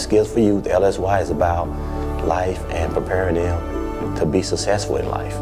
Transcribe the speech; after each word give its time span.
Skills 0.00 0.32
for 0.32 0.40
Youth, 0.40 0.64
LSY, 0.64 1.20
is 1.22 1.30
about 1.30 1.68
life 2.24 2.58
and 2.70 2.92
preparing 2.92 3.34
them 3.34 4.16
to 4.16 4.24
be 4.24 4.42
successful 4.42 4.96
in 4.96 5.08
life. 5.08 5.38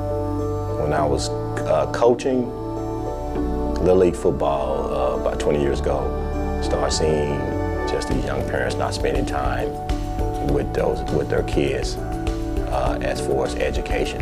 When 0.81 0.93
I 0.93 1.05
was 1.07 1.29
uh, 1.29 1.91
coaching 1.93 2.49
Little 3.75 3.97
League 3.97 4.17
football 4.17 4.93
uh, 4.93 5.21
about 5.21 5.39
20 5.39 5.61
years 5.61 5.81
ago, 5.81 6.03
started 6.63 6.91
seeing 6.91 7.39
just 7.89 8.09
these 8.09 8.25
young 8.25 8.43
parents 8.49 8.75
not 8.75 8.95
spending 8.95 9.25
time 9.25 9.69
with 10.49 10.75
those 10.75 11.01
with 11.13 11.29
their 11.29 11.45
kids 11.45 11.97
uh, 11.97 12.99
as 13.01 13.25
far 13.25 13.47
as 13.47 13.55
education. 13.55 14.21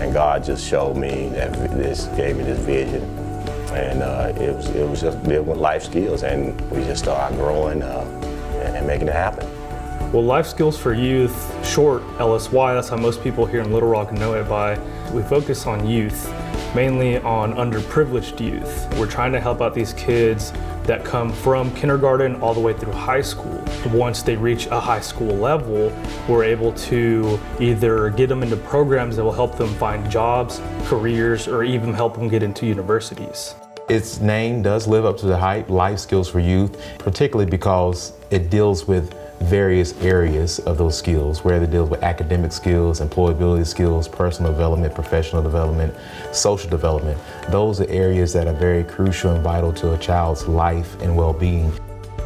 And 0.00 0.12
God 0.12 0.44
just 0.44 0.66
showed 0.66 0.96
me 0.96 1.28
that 1.30 1.52
this 1.70 2.06
gave 2.16 2.36
me 2.36 2.44
this 2.44 2.58
vision, 2.58 3.02
and 3.72 4.02
uh, 4.02 4.32
it 4.36 4.54
was 4.54 4.68
it 4.70 4.88
was 4.88 5.00
just 5.02 5.22
dealing 5.24 5.46
with 5.46 5.58
life 5.58 5.82
skills, 5.82 6.22
and 6.22 6.58
we 6.70 6.82
just 6.84 7.02
started 7.04 7.36
growing 7.36 7.82
uh, 7.82 8.04
and 8.74 8.86
making 8.86 9.08
it 9.08 9.14
happen. 9.14 9.53
Well, 10.14 10.22
Life 10.22 10.46
Skills 10.46 10.78
for 10.78 10.94
Youth, 10.94 11.66
short 11.66 12.00
LSY, 12.18 12.76
that's 12.76 12.88
how 12.88 12.96
most 12.96 13.20
people 13.20 13.46
here 13.46 13.62
in 13.62 13.72
Little 13.72 13.88
Rock 13.88 14.12
know 14.12 14.34
it 14.34 14.48
by. 14.48 14.78
We 15.12 15.22
focus 15.22 15.66
on 15.66 15.88
youth, 15.88 16.32
mainly 16.72 17.18
on 17.18 17.54
underprivileged 17.54 18.38
youth. 18.38 18.96
We're 18.96 19.10
trying 19.10 19.32
to 19.32 19.40
help 19.40 19.60
out 19.60 19.74
these 19.74 19.92
kids 19.94 20.52
that 20.84 21.04
come 21.04 21.32
from 21.32 21.74
kindergarten 21.74 22.36
all 22.36 22.54
the 22.54 22.60
way 22.60 22.74
through 22.74 22.92
high 22.92 23.22
school. 23.22 23.60
Once 23.86 24.22
they 24.22 24.36
reach 24.36 24.66
a 24.66 24.78
high 24.78 25.00
school 25.00 25.34
level, 25.34 25.92
we're 26.28 26.44
able 26.44 26.72
to 26.74 27.36
either 27.58 28.10
get 28.10 28.28
them 28.28 28.44
into 28.44 28.56
programs 28.56 29.16
that 29.16 29.24
will 29.24 29.32
help 29.32 29.58
them 29.58 29.74
find 29.74 30.08
jobs, 30.08 30.60
careers, 30.84 31.48
or 31.48 31.64
even 31.64 31.92
help 31.92 32.14
them 32.14 32.28
get 32.28 32.44
into 32.44 32.66
universities. 32.66 33.56
Its 33.88 34.20
name 34.20 34.62
does 34.62 34.86
live 34.86 35.04
up 35.04 35.18
to 35.18 35.26
the 35.26 35.36
hype, 35.36 35.68
Life 35.68 35.98
Skills 35.98 36.28
for 36.30 36.38
Youth, 36.38 36.80
particularly 37.00 37.50
because 37.50 38.12
it 38.30 38.48
deals 38.48 38.86
with 38.86 39.12
various 39.40 39.92
areas 40.00 40.58
of 40.60 40.78
those 40.78 40.96
skills, 40.96 41.44
where 41.44 41.60
they 41.60 41.66
deal 41.66 41.84
with 41.84 42.02
academic 42.02 42.52
skills, 42.52 43.00
employability 43.00 43.66
skills, 43.66 44.08
personal 44.08 44.52
development, 44.52 44.94
professional 44.94 45.42
development, 45.42 45.94
social 46.32 46.70
development. 46.70 47.18
Those 47.50 47.80
are 47.80 47.88
areas 47.90 48.32
that 48.32 48.46
are 48.46 48.54
very 48.54 48.84
crucial 48.84 49.32
and 49.32 49.42
vital 49.42 49.72
to 49.74 49.92
a 49.92 49.98
child's 49.98 50.46
life 50.46 51.00
and 51.00 51.16
well-being. 51.16 51.72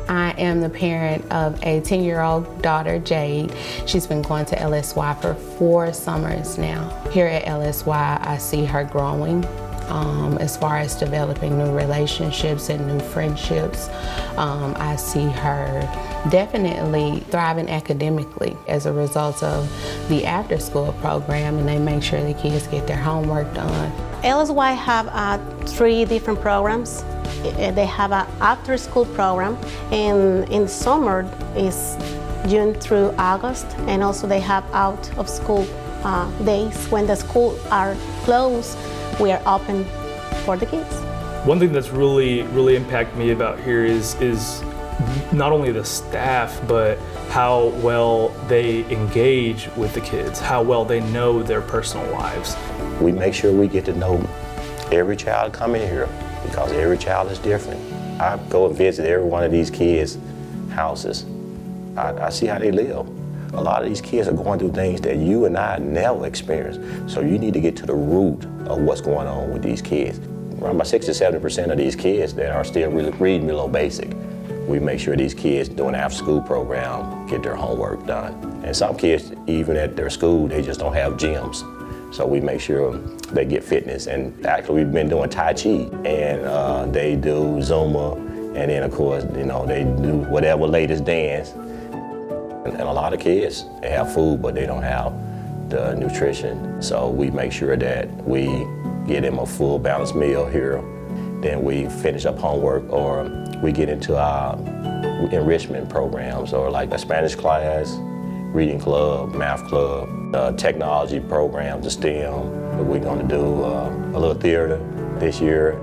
I 0.08 0.30
am 0.38 0.62
the 0.62 0.70
parent 0.70 1.30
of 1.30 1.62
a 1.62 1.80
10 1.80 2.02
year 2.02 2.22
old 2.22 2.62
daughter, 2.62 2.98
Jade. 2.98 3.54
She's 3.86 4.06
been 4.06 4.22
going 4.22 4.46
to 4.46 4.56
LSY 4.56 5.20
for 5.20 5.34
four 5.34 5.92
summers 5.92 6.56
now. 6.56 6.88
Here 7.10 7.26
at 7.26 7.44
LSY, 7.44 8.26
I 8.26 8.38
see 8.38 8.64
her 8.64 8.84
growing 8.84 9.44
um, 9.88 10.38
as 10.38 10.56
far 10.56 10.78
as 10.78 10.94
developing 10.94 11.58
new 11.58 11.76
relationships 11.76 12.68
and 12.70 12.86
new 12.86 13.00
friendships. 13.00 13.88
Um, 14.36 14.74
I 14.78 14.96
see 14.96 15.26
her 15.26 15.82
definitely 16.30 17.20
thriving 17.30 17.68
academically 17.68 18.56
as 18.66 18.86
a 18.86 18.92
result 18.92 19.42
of 19.42 19.68
the 20.08 20.24
after 20.26 20.58
school 20.58 20.92
program 21.00 21.58
and 21.58 21.68
they 21.68 21.78
make 21.78 22.02
sure 22.02 22.22
the 22.22 22.34
kids 22.34 22.66
get 22.66 22.86
their 22.86 22.96
homework 22.96 23.52
done. 23.54 23.92
LSY 24.22 24.76
have 24.76 25.08
uh, 25.08 25.38
three 25.64 26.04
different 26.04 26.40
programs. 26.40 27.04
They 27.42 27.86
have 27.86 28.12
an 28.12 28.26
after 28.40 28.76
school 28.76 29.06
program 29.06 29.56
and 29.92 30.48
in 30.50 30.66
summer 30.66 31.28
is 31.56 31.96
June 32.48 32.74
through 32.74 33.14
August 33.18 33.66
and 33.86 34.02
also 34.02 34.26
they 34.26 34.40
have 34.40 34.64
out 34.72 35.16
of 35.18 35.28
school 35.28 35.66
uh, 36.02 36.30
days 36.44 36.86
when 36.86 37.06
the 37.06 37.16
school 37.16 37.58
are 37.70 37.96
closed 38.24 38.76
we 39.20 39.32
are 39.32 39.42
open 39.46 39.84
for 40.44 40.56
the 40.56 40.66
kids. 40.66 40.94
One 41.44 41.58
thing 41.58 41.72
that's 41.72 41.90
really, 41.90 42.42
really 42.42 42.76
impacted 42.76 43.16
me 43.18 43.30
about 43.30 43.58
here 43.60 43.84
is 43.84 44.14
is 44.20 44.62
not 45.32 45.52
only 45.52 45.72
the 45.72 45.84
staff, 45.84 46.60
but 46.66 46.98
how 47.28 47.68
well 47.82 48.28
they 48.48 48.84
engage 48.92 49.68
with 49.76 49.94
the 49.94 50.00
kids, 50.00 50.40
how 50.40 50.62
well 50.62 50.84
they 50.84 51.00
know 51.00 51.42
their 51.42 51.60
personal 51.60 52.10
lives. 52.12 52.56
We 53.00 53.12
make 53.12 53.34
sure 53.34 53.52
we 53.52 53.68
get 53.68 53.84
to 53.86 53.94
know 53.94 54.16
every 54.90 55.16
child 55.16 55.52
coming 55.52 55.82
here 55.82 56.08
because 56.44 56.72
every 56.72 56.98
child 56.98 57.30
is 57.30 57.38
different. 57.38 57.80
I 58.20 58.36
go 58.48 58.66
and 58.66 58.76
visit 58.76 59.06
every 59.06 59.26
one 59.26 59.44
of 59.44 59.52
these 59.52 59.70
kids' 59.70 60.18
houses. 60.70 61.24
I, 61.96 62.26
I 62.26 62.30
see 62.30 62.46
how 62.46 62.58
they 62.58 62.72
live. 62.72 63.06
A 63.54 63.60
lot 63.60 63.82
of 63.82 63.88
these 63.88 64.00
kids 64.00 64.28
are 64.28 64.32
going 64.32 64.58
through 64.58 64.72
things 64.72 65.00
that 65.02 65.16
you 65.16 65.44
and 65.44 65.56
I 65.56 65.78
never 65.78 66.26
experienced. 66.26 67.12
So 67.12 67.20
you 67.20 67.38
need 67.38 67.54
to 67.54 67.60
get 67.60 67.76
to 67.76 67.86
the 67.86 67.94
root 67.94 68.44
of 68.66 68.80
what's 68.80 69.00
going 69.00 69.26
on 69.26 69.52
with 69.52 69.62
these 69.62 69.80
kids. 69.80 70.18
Around 70.60 70.74
about 70.74 70.86
60 70.88 71.12
70% 71.12 71.70
of 71.70 71.78
these 71.78 71.94
kids 71.94 72.34
that 72.34 72.50
are 72.50 72.64
still 72.64 72.90
really 72.90 73.12
reading 73.12 73.46
below 73.46 73.68
basic. 73.68 74.10
We 74.68 74.78
make 74.78 75.00
sure 75.00 75.16
these 75.16 75.32
kids 75.32 75.70
doing 75.70 75.94
after 75.94 76.18
school 76.18 76.42
program 76.42 77.26
get 77.26 77.42
their 77.42 77.56
homework 77.56 78.06
done. 78.06 78.34
And 78.62 78.76
some 78.76 78.98
kids, 78.98 79.32
even 79.46 79.78
at 79.78 79.96
their 79.96 80.10
school, 80.10 80.46
they 80.46 80.60
just 80.60 80.78
don't 80.78 80.92
have 80.92 81.14
gyms. 81.14 81.64
So 82.14 82.26
we 82.26 82.40
make 82.40 82.60
sure 82.60 82.98
they 83.32 83.46
get 83.46 83.64
fitness. 83.64 84.08
And 84.08 84.44
actually, 84.44 84.84
we've 84.84 84.92
been 84.92 85.08
doing 85.08 85.30
Tai 85.30 85.54
Chi, 85.54 85.88
and 86.04 86.42
uh, 86.44 86.84
they 86.84 87.16
do 87.16 87.56
Zumba, 87.60 88.16
and 88.56 88.70
then 88.70 88.82
of 88.82 88.92
course, 88.92 89.24
you 89.34 89.44
know, 89.44 89.64
they 89.64 89.84
do 89.84 90.18
whatever 90.28 90.66
latest 90.66 91.06
dance. 91.06 91.52
And 91.52 92.82
a 92.82 92.92
lot 92.92 93.14
of 93.14 93.20
kids, 93.20 93.64
they 93.80 93.88
have 93.88 94.12
food, 94.12 94.42
but 94.42 94.54
they 94.54 94.66
don't 94.66 94.82
have 94.82 95.14
the 95.70 95.94
nutrition. 95.94 96.82
So 96.82 97.08
we 97.08 97.30
make 97.30 97.52
sure 97.52 97.74
that 97.74 98.06
we 98.26 98.44
get 99.06 99.22
them 99.22 99.38
a 99.38 99.46
full 99.46 99.78
balanced 99.78 100.14
meal 100.14 100.46
here. 100.46 100.82
Then 101.40 101.62
we 101.62 101.88
finish 101.88 102.26
up 102.26 102.38
homework 102.38 102.90
or 102.92 103.46
we 103.62 103.72
get 103.72 103.88
into 103.88 104.16
our 104.16 104.56
enrichment 105.32 105.88
programs 105.88 106.52
or 106.52 106.70
like 106.70 106.92
a 106.92 106.98
Spanish 106.98 107.34
class, 107.34 107.96
reading 108.52 108.78
club, 108.78 109.34
math 109.34 109.64
club, 109.64 110.08
uh, 110.34 110.52
technology 110.52 111.20
programs, 111.20 111.84
the 111.84 111.90
STEM. 111.90 112.86
We're 112.86 113.00
going 113.00 113.20
to 113.20 113.28
do 113.28 113.64
uh, 113.64 113.90
a 114.14 114.18
little 114.18 114.34
theater 114.34 114.78
this 115.18 115.40
year. 115.40 115.78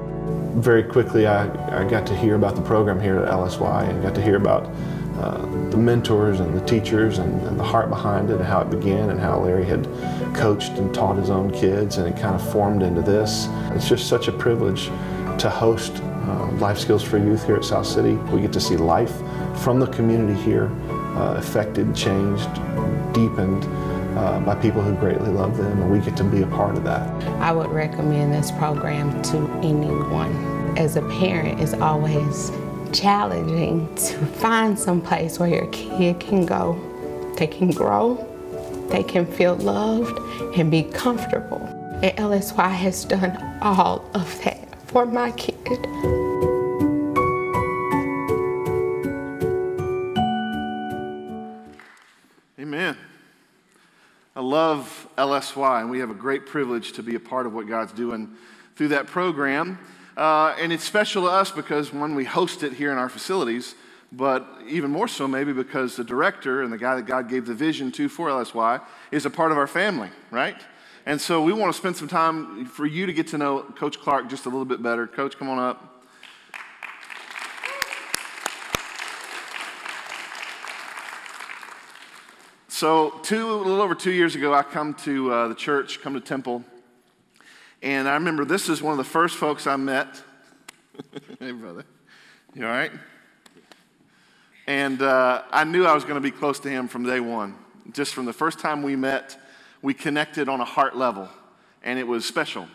Very 0.55 0.83
quickly, 0.83 1.27
I, 1.27 1.81
I 1.81 1.87
got 1.87 2.07
to 2.07 2.15
hear 2.15 2.35
about 2.35 2.55
the 2.55 2.61
program 2.61 2.99
here 2.99 3.19
at 3.19 3.31
LSY 3.31 3.89
and 3.89 4.01
got 4.01 4.15
to 4.15 4.21
hear 4.21 4.37
about 4.37 4.69
uh, 5.17 5.41
the 5.69 5.77
mentors 5.77 6.39
and 6.39 6.53
the 6.53 6.65
teachers 6.65 7.19
and, 7.19 7.41
and, 7.47 7.57
the 7.57 7.63
heart 7.63 7.89
behind 7.89 8.29
it 8.29 8.35
and 8.35 8.43
how 8.43 8.61
it 8.61 8.69
began 8.69 9.09
and 9.09 9.19
how 9.19 9.39
Larry 9.39 9.63
had 9.63 9.85
coached 10.35 10.71
and 10.73 10.93
taught 10.93 11.15
his 11.15 11.29
own 11.29 11.51
kids 11.51 11.97
and 11.97 12.07
it 12.07 12.19
kind 12.19 12.35
of 12.35 12.51
formed 12.51 12.83
into 12.83 13.01
this. 13.01 13.47
It's 13.71 13.87
just 13.87 14.09
such 14.09 14.27
a 14.27 14.33
privilege 14.33 14.87
to 15.39 15.49
host 15.49 16.01
uh, 16.27 16.51
Life 16.53 16.77
Skills 16.77 17.03
for 17.03 17.17
Youth 17.17 17.45
here 17.45 17.55
at 17.55 17.65
South 17.65 17.85
City. 17.85 18.13
We 18.15 18.41
get 18.41 18.53
to 18.53 18.61
see 18.61 18.77
life 18.77 19.13
from 19.63 19.79
the 19.79 19.87
community 19.87 20.39
here 20.41 20.71
uh, 21.15 21.35
affected, 21.37 21.95
changed, 21.95 22.49
deepened. 23.13 23.65
Uh, 24.15 24.39
by 24.39 24.55
people 24.55 24.81
who 24.81 24.95
greatly 24.95 25.29
love 25.29 25.57
them, 25.57 25.81
and 25.81 25.91
we 25.91 25.99
get 25.99 26.15
to 26.15 26.23
be 26.23 26.41
a 26.41 26.47
part 26.47 26.77
of 26.77 26.85
that. 26.85 27.09
I 27.41 27.51
would 27.51 27.69
recommend 27.69 28.33
this 28.33 28.49
program 28.49 29.21
to 29.23 29.37
anyone. 29.61 30.33
As 30.77 30.95
a 30.95 31.01
parent, 31.01 31.59
it's 31.59 31.73
always 31.73 32.49
challenging 32.93 33.93
to 33.95 34.17
find 34.25 34.79
some 34.79 35.01
place 35.01 35.37
where 35.37 35.49
your 35.49 35.67
kid 35.67 36.21
can 36.21 36.45
go. 36.45 36.79
They 37.37 37.47
can 37.47 37.71
grow, 37.71 38.15
they 38.89 39.03
can 39.03 39.25
feel 39.25 39.55
loved, 39.55 40.17
and 40.57 40.71
be 40.71 40.83
comfortable. 40.83 41.61
And 42.01 42.15
LSY 42.17 42.71
has 42.71 43.03
done 43.03 43.59
all 43.61 44.09
of 44.13 44.43
that 44.45 44.64
for 44.95 45.06
my 45.06 45.29
kid. 45.31 45.57
Amen. 52.58 52.96
I 54.37 54.40
love 54.40 55.09
LSY, 55.17 55.81
and 55.81 55.90
we 55.90 55.99
have 55.99 56.09
a 56.09 56.14
great 56.14 56.46
privilege 56.46 56.93
to 56.93 57.03
be 57.03 57.16
a 57.16 57.19
part 57.19 57.46
of 57.46 57.53
what 57.53 57.67
God's 57.67 57.91
doing 57.91 58.37
through 58.78 58.87
that 58.87 59.08
program. 59.08 59.79
Uh, 60.16 60.55
and 60.58 60.72
it's 60.72 60.85
special 60.85 61.23
to 61.23 61.28
us 61.28 61.52
because, 61.52 61.91
one, 61.91 62.16
we 62.16 62.23
host 62.23 62.64
it 62.64 62.72
here 62.72 62.93
in 62.93 62.97
our 62.97 63.09
facilities, 63.09 63.75
but 64.14 64.47
even 64.66 64.91
more 64.91 65.09
so, 65.09 65.28
maybe 65.28 65.52
because 65.52 65.97
the 65.97 66.05
director 66.05 66.64
and 66.64 66.72
the 66.72 66.78
guy 66.78 66.96
that 66.96 67.05
God 67.05 67.28
gave 67.28 67.47
the 67.47 67.53
vision 67.53 67.91
to 67.91 68.08
for 68.08 68.29
LSY 68.29 68.81
is 69.11 69.25
a 69.25 69.29
part 69.29 69.52
of 69.52 69.58
our 69.58 69.67
family, 69.67 70.11
right? 70.31 70.55
And 71.07 71.22
so 71.22 71.43
we 71.43 71.53
want 71.53 71.72
to 71.72 71.78
spend 71.78 71.96
some 71.96 72.07
time 72.07 72.66
for 72.66 72.84
you 72.84 73.05
to 73.05 73.13
get 73.13 73.28
to 73.28 73.37
know 73.37 73.61
Coach 73.61 73.99
Clark 73.99 74.28
just 74.28 74.47
a 74.47 74.49
little 74.49 74.66
bit 74.66 74.81
better. 74.81 75.05
Coach, 75.05 75.37
come 75.37 75.49
on 75.49 75.59
up. 75.59 76.03
So, 82.67 83.19
two, 83.22 83.53
a 83.53 83.55
little 83.55 83.81
over 83.81 83.93
two 83.93 84.11
years 84.11 84.35
ago, 84.35 84.53
I 84.53 84.63
come 84.63 84.96
to 84.96 85.31
uh, 85.31 85.47
the 85.47 85.55
church, 85.55 86.02
come 86.02 86.16
to 86.16 86.19
Temple, 86.19 86.63
and 87.81 88.07
I 88.09 88.16
remember 88.16 88.43
this 88.43 88.67
is 88.67 88.81
one 88.81 88.91
of 88.91 88.97
the 88.97 89.03
first 89.03 89.37
folks 89.37 89.66
I 89.67 89.75
met. 89.75 90.22
hey, 91.40 91.52
brother. 91.52 91.85
You 92.53 92.66
all 92.66 92.72
right? 92.72 92.91
And 94.67 95.02
uh, 95.02 95.43
I 95.52 95.63
knew 95.66 95.85
I 95.85 95.93
was 95.93 96.03
going 96.03 96.16
to 96.16 96.22
be 96.22 96.31
close 96.31 96.59
to 96.61 96.69
him 96.69 96.87
from 96.87 97.03
day 97.03 97.19
one. 97.19 97.55
Just 97.93 98.13
from 98.13 98.25
the 98.25 98.34
first 98.34 98.59
time 98.59 98.81
we 98.81 98.96
met, 98.96 99.37
we 99.85 99.93
connected 99.93 100.49
on 100.49 100.61
a 100.61 100.66
heart 100.66 100.97
level, 100.97 101.29
and 101.84 101.99
it 101.99 102.08
was 102.08 102.26
special. 102.26 102.67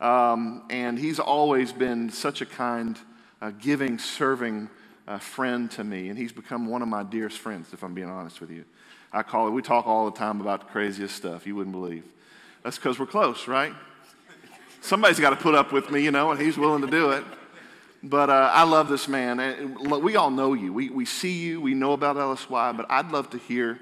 Um, 0.00 0.62
and 0.70 0.96
he's 0.96 1.18
always 1.18 1.72
been 1.72 2.08
such 2.08 2.40
a 2.40 2.46
kind, 2.46 2.96
uh, 3.40 3.50
giving, 3.50 3.98
serving 3.98 4.70
uh, 5.08 5.18
friend 5.18 5.68
to 5.72 5.82
me, 5.82 6.08
and 6.08 6.16
he's 6.16 6.30
become 6.30 6.66
one 6.66 6.80
of 6.80 6.86
my 6.86 7.02
dearest 7.02 7.40
friends, 7.40 7.72
if 7.72 7.82
I'm 7.82 7.94
being 7.94 8.08
honest 8.08 8.40
with 8.40 8.52
you. 8.52 8.64
I 9.12 9.24
call 9.24 9.48
it, 9.48 9.50
we 9.50 9.60
talk 9.60 9.88
all 9.88 10.08
the 10.08 10.16
time 10.16 10.40
about 10.40 10.60
the 10.60 10.66
craziest 10.66 11.16
stuff 11.16 11.48
you 11.48 11.56
wouldn't 11.56 11.74
believe. 11.74 12.04
That's 12.62 12.76
because 12.76 12.96
we're 12.96 13.06
close, 13.06 13.48
right? 13.48 13.72
Somebody's 14.82 15.18
got 15.18 15.30
to 15.30 15.36
put 15.36 15.56
up 15.56 15.72
with 15.72 15.90
me, 15.90 16.04
you 16.04 16.12
know, 16.12 16.30
and 16.30 16.40
he's 16.40 16.56
willing 16.56 16.82
to 16.82 16.90
do 16.90 17.10
it. 17.10 17.24
But 18.04 18.30
uh, 18.30 18.50
I 18.52 18.62
love 18.62 18.88
this 18.88 19.08
man. 19.08 19.40
And 19.40 19.90
we 20.00 20.14
all 20.14 20.30
know 20.30 20.54
you. 20.54 20.72
We, 20.72 20.90
we 20.90 21.06
see 21.06 21.40
you. 21.40 21.60
We 21.60 21.74
know 21.74 21.92
about 21.92 22.14
LSY. 22.14 22.76
But 22.76 22.86
I'd 22.88 23.10
love 23.10 23.30
to 23.30 23.38
hear 23.38 23.80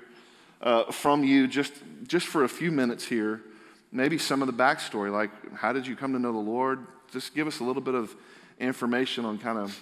uh, 0.62 0.90
from 0.92 1.24
you 1.24 1.46
just, 1.46 1.72
just 2.10 2.26
for 2.26 2.42
a 2.42 2.48
few 2.48 2.72
minutes 2.72 3.06
here, 3.06 3.40
maybe 3.92 4.18
some 4.18 4.42
of 4.42 4.48
the 4.48 4.52
backstory. 4.52 5.12
Like, 5.12 5.30
how 5.54 5.72
did 5.72 5.86
you 5.86 5.94
come 5.94 6.12
to 6.12 6.18
know 6.18 6.32
the 6.32 6.38
Lord? 6.38 6.84
Just 7.12 7.36
give 7.36 7.46
us 7.46 7.60
a 7.60 7.64
little 7.64 7.80
bit 7.80 7.94
of 7.94 8.16
information 8.58 9.24
on 9.24 9.38
kind 9.38 9.56
of 9.56 9.80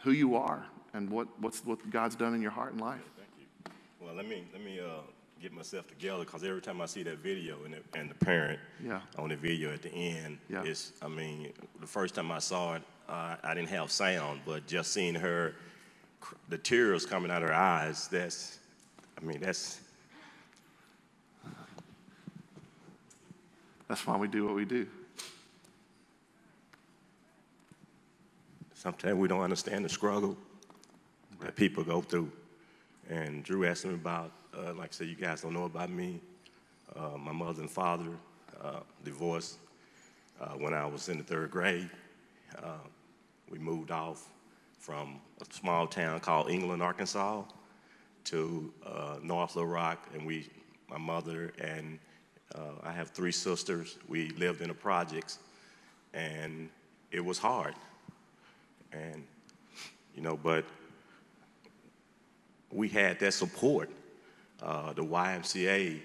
who 0.00 0.12
you 0.12 0.34
are 0.34 0.64
and 0.94 1.10
what, 1.10 1.28
what's, 1.40 1.62
what 1.66 1.90
God's 1.90 2.16
done 2.16 2.34
in 2.34 2.40
your 2.40 2.52
heart 2.52 2.72
and 2.72 2.80
life. 2.80 3.02
Thank 3.18 3.28
you. 3.38 3.70
Well, 4.00 4.14
let 4.14 4.26
me, 4.26 4.44
let 4.50 4.64
me 4.64 4.80
uh, 4.80 5.02
get 5.42 5.52
myself 5.52 5.86
together 5.88 6.24
because 6.24 6.42
every 6.42 6.62
time 6.62 6.80
I 6.80 6.86
see 6.86 7.02
that 7.02 7.18
video 7.18 7.58
and 7.66 7.74
the, 7.74 7.98
and 7.98 8.10
the 8.10 8.14
parent 8.14 8.58
yeah. 8.82 9.02
on 9.18 9.28
the 9.28 9.36
video 9.36 9.74
at 9.74 9.82
the 9.82 9.92
end, 9.92 10.38
yeah. 10.48 10.62
it's, 10.64 10.94
I 11.02 11.08
mean, 11.08 11.52
the 11.82 11.86
first 11.86 12.14
time 12.14 12.32
I 12.32 12.38
saw 12.38 12.76
it, 12.76 12.82
uh, 13.10 13.36
I 13.44 13.52
didn't 13.52 13.68
have 13.68 13.92
sound, 13.92 14.40
but 14.46 14.66
just 14.66 14.94
seeing 14.94 15.16
her, 15.16 15.54
the 16.48 16.56
tears 16.56 17.04
coming 17.04 17.30
out 17.30 17.42
of 17.42 17.50
her 17.50 17.54
eyes, 17.54 18.08
that's, 18.08 18.58
I 19.20 19.22
mean, 19.22 19.40
that's. 19.42 19.81
That's 23.88 24.06
why 24.06 24.16
we 24.16 24.28
do 24.28 24.46
what 24.46 24.54
we 24.54 24.64
do. 24.64 24.86
Sometimes 28.74 29.14
we 29.14 29.28
don't 29.28 29.42
understand 29.42 29.84
the 29.84 29.88
struggle 29.88 30.36
that 31.40 31.54
people 31.54 31.84
go 31.84 32.00
through. 32.00 32.30
And 33.08 33.44
Drew 33.44 33.64
asked 33.66 33.84
me 33.84 33.94
about, 33.94 34.32
uh, 34.56 34.74
like 34.74 34.88
I 34.88 34.92
said, 34.92 35.08
you 35.08 35.14
guys 35.14 35.42
don't 35.42 35.54
know 35.54 35.64
about 35.64 35.90
me. 35.90 36.20
Uh, 36.96 37.16
my 37.18 37.32
mother 37.32 37.60
and 37.60 37.70
father 37.70 38.10
uh, 38.62 38.80
divorced 39.04 39.58
uh, 40.40 40.50
when 40.50 40.74
I 40.74 40.86
was 40.86 41.08
in 41.08 41.18
the 41.18 41.24
third 41.24 41.50
grade. 41.50 41.90
Uh, 42.62 42.78
we 43.50 43.58
moved 43.58 43.90
off 43.90 44.28
from 44.78 45.20
a 45.40 45.54
small 45.54 45.86
town 45.86 46.18
called 46.20 46.50
England, 46.50 46.82
Arkansas, 46.82 47.42
to 48.24 48.72
uh, 48.84 49.16
North 49.22 49.54
Little 49.54 49.70
Rock, 49.70 50.08
and 50.14 50.26
we, 50.26 50.48
my 50.88 50.98
mother 50.98 51.52
and 51.60 51.98
I 52.84 52.92
have 52.92 53.10
three 53.10 53.32
sisters. 53.32 53.98
We 54.08 54.30
lived 54.30 54.60
in 54.60 54.68
the 54.68 54.74
projects, 54.74 55.38
and 56.12 56.68
it 57.10 57.24
was 57.24 57.38
hard. 57.38 57.74
And 58.92 59.24
you 60.14 60.22
know, 60.22 60.36
but 60.36 60.64
we 62.70 62.88
had 62.88 63.18
that 63.20 63.32
support. 63.32 63.90
Uh, 64.62 64.92
the 64.92 65.04
YMCA 65.04 65.98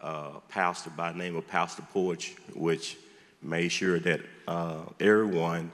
uh, 0.00 0.30
pastor 0.48 0.90
by 0.90 1.12
name 1.12 1.36
of 1.36 1.46
Pastor 1.46 1.82
Porch, 1.92 2.34
which 2.54 2.96
made 3.42 3.70
sure 3.70 3.98
that 3.98 4.20
uh, 4.48 4.82
everyone 4.98 5.70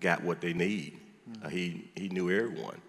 got 0.00 0.22
what 0.22 0.40
they 0.40 0.52
need. 0.52 0.98
Mm-hmm. 1.30 1.48
he, 1.48 1.90
he 1.94 2.08
knew 2.08 2.30
everyone. 2.30 2.80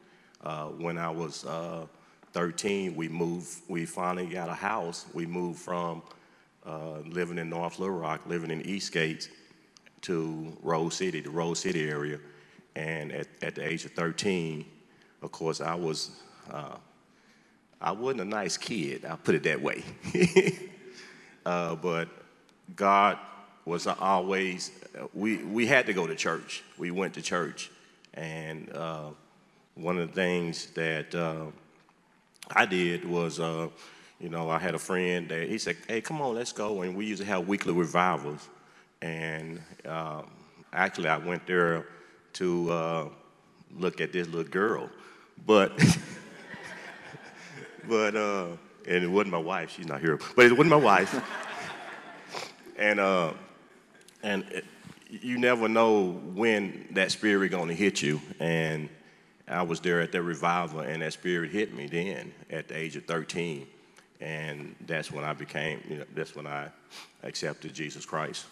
Uh, 0.44 0.66
when 0.68 0.98
I 0.98 1.10
was 1.10 1.46
uh, 1.46 1.86
13, 2.34 2.96
we 2.96 3.08
moved, 3.08 3.62
we 3.70 3.86
finally 3.86 4.26
got 4.26 4.50
a 4.50 4.54
house. 4.54 5.06
We 5.14 5.26
moved 5.26 5.60
from 5.60 6.02
uh, 6.66 7.00
living 7.06 7.38
in 7.38 7.50
North 7.50 7.80
Little 7.80 7.96
Rock, 7.96 8.22
living 8.26 8.52
in 8.52 8.62
East 8.62 8.92
Gates 8.92 9.30
to 10.02 10.56
Rose 10.62 10.96
City, 10.96 11.22
the 11.22 11.30
Rose 11.30 11.60
City 11.60 11.90
area. 11.90 12.20
And 12.76 13.12
at, 13.12 13.28
at 13.42 13.56
the 13.56 13.68
age 13.68 13.86
of 13.86 13.92
13, 13.92 14.66
of 15.22 15.32
course, 15.32 15.62
I 15.62 15.76
was 15.76 16.12
uh, 16.52 16.76
I 17.84 17.92
wasn't 17.92 18.22
a 18.22 18.26
nice 18.26 18.56
kid, 18.56 19.04
I'll 19.04 19.18
put 19.18 19.36
it 19.36 19.44
that 19.44 19.62
way. 19.62 19.84
uh, 21.46 21.76
but 21.76 22.08
God 22.78 23.20
was 23.66 23.88
always, 23.88 24.72
we, 25.14 25.44
we 25.44 25.68
had 25.68 25.86
to 25.88 25.94
go 25.94 26.08
to 26.08 26.16
church. 26.16 26.64
We 26.78 26.92
went 26.92 27.14
to 27.16 27.22
church. 27.22 27.70
And 28.14 28.72
uh, 28.74 29.10
one 29.76 29.98
of 29.98 30.08
the 30.08 30.14
things 30.14 30.68
that 30.72 31.14
uh, 31.14 31.48
I 32.52 32.66
did 32.66 33.04
was, 33.04 33.42
uh, 33.42 33.68
you 34.24 34.30
know, 34.30 34.50
I 34.50 34.58
had 34.58 34.74
a 34.74 34.80
friend 34.80 35.28
that 35.28 35.50
he 35.50 35.58
said, 35.58 35.76
hey, 35.86 36.00
come 36.00 36.22
on, 36.22 36.36
let's 36.36 36.54
go. 36.54 36.82
And 36.82 36.96
we 36.96 37.06
used 37.06 37.22
to 37.22 37.28
have 37.28 37.46
weekly 37.46 37.74
revivals. 37.74 38.48
And 39.02 39.62
uh, 39.84 40.22
actually, 40.72 41.10
I 41.10 41.18
went 41.18 41.46
there 41.46 41.86
to 42.34 42.72
uh, 42.72 43.10
look 43.78 44.00
at 44.00 44.14
this 44.14 44.28
little 44.28 44.50
girl. 44.50 44.90
But 45.46 45.78
but 47.90 48.16
uh, 48.16 48.48
and 48.88 49.04
it 49.04 49.08
wasn't 49.08 49.32
my 49.32 49.40
wife. 49.40 49.72
She's 49.72 49.88
not 49.88 50.00
here, 50.00 50.18
but 50.38 50.46
it 50.46 50.54
wasn't 50.54 50.70
my 50.70 50.78
wife. 50.78 51.22
and 52.78 53.02
uh, 53.02 53.34
and 54.24 54.46
it, 54.52 54.64
you 55.10 55.38
never 55.38 55.68
know 55.68 56.12
when 56.34 56.88
that 56.92 57.12
spirit 57.12 57.50
going 57.50 57.68
to 57.68 57.76
hit 57.76 58.02
you. 58.02 58.22
And 58.40 58.88
I 59.50 59.64
was 59.64 59.82
there 59.82 60.00
at 60.00 60.14
that 60.14 60.22
revival, 60.22 60.80
and 60.80 61.02
that 61.02 61.12
spirit 61.12 61.52
hit 61.52 61.76
me 61.76 61.88
then 61.88 62.32
at 62.50 62.70
the 62.70 62.78
age 62.78 62.96
of 62.96 63.04
13, 63.04 63.68
and 64.22 64.76
that's 64.86 65.12
when 65.12 65.24
I 65.24 65.34
became. 65.34 65.82
You 65.90 65.98
know, 65.98 66.06
that's 66.14 66.36
when 66.36 66.48
I 66.48 66.70
accepted 67.24 67.74
Jesus 67.74 68.06
Christ. 68.06 68.46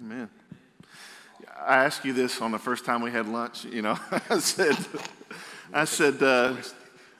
Amen. 0.00 0.28
I 1.66 1.84
asked 1.84 2.04
you 2.04 2.12
this 2.12 2.40
on 2.40 2.50
the 2.50 2.58
first 2.58 2.84
time 2.84 3.02
we 3.02 3.10
had 3.10 3.28
lunch. 3.28 3.64
You 3.64 3.82
know, 3.82 3.98
I 4.30 4.38
said, 4.38 4.76
I 5.72 5.84
said, 5.84 6.22
uh, 6.22 6.56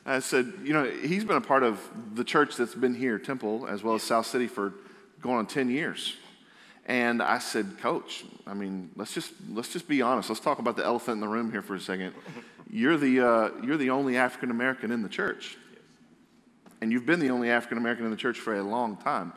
I 0.05 0.19
said, 0.19 0.53
you 0.65 0.73
know, 0.73 0.85
he's 0.85 1.25
been 1.25 1.37
a 1.37 1.41
part 1.41 1.63
of 1.63 1.81
the 2.15 2.25
church 2.25 2.57
that's 2.57 2.75
been 2.75 2.95
here, 2.95 3.19
Temple, 3.19 3.67
as 3.67 3.83
well 3.83 3.95
as 3.95 4.03
South 4.03 4.27
City, 4.27 4.49
for 4.49 4.75
going 5.21 5.39
on 5.39 5.47
10 5.47 5.71
years. 5.71 6.17
And 6.87 7.23
I 7.23 7.39
said, 7.39 7.79
Coach, 7.79 8.25
I 8.47 8.55
mean, 8.55 8.91
let's 8.97 9.15
just 9.15 9.33
let's 9.51 9.73
just 9.73 9.87
be 9.87 10.03
honest. 10.03 10.29
Let's 10.29 10.41
talk 10.41 10.59
about 10.59 10.77
the 10.77 10.85
elephant 10.85 11.15
in 11.15 11.21
the 11.21 11.29
room 11.29 11.53
here 11.53 11.63
for 11.63 11.77
a 11.77 11.81
second. 11.81 12.13
You're 12.69 12.97
the 12.97 13.21
uh, 13.21 13.51
you're 13.63 13.77
the 13.77 13.91
only 13.91 14.17
African 14.17 14.51
American 14.51 14.91
in 14.91 15.03
the 15.03 15.09
church, 15.09 15.57
and 16.83 16.91
you've 16.91 17.07
been 17.07 17.21
the 17.21 17.31
only 17.31 17.49
African 17.49 17.79
American 17.79 18.05
in 18.05 18.11
the 18.11 18.17
church 18.17 18.41
for 18.41 18.57
a 18.57 18.63
long 18.63 18.97
time. 18.97 19.33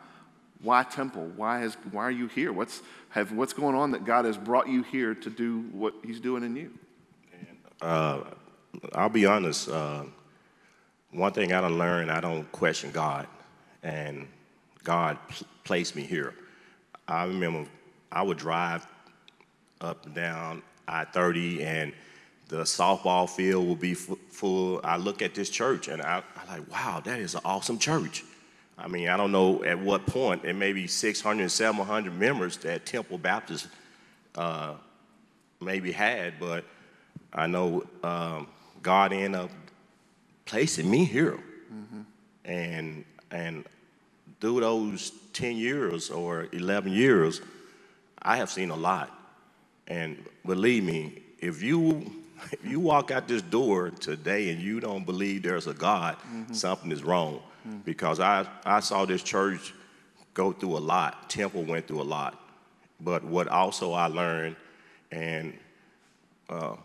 Why 0.64 0.82
Temple? 0.82 1.32
Why 1.36 1.60
has 1.60 1.78
why 1.92 2.04
are 2.04 2.12
you 2.12 2.28
here? 2.28 2.52
What's 2.52 2.82
have 3.10 3.32
what's 3.32 3.54
going 3.54 3.76
on 3.76 3.92
that 3.92 4.04
God 4.04 4.26
has 4.26 4.36
brought 4.36 4.68
you 4.68 4.82
here 4.82 5.14
to 5.14 5.30
do 5.30 5.62
what 5.72 5.94
He's 6.04 6.20
doing 6.20 6.44
in 6.44 6.56
you? 6.56 6.72
Uh, 7.82 8.22
I'll 8.94 9.10
be 9.10 9.28
honest. 9.28 9.70
Uh, 9.70 10.06
one 11.12 11.34
thing 11.34 11.54
I 11.54 11.62
don't 11.62 11.78
learn, 11.78 12.10
I 12.10 12.20
don't 12.20 12.52
question 12.52 12.90
God, 12.90 13.28
and 13.84 14.28
God 14.84 15.20
pl- 15.30 15.48
placed 15.64 15.96
me 15.96 16.02
here. 16.02 16.34
I 17.08 17.26
remember 17.26 17.70
I 18.12 18.24
would 18.24 18.40
drive 18.40 18.88
up 19.82 20.04
and 20.08 20.16
down 20.16 20.64
I-30, 20.88 21.64
and 21.64 21.94
the 22.48 22.62
softball 22.62 23.30
field 23.30 23.68
will 23.68 23.76
be 23.76 23.94
full. 23.94 24.82
I 24.84 24.98
look 24.98 25.22
at 25.22 25.34
this 25.34 25.50
church, 25.50 25.88
and 25.88 26.02
I, 26.02 26.22
I 26.36 26.58
like, 26.58 26.72
wow, 26.72 27.02
that 27.04 27.20
is 27.20 27.36
an 27.36 27.42
awesome 27.44 27.80
church. 27.80 28.24
I 28.78 28.88
mean, 28.88 29.08
I 29.08 29.18
don't 29.18 29.32
know 29.32 29.64
at 29.64 29.80
what 29.80 30.06
point, 30.06 30.44
it 30.44 30.54
may 30.54 30.74
be 30.74 30.88
600, 30.88 31.50
700 31.50 32.14
members 32.14 32.58
that 32.58 32.86
Temple 32.86 33.18
Baptist 33.18 33.68
uh, 34.36 34.74
maybe 35.62 35.92
had, 35.92 36.40
but 36.40 36.66
I 37.34 37.48
know 37.48 37.86
um, 38.04 38.48
God 38.82 39.14
ended 39.14 39.42
up 39.42 39.50
placing 40.46 40.90
me 40.90 41.06
here. 41.06 41.40
Mm-hmm. 41.74 42.02
And, 42.44 43.06
and 43.32 43.66
through 44.42 44.60
those 44.60 45.12
10 45.34 45.56
years 45.56 46.10
or 46.10 46.48
11 46.52 46.92
years, 46.92 47.42
I 48.22 48.38
have 48.38 48.50
seen 48.50 48.70
a 48.70 48.76
lot. 48.76 49.12
And 49.88 50.24
believe 50.46 50.84
me, 50.84 51.22
if 51.40 51.62
you 51.64 52.25
if 52.52 52.66
you 52.66 52.80
walk 52.80 53.12
out 53.12 53.28
this 53.28 53.42
door 53.42 53.90
today 53.90 54.50
and 54.50 54.62
you 54.62 54.80
don't 54.80 55.06
believe 55.06 55.44
there's 55.44 55.68
a 55.68 55.74
God, 55.74 56.18
mm-hmm. 56.18 56.54
something 56.54 56.92
is 56.92 57.04
wrong. 57.04 57.42
Mm-hmm. 57.68 57.80
Because 57.80 58.20
I, 58.20 58.46
I 58.66 58.80
saw 58.80 59.06
this 59.06 59.24
church 59.24 59.74
go 60.34 60.52
through 60.52 60.78
a 60.78 60.80
lot. 60.80 61.30
Temple 61.30 61.64
went 61.64 61.88
through 61.88 62.02
a 62.02 62.04
lot. 62.04 62.40
But 63.02 63.24
what 63.24 63.48
also 63.48 63.94
I 63.94 64.08
learned, 64.08 64.56
and 65.12 65.54
uh, 66.50 66.76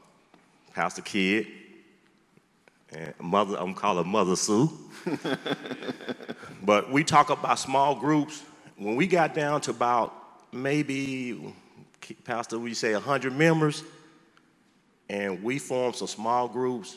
Pastor 0.75 1.03
Kidd, 1.03 1.47
and 2.93 3.15
mother, 3.21 3.57
I'm 3.57 3.75
calling 3.75 4.09
Mother 4.09 4.35
Sue. 4.35 4.71
but 6.63 6.91
we 6.91 7.05
talk 7.05 7.31
about 7.31 7.59
small 7.59 7.95
groups. 7.95 8.43
When 8.77 8.97
we 8.97 9.07
got 9.07 9.35
down 9.35 9.61
to 9.63 9.71
about 9.71 10.15
maybe, 10.53 11.55
Pastor, 12.25 12.59
we 12.59 12.75
say 12.75 12.93
100 12.95 13.33
members, 13.37 13.85
and 15.11 15.43
we 15.43 15.59
formed 15.59 15.97
some 15.97 16.07
small 16.07 16.47
groups, 16.47 16.97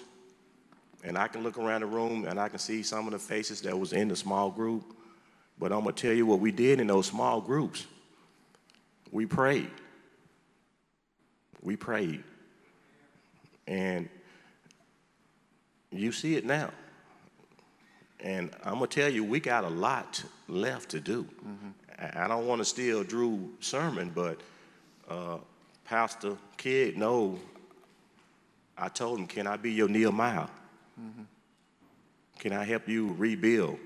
and 1.04 1.18
I 1.18 1.28
can 1.28 1.42
look 1.42 1.58
around 1.58 1.82
the 1.82 1.88
room 1.88 2.26
and 2.26 2.40
I 2.40 2.48
can 2.48 2.60
see 2.60 2.84
some 2.84 3.08
of 3.08 3.12
the 3.12 3.18
faces 3.18 3.60
that 3.62 3.78
was 3.78 3.92
in 3.92 4.08
the 4.08 4.16
small 4.16 4.52
group. 4.52 4.84
But 5.58 5.74
I'm 5.74 5.80
gonna 5.80 5.94
tell 5.94 6.14
you 6.14 6.28
what 6.28 6.40
we 6.40 6.52
did 6.52 6.80
in 6.80 6.86
those 6.88 7.08
small 7.08 7.42
groups. 7.42 7.88
We 9.12 9.26
prayed. 9.26 9.72
We 11.64 11.76
prayed. 11.76 12.24
And 13.66 14.08
you 15.92 16.12
see 16.12 16.36
it 16.36 16.46
now. 16.46 16.70
And 18.20 18.52
I'm 18.64 18.76
gonna 18.76 18.88
tell 18.88 19.10
you, 19.10 19.24
we 19.24 19.40
got 19.40 19.64
a 19.64 19.70
lot 19.70 20.24
left 20.48 20.90
to 20.90 21.00
do. 21.00 21.28
I 21.98 22.26
I 22.26 22.28
don't 22.28 22.46
want 22.46 22.60
to 22.60 22.66
steal 22.66 23.04
Drew's 23.04 23.50
sermon, 23.60 24.12
but 24.14 24.40
uh, 25.10 25.38
Pastor 25.84 26.38
Kidd, 26.58 26.96
no, 26.96 27.40
I 28.78 28.90
told 28.90 29.20
him, 29.20 29.28
can 29.28 29.48
I 29.48 29.58
be 29.58 29.72
your 29.72 29.88
Nehemiah? 29.88 30.48
Can 32.40 32.54
I 32.54 32.64
help 32.66 32.90
you 32.90 33.14
rebuild 33.18 33.78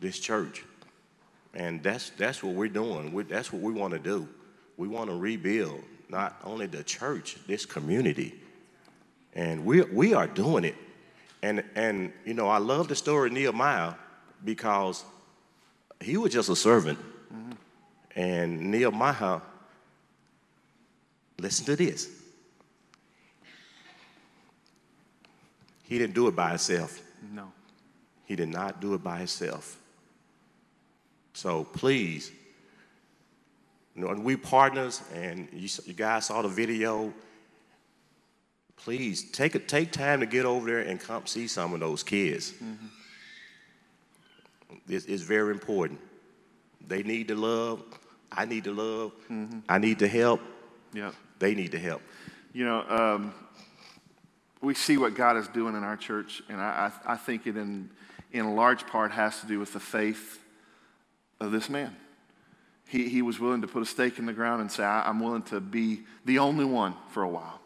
this 0.00 0.18
church? 0.18 0.64
And 1.54 1.82
that's 1.82 2.10
that's 2.10 2.42
what 2.42 2.54
we're 2.54 2.68
doing. 2.68 3.12
we 3.12 3.24
that's 3.24 3.52
what 3.52 3.62
we 3.62 3.72
want 3.72 3.92
to 3.92 3.98
do. 3.98 4.28
We 4.76 4.88
want 4.88 5.10
to 5.10 5.16
rebuild 5.16 5.82
not 6.08 6.38
only 6.44 6.66
the 6.66 6.82
church, 6.82 7.36
this 7.46 7.66
community, 7.66 8.34
and 9.34 9.64
we 9.64 9.82
we 9.82 10.14
are 10.14 10.26
doing 10.26 10.64
it. 10.64 10.74
And 11.42 11.62
and 11.74 12.12
you 12.24 12.34
know, 12.34 12.48
I 12.48 12.58
love 12.58 12.88
the 12.88 12.96
story 12.96 13.28
of 13.28 13.34
Nehemiah 13.34 13.94
because 14.44 15.04
he 16.00 16.16
was 16.16 16.32
just 16.32 16.48
a 16.48 16.56
servant, 16.56 16.98
mm-hmm. 17.32 17.52
and 18.16 18.70
Nehemiah. 18.70 19.40
Listen 21.38 21.66
to 21.66 21.76
this. 21.76 22.21
He 25.92 25.98
didn't 25.98 26.14
do 26.14 26.26
it 26.26 26.34
by 26.34 26.48
himself. 26.48 27.02
No. 27.34 27.52
He 28.24 28.34
did 28.34 28.48
not 28.48 28.80
do 28.80 28.94
it 28.94 29.04
by 29.04 29.18
himself. 29.18 29.78
So 31.34 31.64
please, 31.64 32.32
you 33.94 34.02
know, 34.02 34.14
we 34.14 34.36
partners, 34.36 35.02
and 35.12 35.50
you, 35.52 35.68
you 35.84 35.92
guys 35.92 36.24
saw 36.24 36.40
the 36.40 36.48
video. 36.48 37.12
Please 38.76 39.30
take 39.32 39.54
a, 39.54 39.58
take 39.58 39.92
time 39.92 40.20
to 40.20 40.26
get 40.26 40.46
over 40.46 40.66
there 40.66 40.78
and 40.80 40.98
come 40.98 41.26
see 41.26 41.46
some 41.46 41.74
of 41.74 41.80
those 41.80 42.02
kids. 42.02 42.54
It's, 44.88 45.04
it's 45.04 45.22
very 45.22 45.50
important. 45.50 46.00
They 46.88 47.02
need 47.02 47.28
the 47.28 47.34
love. 47.34 47.82
I 48.32 48.46
need 48.46 48.64
the 48.64 48.72
love. 48.72 49.12
I 49.68 49.76
need 49.76 49.98
the 49.98 50.08
help. 50.08 50.40
Yeah. 50.94 51.12
They 51.38 51.54
need 51.54 51.70
the 51.70 51.78
help. 51.78 52.00
You 52.54 52.64
know, 52.64 52.82
um, 52.88 53.34
we 54.62 54.74
see 54.74 54.96
what 54.96 55.14
God 55.14 55.36
is 55.36 55.48
doing 55.48 55.76
in 55.76 55.82
our 55.82 55.96
church, 55.96 56.42
and 56.48 56.60
I, 56.60 56.92
I, 57.06 57.14
I 57.14 57.16
think 57.16 57.46
it 57.46 57.56
in, 57.56 57.90
in 58.30 58.54
large 58.54 58.86
part 58.86 59.10
has 59.10 59.40
to 59.40 59.46
do 59.46 59.58
with 59.58 59.72
the 59.72 59.80
faith 59.80 60.40
of 61.40 61.50
this 61.50 61.68
man. 61.68 61.94
He, 62.88 63.08
he 63.08 63.22
was 63.22 63.40
willing 63.40 63.62
to 63.62 63.66
put 63.66 63.82
a 63.82 63.86
stake 63.86 64.18
in 64.18 64.26
the 64.26 64.32
ground 64.32 64.60
and 64.60 64.70
say, 64.70 64.84
I'm 64.84 65.18
willing 65.18 65.42
to 65.44 65.60
be 65.60 66.02
the 66.24 66.38
only 66.38 66.64
one 66.64 66.94
for 67.08 67.22
a 67.22 67.28
while. 67.28 67.60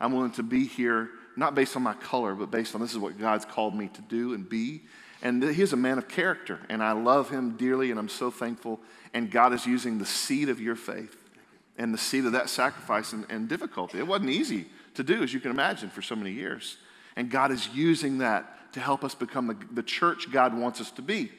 I'm 0.00 0.12
willing 0.12 0.32
to 0.32 0.42
be 0.42 0.66
here, 0.66 1.08
not 1.36 1.54
based 1.54 1.76
on 1.76 1.82
my 1.82 1.94
color, 1.94 2.34
but 2.34 2.50
based 2.50 2.74
on 2.74 2.80
this 2.80 2.92
is 2.92 2.98
what 2.98 3.18
God's 3.18 3.44
called 3.44 3.74
me 3.74 3.88
to 3.88 4.02
do 4.02 4.34
and 4.34 4.48
be. 4.48 4.82
And 5.22 5.42
he's 5.42 5.72
a 5.72 5.76
man 5.76 5.98
of 5.98 6.08
character, 6.08 6.58
and 6.68 6.82
I 6.82 6.92
love 6.92 7.30
him 7.30 7.56
dearly, 7.56 7.90
and 7.90 7.98
I'm 7.98 8.08
so 8.08 8.30
thankful. 8.30 8.80
And 9.14 9.30
God 9.30 9.52
is 9.52 9.66
using 9.66 9.98
the 9.98 10.06
seed 10.06 10.48
of 10.48 10.60
your 10.60 10.76
faith 10.76 11.16
and 11.78 11.94
the 11.94 11.98
seed 11.98 12.24
of 12.26 12.32
that 12.32 12.50
sacrifice 12.50 13.12
and, 13.12 13.24
and 13.30 13.48
difficulty. 13.48 13.98
It 13.98 14.06
wasn't 14.06 14.30
easy 14.30 14.66
to 14.94 15.02
do, 15.02 15.22
as 15.22 15.32
you 15.32 15.40
can 15.40 15.50
imagine, 15.50 15.90
for 15.90 16.02
so 16.02 16.16
many 16.16 16.32
years. 16.32 16.76
And 17.16 17.30
God 17.30 17.50
is 17.50 17.68
using 17.74 18.18
that 18.18 18.72
to 18.72 18.80
help 18.80 19.04
us 19.04 19.14
become 19.14 19.46
the, 19.46 19.56
the 19.72 19.82
church 19.82 20.30
God 20.30 20.56
wants 20.56 20.80
us 20.80 20.90
to 20.92 21.02
be. 21.02 21.30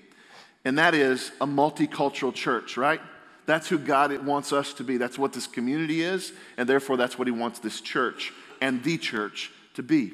And 0.65 0.77
that 0.77 0.93
is 0.93 1.31
a 1.41 1.48
multicultural 1.48 2.34
church, 2.34 2.77
right? 2.77 3.01
That's 3.46 3.67
who 3.67 3.77
God 3.77 4.25
wants 4.25 4.53
us 4.53 4.74
to 4.75 4.84
be. 4.84 4.98
That's 4.98 5.17
what 5.17 5.34
this 5.34 5.48
community 5.48 6.01
is, 6.01 6.34
and 6.58 6.70
therefore 6.70 6.98
that's 6.98 7.17
what 7.17 7.27
He 7.27 7.31
wants 7.31 7.60
this 7.60 7.81
church 7.81 8.31
and 8.62 8.84
the 8.84 8.98
church 8.98 9.51
to 9.74 9.84
be. 9.84 10.13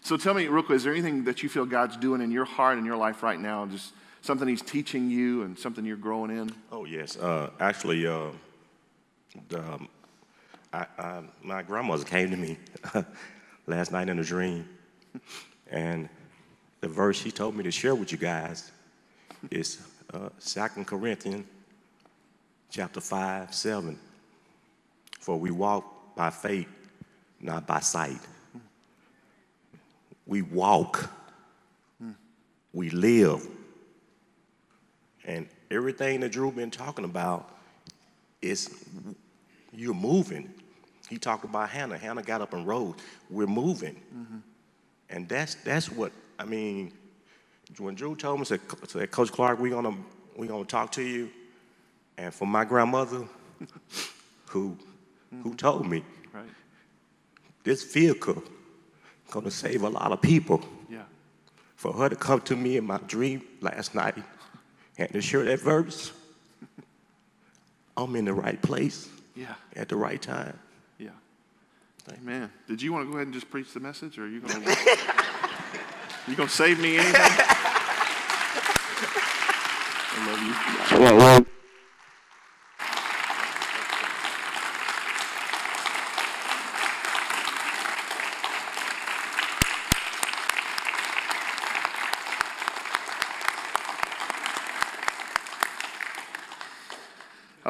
So 0.00 0.16
tell 0.16 0.34
me, 0.34 0.48
real 0.48 0.62
quick, 0.62 0.76
is 0.76 0.84
there 0.84 0.92
anything 0.92 1.24
that 1.24 1.42
you 1.42 1.48
feel 1.48 1.66
God's 1.66 1.96
doing 1.96 2.20
in 2.20 2.32
your 2.32 2.44
heart 2.44 2.78
and 2.78 2.86
your 2.86 2.96
life 2.96 3.22
right 3.22 3.38
now? 3.38 3.66
Just 3.66 3.92
something 4.22 4.48
He's 4.48 4.62
teaching 4.62 5.10
you 5.10 5.42
and 5.42 5.58
something 5.58 5.84
you're 5.84 5.96
growing 5.96 6.36
in? 6.36 6.50
Oh 6.72 6.84
yes, 6.84 7.16
uh, 7.18 7.50
actually, 7.60 8.06
uh, 8.06 8.30
the, 9.48 9.60
um, 9.60 9.88
I, 10.72 11.22
my 11.42 11.62
grandmother 11.62 12.04
came 12.04 12.30
to 12.30 12.36
me 12.36 12.56
last 13.66 13.92
night 13.92 14.08
in 14.08 14.18
a 14.18 14.24
dream, 14.24 14.68
and 15.70 16.08
the 16.80 16.88
verse 16.88 17.20
she 17.20 17.30
told 17.30 17.54
me 17.54 17.62
to 17.64 17.70
share 17.70 17.94
with 17.94 18.10
you 18.10 18.18
guys 18.18 18.72
is 19.50 19.82
uh, 20.14 20.30
2 20.40 20.84
Corinthians 20.84 21.46
chapter 22.70 23.00
5, 23.00 23.54
7. 23.54 23.98
For 25.20 25.38
we 25.38 25.50
walk 25.50 26.16
by 26.16 26.30
faith, 26.30 26.68
not 27.40 27.66
by 27.66 27.80
sight. 27.80 28.20
We 30.26 30.42
walk, 30.42 31.10
we 32.72 32.88
live, 32.90 33.46
and 35.24 35.46
everything 35.70 36.20
that 36.20 36.32
Drew 36.32 36.50
been 36.50 36.70
talking 36.70 37.04
about 37.04 37.50
is 38.40 38.86
you're 39.72 39.94
moving. 39.94 40.52
He 41.12 41.18
talked 41.18 41.44
about 41.44 41.68
Hannah. 41.68 41.98
Hannah 41.98 42.22
got 42.22 42.40
up 42.40 42.54
and 42.54 42.66
rode. 42.66 42.94
We're 43.28 43.46
moving. 43.46 43.96
Mm-hmm. 43.96 44.38
And 45.10 45.28
that's 45.28 45.56
that's 45.56 45.90
what 45.92 46.10
I 46.38 46.46
mean. 46.46 46.90
When 47.76 47.94
Drew 47.94 48.16
told 48.16 48.38
me, 48.38 48.46
said, 48.46 48.60
said 48.88 49.10
Coach 49.10 49.30
Clark, 49.30 49.58
we're 49.58 49.72
gonna 49.72 49.94
we 50.36 50.46
gonna 50.46 50.64
talk 50.64 50.90
to 50.92 51.02
you. 51.02 51.28
And 52.16 52.32
for 52.32 52.46
my 52.46 52.64
grandmother, 52.64 53.28
who 54.46 54.78
who 55.30 55.36
mm-hmm. 55.36 55.52
told 55.56 55.86
me 55.86 56.02
Right? 56.32 56.44
this 57.62 57.82
vehicle 57.92 58.42
gonna 59.30 59.50
save 59.50 59.82
a 59.82 59.90
lot 59.90 60.12
of 60.12 60.22
people. 60.22 60.64
Yeah. 60.88 61.02
For 61.76 61.92
her 61.92 62.08
to 62.08 62.16
come 62.16 62.40
to 62.42 62.56
me 62.56 62.78
in 62.78 62.86
my 62.86 63.00
dream 63.06 63.42
last 63.60 63.94
night 63.94 64.14
and 64.96 65.12
to 65.12 65.20
share 65.20 65.44
that 65.44 65.60
verse, 65.60 66.10
I'm 67.98 68.16
in 68.16 68.24
the 68.24 68.32
right 68.32 68.62
place 68.62 69.10
Yeah. 69.36 69.56
at 69.76 69.90
the 69.90 69.96
right 69.96 70.22
time. 70.22 70.58
Yeah. 72.08 72.14
Amen. 72.20 72.50
Did 72.66 72.82
you 72.82 72.92
want 72.92 73.06
to 73.06 73.10
go 73.10 73.16
ahead 73.16 73.26
and 73.26 73.34
just 73.34 73.50
preach 73.50 73.72
the 73.72 73.80
message, 73.80 74.18
or 74.18 74.24
are 74.24 74.28
you 74.28 74.40
going 74.40 74.62
to? 74.64 74.70
you 76.28 76.36
going 76.36 76.48
to 76.48 76.54
save 76.54 76.80
me 76.80 76.96
anything? 76.98 77.14
I 80.14 80.26
love 80.26 80.42
you. 80.42 80.54
I 81.08 81.51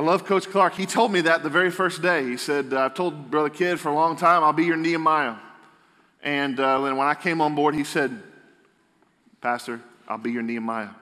love 0.03 0.25
Coach 0.25 0.51
Clark. 0.51 0.75
He 0.75 0.87
told 0.87 1.13
me 1.13 1.23
that 1.23 1.43
the 1.43 1.49
very 1.49 1.71
first 1.71 2.03
day. 2.03 2.25
He 2.25 2.37
said, 2.37 2.75
I've 2.75 2.95
told 2.95 3.31
Brother 3.31 3.49
Kidd 3.49 3.81
for 3.81 3.89
a 3.89 3.95
long 3.95 4.17
time, 4.17 4.43
I'll 4.43 4.53
be 4.53 4.65
your 4.65 4.77
Nehemiah. 4.77 5.37
And 6.23 6.61
uh, 6.61 6.79
when 6.81 6.99
I 6.99 7.15
came 7.15 7.41
on 7.41 7.55
board, 7.55 7.75
he 7.75 7.85
said, 7.85 8.23
Pastor, 9.41 9.81
I'll 10.07 10.19
be 10.19 10.33
your 10.33 10.43
Nehemiah. 10.43 10.91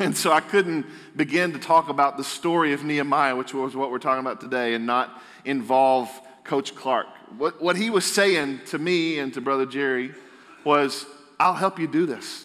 And 0.00 0.16
so 0.16 0.30
I 0.30 0.38
couldn't 0.38 0.86
begin 1.16 1.52
to 1.54 1.58
talk 1.58 1.88
about 1.88 2.16
the 2.16 2.22
story 2.22 2.72
of 2.72 2.84
Nehemiah, 2.84 3.34
which 3.34 3.52
was 3.52 3.74
what 3.74 3.90
we're 3.90 3.98
talking 3.98 4.20
about 4.20 4.40
today, 4.40 4.74
and 4.74 4.86
not 4.86 5.20
involve 5.44 6.08
Coach 6.44 6.76
Clark. 6.76 7.08
What, 7.36 7.60
what 7.60 7.76
he 7.76 7.90
was 7.90 8.04
saying 8.04 8.60
to 8.66 8.78
me 8.78 9.18
and 9.18 9.34
to 9.34 9.40
Brother 9.40 9.66
Jerry 9.66 10.14
was, 10.62 11.04
I'll 11.40 11.54
help 11.54 11.80
you 11.80 11.88
do 11.88 12.06
this. 12.06 12.44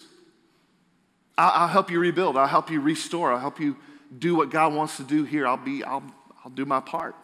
I'll, 1.38 1.62
I'll 1.62 1.68
help 1.68 1.92
you 1.92 2.00
rebuild. 2.00 2.36
I'll 2.36 2.48
help 2.48 2.70
you 2.70 2.80
restore. 2.80 3.32
I'll 3.32 3.38
help 3.38 3.60
you 3.60 3.76
do 4.18 4.34
what 4.34 4.50
God 4.50 4.74
wants 4.74 4.96
to 4.98 5.02
do 5.02 5.24
here. 5.24 5.46
I'll 5.46 5.56
be, 5.56 5.84
I'll, 5.84 6.02
I'll 6.44 6.50
do 6.50 6.64
my 6.64 6.80
part. 6.80 7.14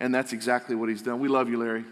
And 0.00 0.14
that's 0.14 0.32
exactly 0.32 0.74
what 0.74 0.88
he's 0.88 1.02
done. 1.02 1.20
We 1.20 1.28
love 1.28 1.48
you, 1.48 1.58
Larry. 1.58 1.84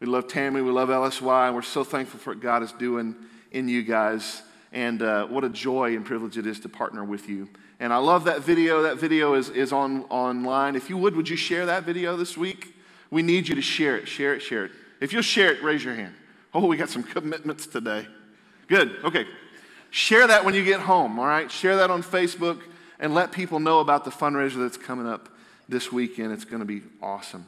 We 0.00 0.06
love 0.06 0.28
Tammy. 0.28 0.60
We 0.60 0.70
love 0.70 0.88
LSY. 0.88 1.46
And 1.46 1.54
we're 1.54 1.62
so 1.62 1.84
thankful 1.84 2.20
for 2.20 2.30
what 2.30 2.40
God 2.40 2.62
is 2.62 2.72
doing 2.72 3.16
in 3.50 3.68
you 3.68 3.82
guys. 3.82 4.42
And 4.72 5.02
uh, 5.02 5.26
what 5.26 5.42
a 5.42 5.48
joy 5.48 5.96
and 5.96 6.04
privilege 6.04 6.38
it 6.38 6.46
is 6.46 6.60
to 6.60 6.68
partner 6.68 7.04
with 7.04 7.28
you. 7.28 7.48
And 7.80 7.92
I 7.92 7.98
love 7.98 8.24
that 8.24 8.42
video. 8.42 8.82
That 8.82 8.98
video 8.98 9.34
is, 9.34 9.48
is 9.50 9.72
on, 9.72 10.04
online. 10.04 10.76
If 10.76 10.88
you 10.88 10.96
would, 10.98 11.16
would 11.16 11.28
you 11.28 11.36
share 11.36 11.66
that 11.66 11.84
video 11.84 12.16
this 12.16 12.36
week? 12.36 12.74
We 13.10 13.22
need 13.22 13.48
you 13.48 13.54
to 13.54 13.62
share 13.62 13.96
it, 13.96 14.08
share 14.08 14.34
it, 14.34 14.40
share 14.40 14.66
it. 14.66 14.72
If 15.00 15.12
you'll 15.12 15.22
share 15.22 15.52
it, 15.52 15.62
raise 15.62 15.84
your 15.84 15.94
hand. 15.94 16.14
Oh, 16.54 16.66
we 16.66 16.76
got 16.76 16.88
some 16.88 17.02
commitments 17.02 17.66
today. 17.66 18.06
Good. 18.66 18.96
Okay. 19.04 19.26
Share 19.90 20.26
that 20.26 20.44
when 20.44 20.54
you 20.54 20.64
get 20.64 20.80
home, 20.80 21.18
all 21.18 21.26
right? 21.26 21.50
Share 21.50 21.76
that 21.76 21.90
on 21.90 22.02
Facebook 22.02 22.60
and 22.98 23.14
let 23.14 23.32
people 23.32 23.60
know 23.60 23.80
about 23.80 24.04
the 24.04 24.10
fundraiser 24.10 24.56
that's 24.56 24.76
coming 24.76 25.06
up 25.06 25.28
this 25.68 25.92
weekend. 25.92 26.32
It's 26.32 26.44
going 26.44 26.60
to 26.60 26.66
be 26.66 26.82
awesome. 27.02 27.44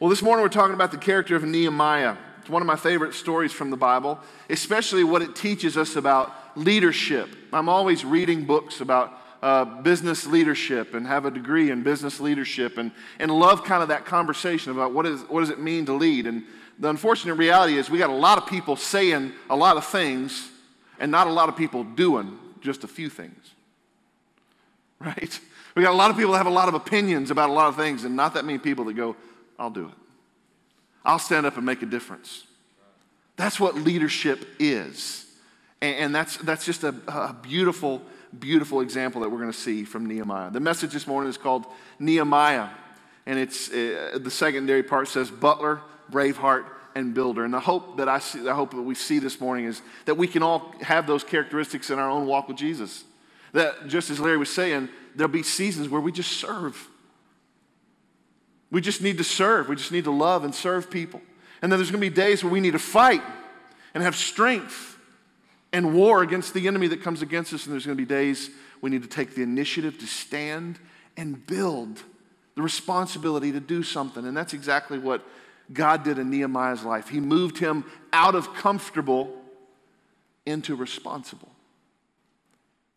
Well, 0.00 0.10
this 0.10 0.22
morning 0.22 0.42
we're 0.42 0.48
talking 0.48 0.74
about 0.74 0.90
the 0.90 0.98
character 0.98 1.34
of 1.36 1.42
Nehemiah. 1.42 2.16
It's 2.40 2.50
one 2.50 2.62
of 2.62 2.66
my 2.66 2.76
favorite 2.76 3.14
stories 3.14 3.52
from 3.52 3.70
the 3.70 3.76
Bible, 3.76 4.18
especially 4.48 5.04
what 5.04 5.22
it 5.22 5.34
teaches 5.34 5.76
us 5.76 5.96
about 5.96 6.32
leadership. 6.56 7.28
I'm 7.52 7.68
always 7.68 8.04
reading 8.04 8.44
books 8.44 8.80
about 8.80 9.12
uh, 9.42 9.64
business 9.82 10.26
leadership 10.26 10.94
and 10.94 11.06
have 11.06 11.24
a 11.24 11.30
degree 11.30 11.70
in 11.70 11.82
business 11.82 12.20
leadership 12.20 12.78
and, 12.78 12.90
and 13.18 13.30
love 13.30 13.64
kind 13.64 13.82
of 13.82 13.88
that 13.88 14.04
conversation 14.04 14.72
about 14.72 14.92
what, 14.92 15.06
is, 15.06 15.20
what 15.22 15.40
does 15.40 15.50
it 15.50 15.60
mean 15.60 15.86
to 15.86 15.92
lead. 15.92 16.26
And 16.26 16.44
The 16.78 16.88
unfortunate 16.88 17.34
reality 17.34 17.76
is 17.76 17.90
we 17.90 17.98
got 17.98 18.10
a 18.10 18.14
lot 18.14 18.38
of 18.38 18.46
people 18.46 18.76
saying 18.76 19.32
a 19.50 19.56
lot 19.56 19.76
of 19.76 19.84
things 19.84 20.50
and 20.98 21.10
not 21.10 21.26
a 21.26 21.32
lot 21.32 21.48
of 21.48 21.56
people 21.56 21.84
doing 21.84 22.38
just 22.60 22.84
a 22.84 22.88
few 22.88 23.08
things. 23.08 23.52
Right? 25.00 25.38
We 25.74 25.84
got 25.84 25.92
a 25.92 25.96
lot 25.96 26.10
of 26.10 26.16
people 26.16 26.32
that 26.32 26.38
have 26.38 26.48
a 26.48 26.50
lot 26.50 26.66
of 26.66 26.74
opinions 26.74 27.30
about 27.30 27.50
a 27.50 27.52
lot 27.52 27.68
of 27.68 27.76
things 27.76 28.02
and 28.02 28.16
not 28.16 28.34
that 28.34 28.44
many 28.44 28.58
people 28.58 28.86
that 28.86 28.94
go, 28.94 29.14
I'll 29.60 29.70
do 29.70 29.84
it. 29.84 29.94
I'll 31.04 31.20
stand 31.20 31.46
up 31.46 31.56
and 31.56 31.64
make 31.64 31.82
a 31.82 31.86
difference. 31.86 32.44
That's 33.36 33.60
what 33.60 33.76
leadership 33.76 34.44
is. 34.58 35.24
And, 35.80 36.12
that's, 36.12 36.36
that's 36.38 36.64
just 36.64 36.82
a, 36.82 36.92
a 37.06 37.36
beautiful, 37.40 38.02
beautiful 38.36 38.80
example 38.80 39.20
that 39.20 39.30
we're 39.30 39.38
going 39.38 39.52
to 39.52 39.56
see 39.56 39.84
from 39.84 40.06
Nehemiah. 40.06 40.50
The 40.50 40.58
message 40.58 40.92
this 40.92 41.06
morning 41.06 41.30
is 41.30 41.38
called 41.38 41.66
Nehemiah. 42.00 42.70
And 43.26 43.38
it's 43.38 43.70
uh, 43.70 44.18
the 44.20 44.30
secondary 44.32 44.82
part 44.82 45.06
says 45.06 45.30
butler, 45.30 45.80
braveheart, 46.10 46.64
and 46.96 47.14
builder. 47.14 47.44
And 47.44 47.54
the 47.54 47.60
hope 47.60 47.98
that 47.98 48.08
I 48.08 48.18
see, 48.18 48.40
the 48.40 48.54
hope 48.54 48.72
that 48.72 48.82
we 48.82 48.96
see 48.96 49.20
this 49.20 49.40
morning 49.40 49.66
is 49.66 49.80
that 50.06 50.16
we 50.16 50.26
can 50.26 50.42
all 50.42 50.74
have 50.80 51.06
those 51.06 51.22
characteristics 51.22 51.90
in 51.90 51.98
our 52.00 52.10
own 52.10 52.26
walk 52.26 52.48
with 52.48 52.56
Jesus. 52.56 53.04
That 53.52 53.88
just 53.88 54.10
as 54.10 54.20
Larry 54.20 54.36
was 54.36 54.50
saying, 54.50 54.88
there'll 55.14 55.32
be 55.32 55.42
seasons 55.42 55.88
where 55.88 56.00
we 56.00 56.12
just 56.12 56.32
serve. 56.32 56.88
We 58.70 58.80
just 58.80 59.00
need 59.00 59.18
to 59.18 59.24
serve. 59.24 59.68
We 59.68 59.76
just 59.76 59.92
need 59.92 60.04
to 60.04 60.10
love 60.10 60.44
and 60.44 60.54
serve 60.54 60.90
people. 60.90 61.20
And 61.62 61.72
then 61.72 61.78
there's 61.78 61.90
going 61.90 62.02
to 62.02 62.10
be 62.10 62.14
days 62.14 62.44
where 62.44 62.52
we 62.52 62.60
need 62.60 62.72
to 62.72 62.78
fight 62.78 63.22
and 63.94 64.02
have 64.02 64.14
strength 64.14 64.98
and 65.72 65.94
war 65.94 66.22
against 66.22 66.54
the 66.54 66.66
enemy 66.66 66.86
that 66.88 67.02
comes 67.02 67.22
against 67.22 67.52
us. 67.52 67.64
And 67.64 67.72
there's 67.72 67.86
going 67.86 67.96
to 67.96 68.02
be 68.02 68.08
days 68.08 68.50
we 68.80 68.90
need 68.90 69.02
to 69.02 69.08
take 69.08 69.34
the 69.34 69.42
initiative 69.42 69.98
to 69.98 70.06
stand 70.06 70.78
and 71.16 71.44
build 71.46 72.02
the 72.54 72.62
responsibility 72.62 73.52
to 73.52 73.60
do 73.60 73.82
something. 73.82 74.26
And 74.26 74.36
that's 74.36 74.52
exactly 74.52 74.98
what 74.98 75.26
God 75.72 76.04
did 76.04 76.18
in 76.18 76.30
Nehemiah's 76.30 76.84
life. 76.84 77.08
He 77.08 77.20
moved 77.20 77.58
him 77.58 77.84
out 78.12 78.34
of 78.34 78.54
comfortable 78.54 79.34
into 80.46 80.74
responsible. 80.74 81.50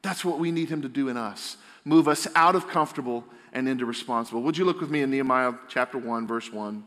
That's 0.01 0.25
what 0.25 0.39
we 0.39 0.51
need 0.51 0.69
him 0.69 0.81
to 0.81 0.89
do 0.89 1.09
in 1.09 1.17
us 1.17 1.57
move 1.83 2.07
us 2.07 2.27
out 2.35 2.55
of 2.55 2.67
comfortable 2.67 3.23
and 3.53 3.67
into 3.67 3.85
responsible. 3.85 4.41
Would 4.43 4.57
you 4.57 4.65
look 4.65 4.79
with 4.81 4.89
me 4.89 5.01
in 5.01 5.11
Nehemiah 5.11 5.53
chapter 5.67 5.97
1, 5.97 6.27
verse 6.27 6.51
1? 6.51 6.83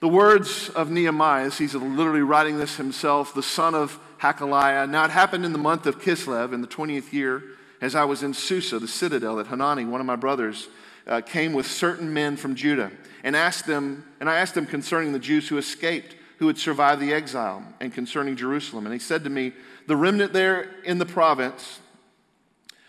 The 0.00 0.08
words 0.08 0.68
of 0.70 0.90
Nehemiah, 0.90 1.50
he's 1.50 1.74
literally 1.74 2.20
writing 2.20 2.58
this 2.58 2.76
himself, 2.76 3.34
the 3.34 3.42
son 3.42 3.74
of 3.74 3.98
Hakaliah. 4.20 4.88
Now, 4.88 5.04
it 5.04 5.10
happened 5.10 5.44
in 5.44 5.52
the 5.52 5.58
month 5.58 5.86
of 5.86 6.00
Kislev 6.00 6.52
in 6.52 6.60
the 6.60 6.66
20th 6.66 7.12
year, 7.12 7.42
as 7.80 7.94
I 7.94 8.04
was 8.04 8.22
in 8.22 8.34
Susa, 8.34 8.78
the 8.78 8.88
citadel, 8.88 9.36
that 9.36 9.46
Hanani, 9.46 9.84
one 9.86 10.00
of 10.00 10.06
my 10.06 10.16
brothers, 10.16 10.68
uh, 11.06 11.22
came 11.22 11.52
with 11.52 11.66
certain 11.66 12.12
men 12.12 12.36
from 12.36 12.54
Judah 12.54 12.90
and 13.24 13.34
asked 13.34 13.66
them, 13.66 14.04
and 14.20 14.28
I 14.28 14.38
asked 14.38 14.54
them 14.54 14.66
concerning 14.66 15.12
the 15.12 15.18
Jews 15.18 15.48
who 15.48 15.56
escaped, 15.56 16.14
who 16.38 16.46
had 16.46 16.58
survived 16.58 17.00
the 17.00 17.12
exile, 17.12 17.64
and 17.80 17.92
concerning 17.92 18.36
Jerusalem. 18.36 18.84
And 18.86 18.92
he 18.92 18.98
said 18.98 19.24
to 19.24 19.30
me, 19.30 19.52
The 19.86 19.96
remnant 19.96 20.32
there 20.32 20.70
in 20.84 20.98
the 20.98 21.06
province 21.06 21.80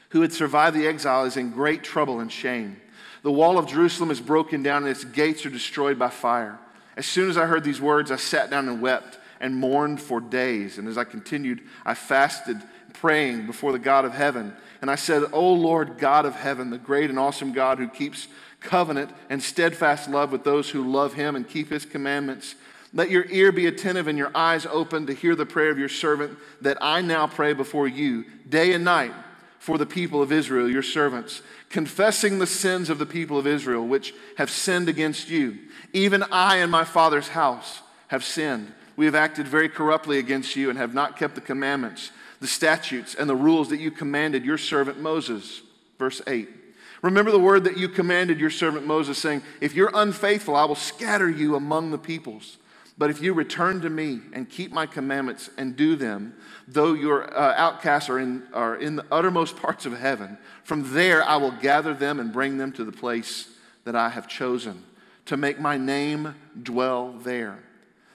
who 0.10 0.22
had 0.22 0.34
survived 0.34 0.76
the 0.76 0.88
exile 0.88 1.26
is 1.26 1.38
in 1.38 1.52
great 1.52 1.84
trouble 1.84 2.20
and 2.20 2.32
shame. 2.32 2.82
The 3.24 3.32
wall 3.32 3.58
of 3.58 3.68
Jerusalem 3.68 4.12
is 4.12 4.22
broken 4.22 4.64
down, 4.64 4.84
and 4.84 4.92
its 4.92 5.04
gates 5.04 5.46
are 5.46 5.50
destroyed 5.50 6.00
by 6.00 6.10
fire. 6.10 6.60
As 6.96 7.06
soon 7.06 7.30
as 7.30 7.38
I 7.38 7.46
heard 7.46 7.64
these 7.64 7.82
words, 7.82 8.10
I 8.10 8.16
sat 8.16 8.50
down 8.50 8.68
and 8.68 8.82
wept 8.82 9.20
and 9.40 9.56
mourned 9.56 10.02
for 10.02 10.20
days. 10.20 10.78
And 10.78 10.88
as 10.88 10.98
I 10.98 11.04
continued, 11.04 11.62
I 11.86 11.94
fasted, 11.94 12.58
praying 12.94 13.46
before 13.46 13.72
the 13.72 13.80
God 13.80 14.06
of 14.06 14.14
heaven. 14.14 14.56
And 14.82 14.90
I 14.90 14.96
said, 14.96 15.24
O 15.32 15.54
Lord 15.54 15.98
God 15.98 16.26
of 16.26 16.36
heaven, 16.36 16.70
the 16.70 16.78
great 16.78 17.10
and 17.10 17.20
awesome 17.20 17.54
God 17.54 17.78
who 17.78 17.88
keeps 17.88 18.28
covenant 18.60 19.12
and 19.30 19.42
steadfast 19.42 20.10
love 20.10 20.32
with 20.32 20.44
those 20.44 20.70
who 20.70 20.92
love 20.92 21.14
him 21.14 21.36
and 21.36 21.48
keep 21.48 21.70
his 21.70 21.86
commandments. 21.86 22.56
Let 22.94 23.10
your 23.10 23.26
ear 23.30 23.52
be 23.52 23.66
attentive 23.66 24.08
and 24.08 24.18
your 24.18 24.32
eyes 24.36 24.66
open 24.66 25.08
to 25.08 25.14
hear 25.14 25.36
the 25.36 25.46
prayer 25.46 25.72
of 25.72 25.80
your 25.80 25.90
servant 25.90 26.38
that 26.62 26.78
I 26.82 27.02
now 27.02 27.28
pray 27.28 27.54
before 27.54 27.88
you 27.88 28.26
day 28.48 28.74
and 28.74 28.84
night 28.84 29.14
for 29.60 29.78
the 29.78 29.86
people 29.86 30.22
of 30.22 30.32
Israel, 30.32 30.70
your 30.70 30.84
servants, 30.84 31.42
confessing 31.70 32.40
the 32.40 32.48
sins 32.48 32.90
of 32.90 33.00
the 33.00 33.06
people 33.06 33.38
of 33.38 33.48
Israel, 33.48 33.86
which 33.86 34.14
have 34.38 34.50
sinned 34.50 34.88
against 34.88 35.30
you. 35.30 35.58
Even 35.94 36.24
I 36.32 36.58
and 36.58 36.72
my 36.72 36.84
father's 36.84 37.30
house 37.30 37.82
have 38.08 38.24
sinned. 38.24 38.72
We 38.96 39.06
have 39.06 39.16
acted 39.16 39.48
very 39.48 39.70
corruptly 39.70 40.20
against 40.20 40.56
you 40.56 40.70
and 40.70 40.80
have 40.80 40.94
not 40.94 41.18
kept 41.18 41.36
the 41.36 41.42
commandments, 41.42 42.12
the 42.40 42.48
statutes, 42.48 43.14
and 43.14 43.30
the 43.30 43.36
rules 43.36 43.70
that 43.70 43.80
you 43.80 43.92
commanded 43.92 44.46
your 44.46 44.58
servant 44.58 45.00
Moses. 45.00 45.62
Verse 46.00 46.22
8. 46.26 46.48
Remember 47.02 47.32
the 47.32 47.40
word 47.40 47.66
that 47.66 47.78
you 47.78 47.90
commanded 47.90 48.40
your 48.40 48.50
servant 48.50 48.88
Moses, 48.88 49.18
saying, 49.18 49.44
If 49.62 49.76
you're 49.76 49.92
unfaithful, 49.94 50.56
I 50.56 50.66
will 50.66 50.76
scatter 50.76 51.30
you 51.30 51.56
among 51.56 51.92
the 51.92 51.98
peoples. 51.98 52.58
But 52.98 53.12
if 53.12 53.22
you 53.22 53.34
return 53.34 53.82
to 53.82 53.90
me 53.90 54.22
and 54.34 54.50
keep 54.50 54.72
my 54.72 54.88
commandments 54.88 55.50
and 55.58 55.76
do 55.76 55.96
them, 55.96 56.34
though 56.68 56.94
your 56.94 57.32
uh, 57.38 57.54
outcasts 57.56 58.10
are 58.10 58.18
in, 58.18 58.44
are 58.54 58.76
in 58.76 58.96
the 58.96 59.06
uttermost 59.12 59.56
parts 59.56 59.86
of 59.86 59.98
heaven, 59.98 60.38
from 60.64 60.94
there 60.94 61.24
I 61.24 61.38
will 61.38 61.52
gather 61.52 61.94
them 61.94 62.20
and 62.20 62.34
bring 62.34 62.58
them 62.58 62.72
to 62.74 62.84
the 62.84 62.92
place 62.92 63.50
that 63.84 63.96
I 63.96 64.10
have 64.10 64.28
chosen 64.28 64.84
to 65.28 65.38
make 65.38 65.60
my 65.60 65.78
name 65.78 66.34
dwell 66.64 67.12
there. 67.12 67.60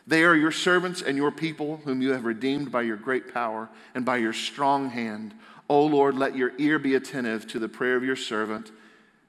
They 0.06 0.24
are 0.24 0.34
your 0.34 0.50
servants 0.50 1.00
and 1.00 1.16
your 1.16 1.30
people, 1.30 1.76
whom 1.84 2.02
you 2.02 2.12
have 2.12 2.24
redeemed 2.24 2.72
by 2.72 2.82
your 2.82 2.96
great 2.96 3.32
power 3.32 3.68
and 3.94 4.04
by 4.04 4.16
your 4.16 4.32
strong 4.32 4.90
hand. 4.90 5.32
O 5.68 5.86
Lord, 5.86 6.16
let 6.16 6.36
your 6.36 6.52
ear 6.58 6.80
be 6.80 6.96
attentive 6.96 7.46
to 7.48 7.60
the 7.60 7.68
prayer 7.68 7.96
of 7.96 8.02
your 8.02 8.16
servant 8.16 8.72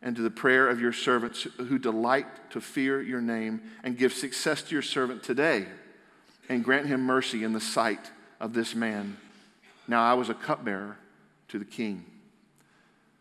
and 0.03 0.15
to 0.17 0.21
the 0.21 0.29
prayer 0.29 0.67
of 0.69 0.81
your 0.81 0.93
servants 0.93 1.47
who 1.57 1.79
delight 1.79 2.27
to 2.51 2.61
fear 2.61 3.01
your 3.01 3.21
name, 3.21 3.61
and 3.83 3.97
give 3.97 4.13
success 4.13 4.61
to 4.61 4.75
your 4.75 4.81
servant 4.81 5.23
today, 5.23 5.65
and 6.49 6.63
grant 6.63 6.85
him 6.85 7.01
mercy 7.01 7.43
in 7.43 7.53
the 7.53 7.61
sight 7.61 8.11
of 8.39 8.53
this 8.53 8.75
man. 8.75 9.17
Now 9.87 10.03
I 10.03 10.13
was 10.13 10.29
a 10.29 10.33
cupbearer 10.33 10.97
to 11.47 11.57
the 11.57 11.65
king. 11.65 12.05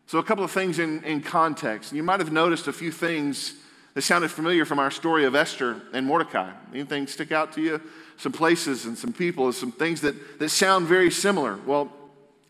So, 0.07 0.19
a 0.19 0.23
couple 0.23 0.45
of 0.45 0.51
things 0.51 0.79
in, 0.79 1.03
in 1.05 1.23
context. 1.23 1.93
You 1.93 2.03
might 2.03 2.21
have 2.21 2.33
noticed 2.33 2.67
a 2.67 2.73
few 2.73 2.91
things 2.91 3.55
that 3.95 4.03
sounded 4.03 4.31
familiar 4.31 4.65
from 4.65 4.79
our 4.79 4.91
story 4.91 5.25
of 5.25 5.35
Esther 5.35 5.81
and 5.93 6.05
Mordecai. 6.05 6.51
Anything 6.75 7.07
stick 7.07 7.31
out 7.31 7.53
to 7.53 7.63
you? 7.63 7.81
Some 8.17 8.33
places 8.33 8.85
and 8.85 8.99
some 8.99 9.13
people, 9.13 9.53
some 9.53 9.73
things 9.73 10.01
that, 10.01 10.39
that 10.39 10.49
sound 10.49 10.87
very 10.87 11.11
similar. 11.11 11.59
Well, 11.65 11.93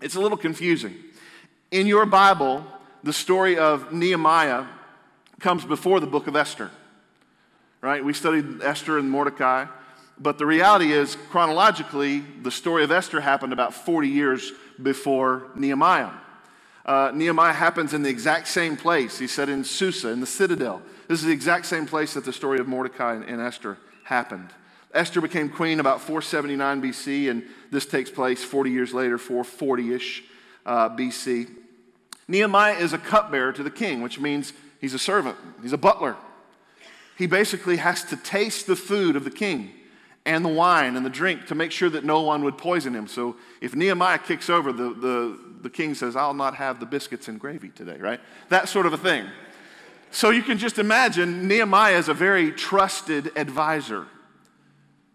it's 0.00 0.14
a 0.14 0.20
little 0.20 0.38
confusing. 0.38 0.94
In 1.70 1.86
your 1.86 2.06
Bible, 2.06 2.64
the 3.02 3.12
story 3.12 3.58
of 3.58 3.92
Nehemiah 3.92 4.66
comes 5.40 5.64
before 5.64 6.00
the 6.00 6.06
book 6.06 6.26
of 6.26 6.36
Esther. 6.36 6.70
Right? 7.80 8.04
We 8.04 8.12
studied 8.12 8.62
Esther 8.62 8.98
and 8.98 9.10
Mordecai, 9.10 9.66
but 10.18 10.38
the 10.38 10.46
reality 10.46 10.92
is, 10.92 11.16
chronologically, 11.30 12.20
the 12.20 12.50
story 12.50 12.84
of 12.84 12.92
Esther 12.92 13.20
happened 13.20 13.52
about 13.52 13.74
40 13.74 14.08
years 14.08 14.52
before 14.80 15.48
Nehemiah. 15.56 16.10
Uh, 16.86 17.10
Nehemiah 17.14 17.52
happens 17.52 17.92
in 17.92 18.02
the 18.02 18.10
exact 18.10 18.46
same 18.48 18.76
place. 18.76 19.18
He 19.18 19.26
said 19.26 19.48
in 19.48 19.64
Susa, 19.64 20.08
in 20.10 20.20
the 20.20 20.26
citadel. 20.26 20.82
This 21.08 21.20
is 21.20 21.26
the 21.26 21.32
exact 21.32 21.66
same 21.66 21.86
place 21.86 22.14
that 22.14 22.24
the 22.24 22.32
story 22.32 22.58
of 22.58 22.68
Mordecai 22.68 23.14
and, 23.14 23.24
and 23.24 23.40
Esther 23.40 23.78
happened. 24.04 24.48
Esther 24.94 25.20
became 25.20 25.48
queen 25.48 25.80
about 25.80 26.00
479 26.00 26.82
BC, 26.82 27.30
and 27.30 27.44
this 27.70 27.86
takes 27.86 28.10
place 28.10 28.44
40 28.44 28.70
years 28.70 28.92
later, 28.92 29.18
440 29.18 29.94
ish 29.94 30.24
uh, 30.66 30.90
BC. 30.90 31.48
Nehemiah 32.32 32.76
is 32.76 32.94
a 32.94 32.98
cupbearer 32.98 33.52
to 33.52 33.62
the 33.62 33.70
king, 33.70 34.00
which 34.00 34.18
means 34.18 34.54
he's 34.80 34.94
a 34.94 34.98
servant, 34.98 35.36
he's 35.60 35.74
a 35.74 35.78
butler. 35.78 36.16
He 37.18 37.26
basically 37.26 37.76
has 37.76 38.04
to 38.04 38.16
taste 38.16 38.66
the 38.66 38.74
food 38.74 39.16
of 39.16 39.24
the 39.24 39.30
king 39.30 39.70
and 40.24 40.42
the 40.42 40.48
wine 40.48 40.96
and 40.96 41.04
the 41.04 41.10
drink 41.10 41.46
to 41.48 41.54
make 41.54 41.70
sure 41.70 41.90
that 41.90 42.04
no 42.04 42.22
one 42.22 42.42
would 42.44 42.56
poison 42.56 42.94
him. 42.94 43.06
So 43.06 43.36
if 43.60 43.76
Nehemiah 43.76 44.18
kicks 44.18 44.48
over, 44.48 44.72
the, 44.72 44.94
the, 44.94 45.38
the 45.60 45.68
king 45.68 45.94
says, 45.94 46.16
I'll 46.16 46.32
not 46.32 46.54
have 46.54 46.80
the 46.80 46.86
biscuits 46.86 47.28
and 47.28 47.38
gravy 47.38 47.68
today, 47.68 47.98
right? 47.98 48.18
That 48.48 48.66
sort 48.66 48.86
of 48.86 48.94
a 48.94 48.98
thing. 48.98 49.26
So 50.10 50.30
you 50.30 50.42
can 50.42 50.56
just 50.56 50.78
imagine 50.78 51.46
Nehemiah 51.46 51.98
is 51.98 52.08
a 52.08 52.14
very 52.14 52.50
trusted 52.50 53.30
advisor 53.36 54.06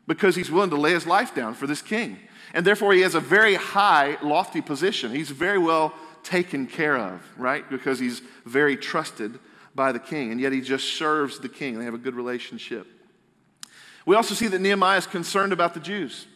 because 0.06 0.36
he's 0.36 0.52
willing 0.52 0.70
to 0.70 0.78
lay 0.78 0.94
his 0.94 1.08
life 1.08 1.34
down 1.34 1.56
for 1.56 1.66
this 1.66 1.82
king. 1.82 2.20
And 2.54 2.64
therefore, 2.64 2.94
he 2.94 3.02
has 3.02 3.16
a 3.16 3.20
very 3.20 3.56
high, 3.56 4.18
lofty 4.22 4.62
position. 4.62 5.12
He's 5.12 5.32
very 5.32 5.58
well 5.58 5.94
taken 6.28 6.68
care 6.68 6.98
of, 6.98 7.22
right? 7.38 7.68
Because 7.70 8.00
he's 8.00 8.22
very 8.46 8.76
trusted 8.76 9.40
by 9.74 9.92
the 9.92 10.00
king, 10.00 10.32
and 10.32 10.42
yet 10.42 10.52
he 10.52 10.60
just 10.60 10.96
serves 10.96 11.40
the 11.40 11.50
king. 11.50 11.80
They 11.80 11.86
have 11.86 11.94
a 11.94 12.00
good 12.00 12.16
relationship. 12.16 12.88
We 14.06 14.16
also 14.16 14.36
see 14.36 14.48
that 14.48 14.60
Nehemiah 14.60 14.98
is 14.98 15.08
concerned 15.08 15.54
about 15.54 15.74
the 15.74 15.80
Jews. 15.80 16.28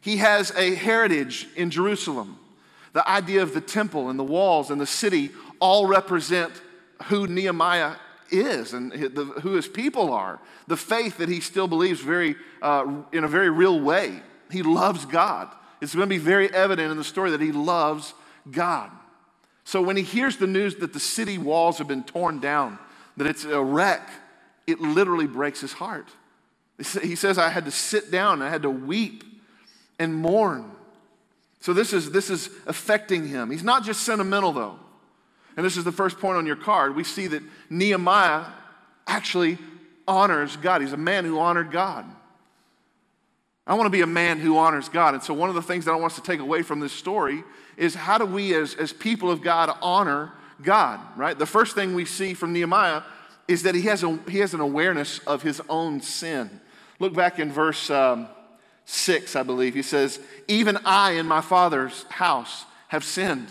He 0.00 0.18
has 0.18 0.50
a 0.52 0.74
heritage 0.74 1.48
in 1.56 1.70
Jerusalem. 1.70 2.38
The 2.92 3.08
idea 3.08 3.42
of 3.42 3.54
the 3.54 3.60
temple 3.60 4.10
and 4.10 4.18
the 4.18 4.24
walls 4.24 4.70
and 4.70 4.80
the 4.80 4.86
city 4.86 5.30
all 5.60 5.86
represent 5.86 6.52
who 7.04 7.26
Nehemiah 7.26 7.94
is 8.30 8.72
and 8.72 8.92
who 8.92 9.54
his 9.54 9.68
people 9.68 10.12
are. 10.12 10.40
The 10.66 10.76
faith 10.76 11.18
that 11.18 11.28
he 11.28 11.40
still 11.40 11.68
believes 11.68 12.00
very, 12.00 12.36
uh, 12.60 13.02
in 13.12 13.24
a 13.24 13.28
very 13.28 13.50
real 13.50 13.80
way. 13.80 14.22
He 14.50 14.62
loves 14.62 15.04
God. 15.04 15.48
It's 15.80 15.94
going 15.94 16.08
to 16.08 16.14
be 16.14 16.18
very 16.18 16.52
evident 16.52 16.90
in 16.90 16.96
the 16.96 17.04
story 17.04 17.30
that 17.30 17.40
he 17.40 17.52
loves 17.52 18.14
God. 18.50 18.90
So 19.64 19.80
when 19.80 19.96
he 19.96 20.02
hears 20.02 20.36
the 20.36 20.46
news 20.46 20.76
that 20.76 20.92
the 20.92 21.00
city 21.00 21.38
walls 21.38 21.78
have 21.78 21.88
been 21.88 22.04
torn 22.04 22.40
down, 22.40 22.78
that 23.16 23.26
it's 23.26 23.44
a 23.44 23.62
wreck, 23.62 24.08
it 24.66 24.80
literally 24.80 25.26
breaks 25.26 25.60
his 25.60 25.72
heart. 25.72 26.08
He 26.78 27.14
says, 27.14 27.38
I 27.38 27.48
had 27.50 27.64
to 27.66 27.70
sit 27.70 28.10
down, 28.10 28.42
I 28.42 28.48
had 28.48 28.62
to 28.62 28.70
weep 28.70 29.24
and 29.98 30.14
mourn. 30.14 30.70
So 31.60 31.72
this 31.72 31.92
is, 31.92 32.10
this 32.10 32.28
is 32.28 32.50
affecting 32.66 33.28
him. 33.28 33.50
He's 33.50 33.62
not 33.62 33.84
just 33.84 34.02
sentimental, 34.02 34.52
though. 34.52 34.78
And 35.56 35.64
this 35.64 35.76
is 35.76 35.84
the 35.84 35.92
first 35.92 36.18
point 36.18 36.36
on 36.36 36.46
your 36.46 36.56
card. 36.56 36.96
We 36.96 37.04
see 37.04 37.28
that 37.28 37.42
Nehemiah 37.70 38.46
actually 39.06 39.58
honors 40.08 40.56
God. 40.56 40.80
He's 40.80 40.92
a 40.92 40.96
man 40.96 41.24
who 41.24 41.38
honored 41.38 41.70
God. 41.70 42.04
I 43.66 43.74
want 43.74 43.86
to 43.86 43.90
be 43.90 44.00
a 44.00 44.06
man 44.06 44.38
who 44.38 44.58
honors 44.58 44.88
God. 44.88 45.14
And 45.14 45.22
so, 45.22 45.34
one 45.34 45.48
of 45.48 45.54
the 45.54 45.62
things 45.62 45.84
that 45.84 45.92
I 45.92 45.96
want 45.96 46.12
us 46.12 46.16
to 46.16 46.22
take 46.22 46.40
away 46.40 46.62
from 46.62 46.80
this 46.80 46.92
story 46.92 47.44
is 47.76 47.94
how 47.94 48.18
do 48.18 48.26
we, 48.26 48.54
as, 48.54 48.74
as 48.74 48.92
people 48.92 49.30
of 49.30 49.42
God, 49.42 49.76
honor 49.80 50.32
God, 50.62 51.00
right? 51.16 51.38
The 51.38 51.46
first 51.46 51.74
thing 51.74 51.94
we 51.94 52.04
see 52.04 52.34
from 52.34 52.52
Nehemiah 52.52 53.02
is 53.48 53.62
that 53.64 53.74
he 53.74 53.82
has, 53.82 54.02
a, 54.02 54.18
he 54.28 54.38
has 54.38 54.54
an 54.54 54.60
awareness 54.60 55.18
of 55.20 55.42
his 55.42 55.60
own 55.68 56.00
sin. 56.00 56.60
Look 56.98 57.14
back 57.14 57.38
in 57.38 57.50
verse 57.50 57.90
um, 57.90 58.28
6, 58.84 59.36
I 59.36 59.42
believe. 59.42 59.74
He 59.74 59.82
says, 59.82 60.20
Even 60.48 60.78
I 60.84 61.12
in 61.12 61.26
my 61.26 61.40
father's 61.40 62.04
house 62.04 62.64
have 62.88 63.04
sinned. 63.04 63.48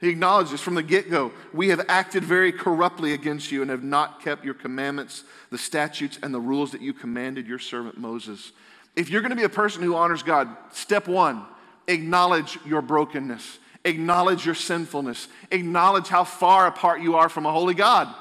He 0.00 0.08
acknowledges 0.08 0.60
from 0.60 0.76
the 0.76 0.82
get 0.82 1.10
go, 1.10 1.32
we 1.52 1.68
have 1.70 1.84
acted 1.88 2.24
very 2.24 2.52
corruptly 2.52 3.14
against 3.14 3.50
you 3.50 3.62
and 3.62 3.70
have 3.70 3.82
not 3.82 4.22
kept 4.22 4.44
your 4.44 4.54
commandments, 4.54 5.24
the 5.50 5.58
statutes, 5.58 6.20
and 6.22 6.32
the 6.32 6.40
rules 6.40 6.70
that 6.70 6.80
you 6.80 6.92
commanded 6.92 7.48
your 7.48 7.58
servant 7.58 7.98
Moses. 7.98 8.52
If 8.94 9.10
you're 9.10 9.22
going 9.22 9.30
to 9.30 9.36
be 9.36 9.42
a 9.42 9.48
person 9.48 9.82
who 9.82 9.96
honors 9.96 10.22
God, 10.22 10.48
step 10.72 11.08
one, 11.08 11.44
acknowledge 11.88 12.58
your 12.64 12.82
brokenness, 12.82 13.58
acknowledge 13.84 14.46
your 14.46 14.54
sinfulness, 14.54 15.26
acknowledge 15.50 16.08
how 16.08 16.22
far 16.22 16.66
apart 16.66 17.00
you 17.00 17.16
are 17.16 17.28
from 17.28 17.46
a 17.46 17.52
holy 17.52 17.74
God, 17.74 18.14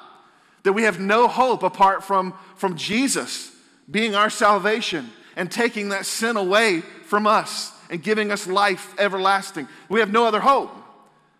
that 0.63 0.73
we 0.73 0.83
have 0.83 0.99
no 0.99 1.27
hope 1.27 1.61
apart 1.61 2.03
from, 2.03 2.33
from 2.55 2.75
Jesus 2.75 3.51
being 3.89 4.15
our 4.15 4.29
salvation 4.29 5.09
and 5.35 5.51
taking 5.51 5.89
that 5.89 6.05
sin 6.05 6.35
away 6.35 6.81
from 7.05 7.27
us 7.27 7.71
and 7.89 8.01
giving 8.01 8.31
us 8.31 8.47
life 8.47 8.93
everlasting. 8.97 9.67
We 9.87 9.99
have 9.99 10.11
no 10.11 10.25
other 10.25 10.39
hope. 10.39 10.71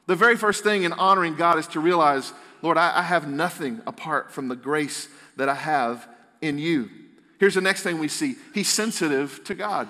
The 0.06 0.16
very 0.16 0.38
first 0.38 0.64
thing 0.64 0.84
in 0.84 0.94
honoring 0.94 1.36
God 1.36 1.58
is 1.58 1.68
to 1.68 1.80
realize, 1.80 2.32
Lord, 2.62 2.78
I, 2.78 3.00
I 3.00 3.02
have 3.02 3.28
nothing 3.28 3.82
apart 3.86 4.32
from 4.32 4.48
the 4.48 4.56
grace 4.56 5.10
that 5.36 5.50
I 5.50 5.56
have 5.56 6.08
in 6.42 6.58
you. 6.58 6.90
Here's 7.40 7.56
the 7.56 7.62
next 7.62 7.84
thing 7.84 8.00
we 8.00 8.08
see 8.08 8.36
He's 8.54 8.70
sensitive 8.70 9.44
to 9.44 9.56
God. 9.56 9.88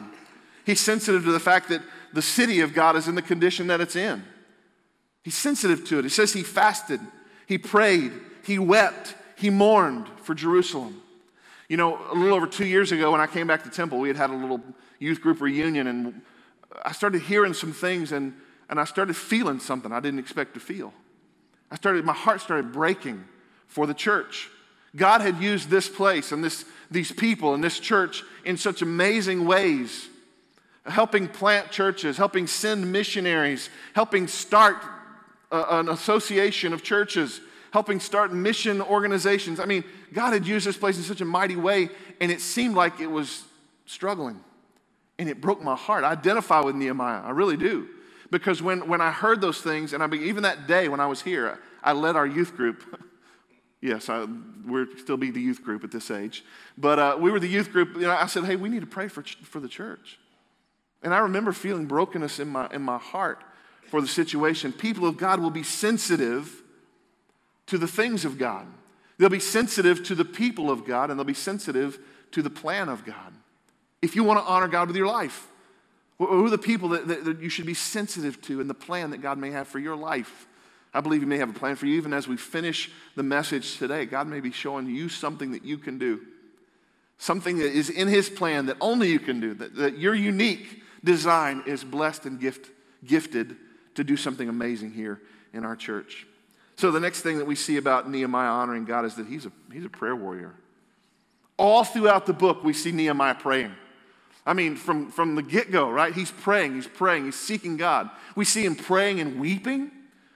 He's 0.65 0.81
sensitive 0.81 1.23
to 1.23 1.31
the 1.31 1.39
fact 1.39 1.69
that 1.69 1.81
the 2.13 2.21
city 2.21 2.61
of 2.61 2.73
God 2.73 2.95
is 2.95 3.07
in 3.07 3.15
the 3.15 3.21
condition 3.21 3.67
that 3.67 3.81
it's 3.81 3.95
in. 3.95 4.23
He's 5.23 5.35
sensitive 5.35 5.85
to 5.85 5.99
it. 5.99 6.03
He 6.03 6.09
says 6.09 6.33
he 6.33 6.43
fasted, 6.43 6.99
he 7.47 7.57
prayed, 7.57 8.13
he 8.43 8.59
wept, 8.59 9.15
he 9.35 9.49
mourned 9.49 10.07
for 10.23 10.33
Jerusalem. 10.33 11.01
You 11.67 11.75
know, 11.75 11.99
a 12.11 12.15
little 12.15 12.35
over 12.35 12.47
two 12.47 12.65
years 12.65 12.91
ago 12.91 13.11
when 13.11 13.19
I 13.19 13.27
came 13.27 13.45
back 13.45 13.63
to 13.63 13.69
Temple, 13.69 13.99
we 13.99 14.07
had 14.07 14.17
had 14.17 14.29
a 14.29 14.35
little 14.35 14.61
youth 14.99 15.21
group 15.21 15.41
reunion, 15.41 15.87
and 15.87 16.21
I 16.83 16.93
started 16.93 17.21
hearing 17.21 17.53
some 17.53 17.73
things, 17.73 18.11
and, 18.11 18.33
and 18.69 18.79
I 18.79 18.85
started 18.85 19.15
feeling 19.15 19.59
something 19.59 19.91
I 19.91 19.99
didn't 19.99 20.19
expect 20.19 20.53
to 20.53 20.59
feel. 20.59 20.93
I 21.69 21.75
started, 21.75 22.05
my 22.05 22.13
heart 22.13 22.39
started 22.39 22.71
breaking 22.71 23.23
for 23.67 23.85
the 23.85 23.93
church. 23.93 24.49
God 24.95 25.21
had 25.21 25.41
used 25.41 25.69
this 25.69 25.89
place 25.89 26.31
and 26.31 26.43
this, 26.43 26.65
these 26.89 27.11
people 27.11 27.53
and 27.53 27.63
this 27.63 27.79
church 27.79 28.23
in 28.45 28.57
such 28.57 28.81
amazing 28.81 29.45
ways, 29.45 30.07
helping 30.87 31.27
plant 31.27 31.71
churches, 31.71 32.17
helping 32.17 32.47
send 32.47 32.91
missionaries, 32.91 33.69
helping 33.93 34.27
start 34.27 34.77
a, 35.51 35.79
an 35.79 35.89
association 35.89 36.73
of 36.73 36.83
churches, 36.83 37.41
helping 37.71 37.99
start 37.99 38.33
mission 38.33 38.81
organizations. 38.81 39.59
I 39.59 39.65
mean, 39.65 39.83
God 40.13 40.33
had 40.33 40.45
used 40.45 40.65
this 40.65 40.77
place 40.77 40.97
in 40.97 41.03
such 41.03 41.21
a 41.21 41.25
mighty 41.25 41.55
way, 41.55 41.89
and 42.21 42.31
it 42.31 42.41
seemed 42.41 42.75
like 42.75 42.99
it 42.99 43.07
was 43.07 43.43
struggling. 43.85 44.39
And 45.19 45.29
it 45.29 45.41
broke 45.41 45.61
my 45.63 45.75
heart. 45.75 46.03
I 46.03 46.11
identify 46.11 46.61
with 46.61 46.75
Nehemiah, 46.75 47.21
I 47.21 47.31
really 47.31 47.57
do. 47.57 47.87
Because 48.29 48.61
when, 48.61 48.87
when 48.87 49.01
I 49.01 49.11
heard 49.11 49.41
those 49.41 49.61
things, 49.61 49.93
and 49.93 50.03
I 50.03 50.07
be, 50.07 50.19
even 50.19 50.43
that 50.43 50.67
day 50.67 50.89
when 50.89 50.99
I 50.99 51.07
was 51.07 51.21
here, 51.21 51.59
I 51.83 51.93
led 51.93 52.15
our 52.15 52.27
youth 52.27 52.55
group. 52.55 52.83
yes, 53.81 54.09
I, 54.09 54.27
we're 54.65 54.87
still 54.97 55.17
be 55.17 55.31
the 55.31 55.39
youth 55.39 55.63
group 55.63 55.83
at 55.83 55.91
this 55.91 56.11
age. 56.11 56.43
But 56.77 56.99
uh, 56.99 57.17
we 57.19 57.31
were 57.31 57.39
the 57.39 57.47
youth 57.47 57.71
group. 57.71 57.95
You 57.95 58.01
know, 58.01 58.11
I 58.11 58.27
said, 58.27 58.43
hey, 58.43 58.57
we 58.57 58.69
need 58.69 58.81
to 58.81 58.87
pray 58.87 59.07
for, 59.07 59.23
for 59.23 59.59
the 59.59 59.69
church. 59.69 60.19
And 61.07 61.13
I 61.13 61.19
remember 61.19 61.53
feeling 61.53 61.85
brokenness 61.85 62.37
in 62.37 62.49
my, 62.49 62.67
in 62.69 62.81
my 62.81 62.97
heart 62.97 63.41
for 63.87 64.01
the 64.01 64.09
situation. 64.09 64.73
People 64.73 65.07
of 65.07 65.15
God 65.15 65.39
will 65.39 65.49
be 65.49 65.63
sensitive 65.63 66.63
to 67.67 67.77
the 67.77 67.87
things 67.87 68.25
of 68.25 68.37
God. 68.37 68.67
They'll 69.17 69.29
be 69.29 69.39
sensitive 69.39 70.03
to 70.03 70.15
the 70.15 70.25
people 70.25 70.69
of 70.69 70.83
God 70.83 71.09
and 71.09 71.17
they'll 71.17 71.23
be 71.23 71.33
sensitive 71.33 71.97
to 72.31 72.41
the 72.41 72.49
plan 72.49 72.89
of 72.89 73.05
God. 73.05 73.33
If 74.01 74.17
you 74.17 74.25
want 74.25 74.41
to 74.41 74.45
honor 74.51 74.67
God 74.67 74.89
with 74.89 74.97
your 74.97 75.07
life, 75.07 75.47
who 76.17 76.45
are 76.45 76.49
the 76.49 76.57
people 76.57 76.89
that, 76.89 77.07
that, 77.07 77.23
that, 77.23 77.41
you 77.41 77.47
should 77.47 77.65
be 77.65 77.73
sensitive 77.73 78.41
to 78.41 78.59
in 78.59 78.67
the 78.67 78.73
plan 78.73 79.11
that 79.11 79.21
God 79.21 79.37
may 79.37 79.51
have 79.51 79.69
for 79.69 79.79
your 79.79 79.95
life? 79.95 80.45
I 80.93 80.99
believe 80.99 81.21
He 81.21 81.25
may 81.25 81.37
have 81.37 81.51
a 81.51 81.57
plan 81.57 81.77
for 81.77 81.85
you 81.85 81.95
even 81.95 82.11
as 82.11 82.27
we 82.27 82.35
finish 82.35 82.91
the 83.15 83.23
message 83.23 83.77
today. 83.77 84.05
God 84.05 84.27
may 84.27 84.41
be 84.41 84.51
showing 84.51 84.87
you 84.87 85.07
something 85.07 85.51
that 85.53 85.63
you 85.63 85.77
can 85.77 85.97
do, 85.97 86.19
something 87.17 87.59
that 87.59 87.71
is 87.71 87.89
in 87.89 88.09
His 88.09 88.29
plan 88.29 88.65
that 88.65 88.75
only 88.81 89.09
you 89.09 89.19
can 89.19 89.39
do, 89.39 89.53
that, 89.53 89.73
that 89.77 89.97
your 89.97 90.13
unique 90.13 90.83
design 91.03 91.63
is 91.65 91.83
blessed 91.83 92.25
and 92.25 92.39
gift, 92.39 92.69
gifted 93.05 93.55
to 93.95 94.03
do 94.03 94.17
something 94.17 94.49
amazing 94.49 94.91
here 94.91 95.21
in 95.53 95.65
our 95.65 95.75
church. 95.75 96.27
So, 96.75 96.91
the 96.91 96.99
next 96.99 97.21
thing 97.21 97.39
that 97.39 97.47
we 97.47 97.55
see 97.55 97.77
about 97.77 98.09
Nehemiah 98.09 98.49
honoring 98.49 98.85
God 98.85 99.05
is 99.05 99.15
that 99.15 99.27
he's 99.27 99.45
a, 99.45 99.51
he's 99.73 99.85
a 99.85 99.89
prayer 99.89 100.15
warrior. 100.15 100.53
All 101.57 101.83
throughout 101.83 102.27
the 102.27 102.33
book, 102.33 102.63
we 102.63 102.73
see 102.73 102.91
Nehemiah 102.91 103.35
praying. 103.35 103.73
I 104.45 104.53
mean, 104.53 104.75
from, 104.75 105.11
from 105.11 105.35
the 105.35 105.41
get 105.41 105.71
go, 105.71 105.89
right? 105.89 106.13
He's 106.13 106.31
praying, 106.31 106.75
he's 106.75 106.87
praying, 106.87 107.25
he's 107.25 107.35
seeking 107.35 107.75
God. 107.75 108.09
We 108.35 108.45
see 108.45 108.63
him 108.63 108.75
praying 108.75 109.19
and 109.19 109.39
weeping, 109.39 109.91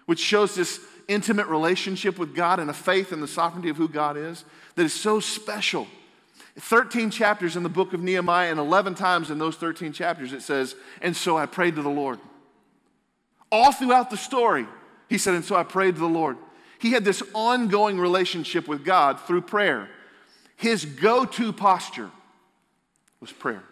which 0.05 0.19
shows 0.19 0.55
this 0.55 0.79
intimate 1.07 1.47
relationship 1.47 2.17
with 2.17 2.35
God 2.35 2.59
and 2.59 2.69
a 2.69 2.73
faith 2.73 3.13
in 3.13 3.21
the 3.21 3.27
sovereignty 3.27 3.69
of 3.69 3.77
who 3.77 3.87
God 3.87 4.17
is 4.17 4.43
that 4.75 4.83
is 4.83 4.93
so 4.93 5.19
special. 5.19 5.87
13 6.59 7.09
chapters 7.09 7.55
in 7.55 7.63
the 7.63 7.69
book 7.69 7.93
of 7.93 8.01
Nehemiah, 8.01 8.51
and 8.51 8.59
11 8.59 8.95
times 8.95 9.31
in 9.31 9.37
those 9.37 9.55
13 9.55 9.93
chapters 9.93 10.33
it 10.33 10.41
says, 10.41 10.75
And 11.01 11.15
so 11.15 11.37
I 11.37 11.45
prayed 11.45 11.75
to 11.75 11.81
the 11.81 11.89
Lord. 11.89 12.19
All 13.51 13.71
throughout 13.71 14.09
the 14.09 14.17
story, 14.17 14.67
he 15.09 15.17
said, 15.17 15.33
And 15.33 15.45
so 15.45 15.55
I 15.55 15.63
prayed 15.63 15.95
to 15.95 16.01
the 16.01 16.07
Lord. 16.07 16.37
He 16.79 16.91
had 16.91 17.05
this 17.05 17.21
ongoing 17.33 17.99
relationship 17.99 18.67
with 18.67 18.83
God 18.83 19.19
through 19.21 19.41
prayer. 19.41 19.89
His 20.55 20.83
go 20.83 21.25
to 21.25 21.53
posture 21.53 22.11
was 23.19 23.31
prayer. 23.31 23.63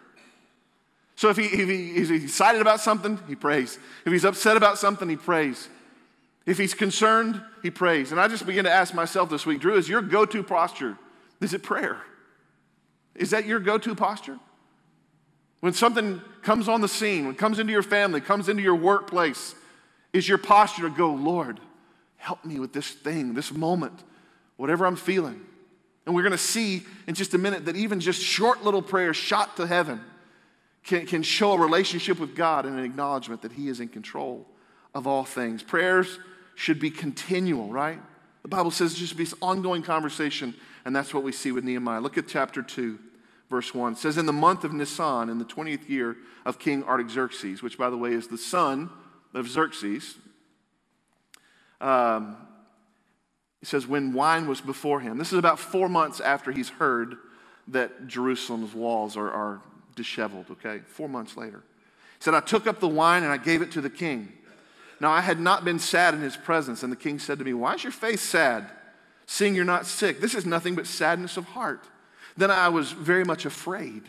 So 1.16 1.28
if, 1.28 1.36
he, 1.36 1.44
if 1.44 1.68
he, 1.68 1.92
he's 1.92 2.10
excited 2.10 2.62
about 2.62 2.80
something, 2.80 3.18
he 3.28 3.34
prays. 3.34 3.78
If 4.06 4.12
he's 4.12 4.24
upset 4.24 4.56
about 4.56 4.78
something, 4.78 5.08
he 5.08 5.16
prays. 5.16 5.68
If 6.46 6.56
he's 6.56 6.72
concerned, 6.72 7.42
he 7.62 7.70
prays. 7.70 8.10
And 8.10 8.20
I 8.20 8.26
just 8.26 8.46
began 8.46 8.64
to 8.64 8.70
ask 8.70 8.94
myself 8.94 9.28
this 9.28 9.44
week, 9.44 9.60
Drew, 9.60 9.76
is 9.76 9.88
your 9.88 10.00
go 10.00 10.24
to 10.24 10.42
posture, 10.42 10.96
is 11.40 11.52
it 11.52 11.62
prayer? 11.62 12.00
Is 13.14 13.30
that 13.30 13.46
your 13.46 13.60
go 13.60 13.78
to 13.78 13.94
posture? 13.94 14.38
When 15.60 15.72
something 15.72 16.20
comes 16.42 16.68
on 16.68 16.80
the 16.80 16.88
scene, 16.88 17.26
when 17.26 17.34
it 17.34 17.38
comes 17.38 17.58
into 17.58 17.72
your 17.72 17.82
family, 17.82 18.20
comes 18.20 18.48
into 18.48 18.62
your 18.62 18.74
workplace, 18.74 19.54
is 20.12 20.28
your 20.28 20.38
posture 20.38 20.82
to 20.82 20.90
go, 20.90 21.12
Lord, 21.12 21.60
help 22.16 22.44
me 22.44 22.58
with 22.58 22.72
this 22.72 22.90
thing, 22.90 23.34
this 23.34 23.52
moment, 23.52 24.02
whatever 24.56 24.86
I'm 24.86 24.96
feeling? 24.96 25.40
And 26.06 26.14
we're 26.14 26.22
going 26.22 26.32
to 26.32 26.38
see 26.38 26.82
in 27.06 27.14
just 27.14 27.34
a 27.34 27.38
minute 27.38 27.66
that 27.66 27.76
even 27.76 28.00
just 28.00 28.22
short 28.22 28.64
little 28.64 28.82
prayers 28.82 29.16
shot 29.16 29.56
to 29.56 29.66
heaven 29.66 30.00
can, 30.84 31.06
can 31.06 31.22
show 31.22 31.52
a 31.52 31.58
relationship 31.58 32.18
with 32.18 32.34
God 32.34 32.64
and 32.64 32.78
an 32.78 32.84
acknowledgement 32.84 33.42
that 33.42 33.52
He 33.52 33.68
is 33.68 33.80
in 33.80 33.88
control 33.88 34.46
of 34.94 35.06
all 35.06 35.24
things. 35.24 35.62
Prayers 35.62 36.18
should 36.54 36.80
be 36.80 36.90
continual, 36.90 37.68
right? 37.68 38.00
The 38.42 38.48
Bible 38.48 38.70
says 38.70 38.92
it 38.92 39.06
should 39.06 39.16
be 39.16 39.24
this 39.24 39.34
ongoing 39.42 39.82
conversation, 39.82 40.54
and 40.84 40.94
that's 40.94 41.12
what 41.12 41.22
we 41.22 41.32
see 41.32 41.52
with 41.52 41.64
Nehemiah. 41.64 42.00
Look 42.00 42.18
at 42.18 42.28
chapter 42.28 42.62
2, 42.62 42.98
verse 43.50 43.74
1. 43.74 43.92
It 43.92 43.98
says, 43.98 44.16
In 44.16 44.26
the 44.26 44.32
month 44.32 44.64
of 44.64 44.72
Nisan, 44.72 45.28
in 45.28 45.38
the 45.38 45.44
20th 45.44 45.88
year 45.88 46.16
of 46.44 46.58
King 46.58 46.84
Artaxerxes, 46.84 47.62
which, 47.62 47.76
by 47.76 47.90
the 47.90 47.96
way, 47.96 48.12
is 48.12 48.28
the 48.28 48.38
son 48.38 48.90
of 49.34 49.48
Xerxes. 49.48 50.16
Um, 51.80 52.36
he 53.60 53.66
says, 53.66 53.86
when 53.86 54.12
wine 54.12 54.46
was 54.46 54.60
before 54.60 55.00
him. 55.00 55.18
This 55.18 55.32
is 55.32 55.38
about 55.38 55.58
four 55.58 55.88
months 55.88 56.20
after 56.20 56.50
he's 56.50 56.70
heard 56.70 57.16
that 57.68 58.06
Jerusalem's 58.06 58.74
walls 58.74 59.16
are, 59.16 59.30
are 59.30 59.60
disheveled, 59.94 60.46
okay? 60.50 60.80
Four 60.86 61.08
months 61.08 61.36
later. 61.36 61.62
He 62.18 62.24
said, 62.24 62.34
I 62.34 62.40
took 62.40 62.66
up 62.66 62.80
the 62.80 62.88
wine 62.88 63.22
and 63.22 63.30
I 63.30 63.36
gave 63.36 63.60
it 63.60 63.70
to 63.72 63.80
the 63.80 63.90
king. 63.90 64.32
Now 64.98 65.10
I 65.10 65.20
had 65.20 65.38
not 65.38 65.64
been 65.64 65.78
sad 65.78 66.14
in 66.14 66.20
his 66.20 66.36
presence, 66.36 66.82
and 66.82 66.92
the 66.92 66.96
king 66.96 67.18
said 67.18 67.38
to 67.38 67.44
me, 67.44 67.54
Why 67.54 67.74
is 67.74 67.84
your 67.84 67.92
face 67.92 68.20
sad, 68.20 68.70
seeing 69.30 69.54
you're 69.54 69.64
not 69.64 69.86
sick? 69.86 70.20
This 70.20 70.34
is 70.34 70.44
nothing 70.44 70.74
but 70.74 70.88
sadness 70.88 71.36
of 71.36 71.44
heart. 71.44 71.86
Then 72.36 72.50
I 72.50 72.68
was 72.68 72.90
very 72.90 73.24
much 73.24 73.46
afraid. 73.46 74.02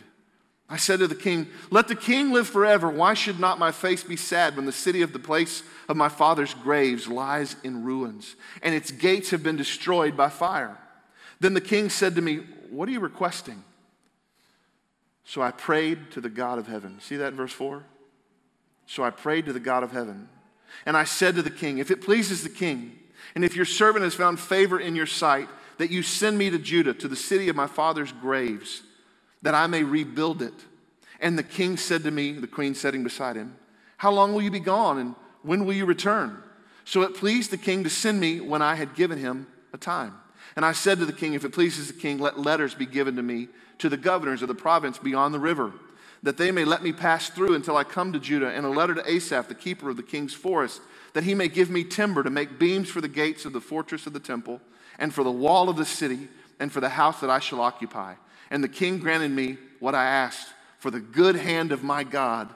I 0.68 0.76
said 0.76 0.98
to 0.98 1.06
the 1.06 1.14
king, 1.14 1.46
Let 1.70 1.86
the 1.86 1.94
king 1.94 2.32
live 2.32 2.48
forever. 2.48 2.90
Why 2.90 3.14
should 3.14 3.38
not 3.38 3.58
my 3.58 3.70
face 3.70 4.02
be 4.02 4.16
sad 4.16 4.56
when 4.56 4.66
the 4.66 4.72
city 4.72 5.00
of 5.00 5.12
the 5.12 5.20
place 5.20 5.62
of 5.88 5.96
my 5.96 6.08
father's 6.08 6.54
graves 6.54 7.06
lies 7.06 7.54
in 7.62 7.84
ruins, 7.84 8.34
and 8.62 8.74
its 8.74 8.90
gates 8.90 9.30
have 9.30 9.44
been 9.44 9.56
destroyed 9.56 10.16
by 10.16 10.28
fire? 10.28 10.76
Then 11.38 11.54
the 11.54 11.60
king 11.60 11.88
said 11.88 12.16
to 12.16 12.20
me, 12.20 12.38
What 12.70 12.88
are 12.88 12.92
you 12.92 13.00
requesting? 13.00 13.62
So 15.24 15.40
I 15.40 15.52
prayed 15.52 16.10
to 16.12 16.20
the 16.20 16.30
God 16.30 16.58
of 16.58 16.66
heaven. 16.66 16.98
See 17.00 17.16
that 17.16 17.28
in 17.28 17.36
verse 17.36 17.52
4? 17.52 17.84
So 18.86 19.04
I 19.04 19.10
prayed 19.10 19.46
to 19.46 19.52
the 19.52 19.60
God 19.60 19.84
of 19.84 19.92
heaven. 19.92 20.28
And 20.84 20.96
I 20.96 21.04
said 21.04 21.36
to 21.36 21.42
the 21.42 21.50
king, 21.50 21.78
If 21.78 21.92
it 21.92 22.02
pleases 22.02 22.42
the 22.42 22.48
king, 22.48 22.98
and 23.34 23.44
if 23.44 23.56
your 23.56 23.64
servant 23.64 24.04
has 24.04 24.14
found 24.14 24.38
favor 24.38 24.78
in 24.78 24.94
your 24.94 25.06
sight, 25.06 25.48
that 25.78 25.90
you 25.90 26.02
send 26.02 26.38
me 26.38 26.50
to 26.50 26.58
Judah, 26.58 26.94
to 26.94 27.08
the 27.08 27.16
city 27.16 27.48
of 27.48 27.56
my 27.56 27.66
father's 27.66 28.12
graves, 28.12 28.82
that 29.42 29.54
I 29.54 29.66
may 29.66 29.82
rebuild 29.82 30.42
it. 30.42 30.54
And 31.20 31.38
the 31.38 31.42
king 31.42 31.76
said 31.76 32.02
to 32.04 32.10
me, 32.10 32.32
the 32.32 32.46
queen 32.46 32.74
sitting 32.74 33.02
beside 33.02 33.36
him, 33.36 33.56
How 33.96 34.10
long 34.10 34.32
will 34.32 34.42
you 34.42 34.50
be 34.50 34.60
gone, 34.60 34.98
and 34.98 35.14
when 35.42 35.64
will 35.64 35.74
you 35.74 35.86
return? 35.86 36.42
So 36.84 37.02
it 37.02 37.14
pleased 37.14 37.50
the 37.50 37.56
king 37.56 37.84
to 37.84 37.90
send 37.90 38.20
me 38.20 38.40
when 38.40 38.62
I 38.62 38.74
had 38.74 38.94
given 38.94 39.18
him 39.18 39.46
a 39.72 39.78
time. 39.78 40.14
And 40.56 40.64
I 40.64 40.72
said 40.72 40.98
to 40.98 41.06
the 41.06 41.12
king, 41.12 41.34
If 41.34 41.44
it 41.44 41.52
pleases 41.52 41.86
the 41.88 41.98
king, 41.98 42.18
let 42.18 42.38
letters 42.38 42.74
be 42.74 42.86
given 42.86 43.16
to 43.16 43.22
me 43.22 43.48
to 43.78 43.88
the 43.88 43.96
governors 43.96 44.42
of 44.42 44.48
the 44.48 44.54
province 44.54 44.98
beyond 44.98 45.32
the 45.32 45.40
river, 45.40 45.72
that 46.22 46.36
they 46.36 46.52
may 46.52 46.64
let 46.64 46.82
me 46.82 46.92
pass 46.92 47.30
through 47.30 47.54
until 47.54 47.76
I 47.76 47.84
come 47.84 48.12
to 48.12 48.20
Judah, 48.20 48.50
and 48.50 48.66
a 48.66 48.70
letter 48.70 48.94
to 48.94 49.10
Asaph, 49.10 49.48
the 49.48 49.54
keeper 49.54 49.90
of 49.90 49.96
the 49.96 50.02
king's 50.02 50.34
forest, 50.34 50.80
that 51.14 51.24
he 51.24 51.34
may 51.34 51.48
give 51.48 51.70
me 51.70 51.84
timber 51.84 52.22
to 52.22 52.30
make 52.30 52.58
beams 52.58 52.88
for 52.88 53.00
the 53.00 53.08
gates 53.08 53.44
of 53.44 53.52
the 53.52 53.60
fortress 53.60 54.06
of 54.06 54.12
the 54.12 54.20
temple, 54.20 54.60
and 54.98 55.12
for 55.12 55.24
the 55.24 55.30
wall 55.30 55.68
of 55.68 55.76
the 55.76 55.84
city, 55.84 56.28
and 56.60 56.70
for 56.72 56.80
the 56.80 56.88
house 56.88 57.20
that 57.20 57.30
I 57.30 57.38
shall 57.38 57.60
occupy. 57.60 58.14
And 58.50 58.62
the 58.62 58.68
king 58.68 58.98
granted 58.98 59.30
me 59.30 59.58
what 59.80 59.94
I 59.94 60.04
asked, 60.04 60.48
for 60.78 60.90
the 60.90 61.00
good 61.00 61.36
hand 61.36 61.72
of 61.72 61.82
my 61.82 62.04
God 62.04 62.50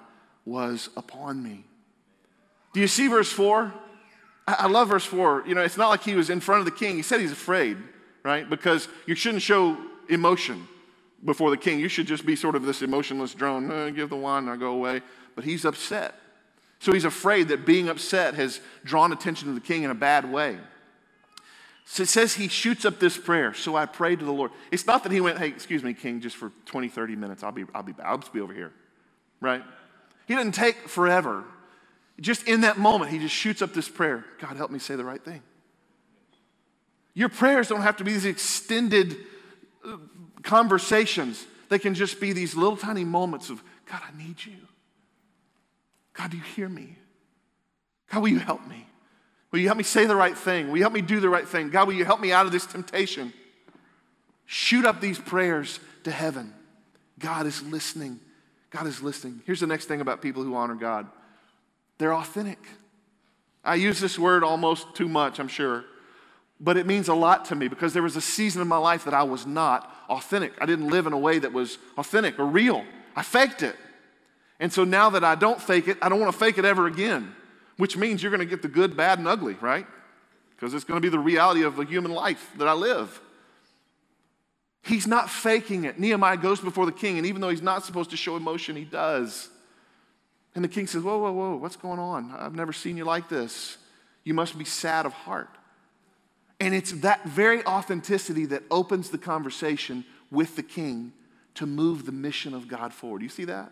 was 0.44 0.88
upon 0.96 1.42
me. 1.42 1.64
Do 2.72 2.80
you 2.80 2.88
see 2.88 3.08
verse 3.08 3.32
4? 3.32 3.72
I 4.46 4.68
love 4.68 4.88
verse 4.88 5.04
4. 5.04 5.44
You 5.46 5.54
know, 5.54 5.62
it's 5.62 5.76
not 5.76 5.88
like 5.88 6.02
he 6.02 6.14
was 6.14 6.30
in 6.30 6.40
front 6.40 6.60
of 6.60 6.64
the 6.66 6.70
king. 6.70 6.96
He 6.96 7.02
said 7.02 7.20
he's 7.20 7.32
afraid, 7.32 7.76
right? 8.22 8.48
Because 8.48 8.88
you 9.06 9.14
shouldn't 9.14 9.42
show 9.42 9.76
emotion 10.08 10.68
before 11.24 11.50
the 11.50 11.56
king. 11.56 11.80
You 11.80 11.88
should 11.88 12.06
just 12.06 12.24
be 12.24 12.36
sort 12.36 12.54
of 12.54 12.62
this 12.62 12.82
emotionless 12.82 13.34
drone. 13.34 13.70
Eh, 13.70 13.90
give 13.90 14.08
the 14.08 14.16
wine, 14.16 14.44
and 14.44 14.52
I 14.52 14.56
go 14.56 14.72
away. 14.72 15.02
But 15.34 15.44
he's 15.44 15.64
upset. 15.64 16.14
So 16.86 16.92
he's 16.92 17.04
afraid 17.04 17.48
that 17.48 17.66
being 17.66 17.88
upset 17.88 18.34
has 18.34 18.60
drawn 18.84 19.10
attention 19.10 19.48
to 19.48 19.54
the 19.54 19.60
king 19.60 19.82
in 19.82 19.90
a 19.90 19.94
bad 19.94 20.30
way. 20.30 20.56
So 21.84 22.04
it 22.04 22.08
says 22.08 22.34
he 22.34 22.46
shoots 22.46 22.84
up 22.84 23.00
this 23.00 23.18
prayer. 23.18 23.54
So 23.54 23.74
I 23.74 23.86
prayed 23.86 24.20
to 24.20 24.24
the 24.24 24.32
Lord. 24.32 24.52
It's 24.70 24.86
not 24.86 25.02
that 25.02 25.10
he 25.10 25.20
went, 25.20 25.38
hey, 25.38 25.48
excuse 25.48 25.82
me, 25.82 25.94
king, 25.94 26.20
just 26.20 26.36
for 26.36 26.52
20, 26.66 26.86
30 26.86 27.16
minutes. 27.16 27.42
I'll 27.42 27.50
be, 27.50 27.64
I'll 27.74 27.82
be, 27.82 27.92
I'll 28.04 28.18
just 28.18 28.32
be 28.32 28.40
over 28.40 28.54
here, 28.54 28.72
right? 29.40 29.64
He 30.28 30.36
didn't 30.36 30.54
take 30.54 30.76
forever. 30.88 31.42
Just 32.20 32.46
in 32.46 32.60
that 32.60 32.78
moment, 32.78 33.10
he 33.10 33.18
just 33.18 33.34
shoots 33.34 33.62
up 33.62 33.74
this 33.74 33.88
prayer 33.88 34.24
God, 34.38 34.56
help 34.56 34.70
me 34.70 34.78
say 34.78 34.94
the 34.94 35.04
right 35.04 35.24
thing. 35.24 35.42
Your 37.14 37.30
prayers 37.30 37.66
don't 37.66 37.82
have 37.82 37.96
to 37.96 38.04
be 38.04 38.12
these 38.12 38.26
extended 38.26 39.16
uh, 39.84 39.96
conversations, 40.44 41.46
they 41.68 41.80
can 41.80 41.94
just 41.94 42.20
be 42.20 42.32
these 42.32 42.54
little 42.54 42.76
tiny 42.76 43.02
moments 43.02 43.50
of, 43.50 43.60
God, 43.90 44.02
I 44.08 44.16
need 44.16 44.36
you. 44.44 44.68
God, 46.16 46.30
do 46.30 46.36
you 46.36 46.42
hear 46.42 46.68
me? 46.68 46.96
God, 48.10 48.20
will 48.22 48.30
you 48.30 48.38
help 48.38 48.66
me? 48.66 48.86
Will 49.50 49.60
you 49.60 49.66
help 49.66 49.78
me 49.78 49.84
say 49.84 50.06
the 50.06 50.16
right 50.16 50.36
thing? 50.36 50.68
Will 50.68 50.76
you 50.76 50.82
help 50.82 50.92
me 50.92 51.02
do 51.02 51.20
the 51.20 51.28
right 51.28 51.46
thing? 51.46 51.70
God, 51.70 51.86
will 51.86 51.94
you 51.94 52.04
help 52.04 52.20
me 52.20 52.32
out 52.32 52.46
of 52.46 52.52
this 52.52 52.66
temptation? 52.66 53.32
Shoot 54.46 54.84
up 54.84 55.00
these 55.00 55.18
prayers 55.18 55.80
to 56.04 56.10
heaven. 56.10 56.52
God 57.18 57.46
is 57.46 57.62
listening. 57.62 58.20
God 58.70 58.86
is 58.86 59.02
listening. 59.02 59.42
Here's 59.46 59.60
the 59.60 59.66
next 59.66 59.86
thing 59.86 60.00
about 60.00 60.20
people 60.22 60.42
who 60.42 60.54
honor 60.54 60.74
God 60.74 61.06
they're 61.98 62.14
authentic. 62.14 62.58
I 63.64 63.76
use 63.76 63.98
this 63.98 64.18
word 64.18 64.44
almost 64.44 64.94
too 64.94 65.08
much, 65.08 65.40
I'm 65.40 65.48
sure, 65.48 65.84
but 66.60 66.76
it 66.76 66.86
means 66.86 67.08
a 67.08 67.14
lot 67.14 67.46
to 67.46 67.54
me 67.54 67.68
because 67.68 67.94
there 67.94 68.02
was 68.02 68.16
a 68.16 68.20
season 68.20 68.62
in 68.62 68.68
my 68.68 68.76
life 68.76 69.04
that 69.04 69.14
I 69.14 69.24
was 69.24 69.46
not 69.46 69.92
authentic. 70.08 70.52
I 70.60 70.66
didn't 70.66 70.88
live 70.88 71.06
in 71.06 71.12
a 71.12 71.18
way 71.18 71.38
that 71.38 71.52
was 71.52 71.78
authentic 71.98 72.38
or 72.38 72.44
real. 72.44 72.84
I 73.16 73.22
faked 73.22 73.62
it. 73.62 73.76
And 74.58 74.72
so 74.72 74.84
now 74.84 75.10
that 75.10 75.24
I 75.24 75.34
don't 75.34 75.60
fake 75.60 75.88
it, 75.88 75.98
I 76.00 76.08
don't 76.08 76.20
want 76.20 76.32
to 76.32 76.38
fake 76.38 76.58
it 76.58 76.64
ever 76.64 76.86
again, 76.86 77.34
which 77.76 77.96
means 77.96 78.22
you're 78.22 78.32
going 78.32 78.40
to 78.40 78.46
get 78.46 78.62
the 78.62 78.68
good, 78.68 78.96
bad, 78.96 79.18
and 79.18 79.28
ugly, 79.28 79.54
right? 79.60 79.86
Because 80.50 80.72
it's 80.72 80.84
going 80.84 81.00
to 81.00 81.04
be 81.04 81.10
the 81.10 81.18
reality 81.18 81.62
of 81.62 81.76
the 81.76 81.84
human 81.84 82.12
life 82.12 82.50
that 82.56 82.66
I 82.66 82.72
live. 82.72 83.20
He's 84.82 85.06
not 85.06 85.28
faking 85.28 85.84
it. 85.84 85.98
Nehemiah 85.98 86.36
goes 86.36 86.60
before 86.60 86.86
the 86.86 86.92
king, 86.92 87.18
and 87.18 87.26
even 87.26 87.40
though 87.40 87.50
he's 87.50 87.60
not 87.60 87.84
supposed 87.84 88.10
to 88.10 88.16
show 88.16 88.36
emotion, 88.36 88.76
he 88.76 88.84
does. 88.84 89.48
And 90.54 90.64
the 90.64 90.68
king 90.68 90.86
says, 90.86 91.02
Whoa, 91.02 91.18
whoa, 91.18 91.32
whoa, 91.32 91.56
what's 91.56 91.76
going 91.76 91.98
on? 91.98 92.34
I've 92.38 92.54
never 92.54 92.72
seen 92.72 92.96
you 92.96 93.04
like 93.04 93.28
this. 93.28 93.76
You 94.24 94.32
must 94.32 94.56
be 94.56 94.64
sad 94.64 95.04
of 95.04 95.12
heart. 95.12 95.50
And 96.58 96.74
it's 96.74 96.92
that 96.92 97.24
very 97.26 97.64
authenticity 97.66 98.46
that 98.46 98.62
opens 98.70 99.10
the 99.10 99.18
conversation 99.18 100.04
with 100.30 100.56
the 100.56 100.62
king 100.62 101.12
to 101.54 101.66
move 101.66 102.06
the 102.06 102.12
mission 102.12 102.54
of 102.54 102.68
God 102.68 102.92
forward. 102.92 103.22
You 103.22 103.28
see 103.28 103.44
that? 103.44 103.70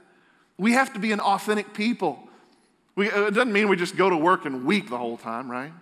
We 0.59 0.73
have 0.73 0.93
to 0.95 1.01
be 1.01 1.13
an 1.13 1.21
authentic 1.21 1.75
people. 1.75 2.19
We, 2.95 3.09
it 3.09 3.35
doesn't 3.35 3.53
mean 3.53 3.69
we 3.69 3.77
just 3.77 3.97
go 3.97 4.09
to 4.09 4.17
work 4.17 4.45
and 4.45 4.65
weep 4.65 4.89
the 4.89 4.99
whole 4.99 5.17
time, 5.17 5.51
right? 5.51 5.73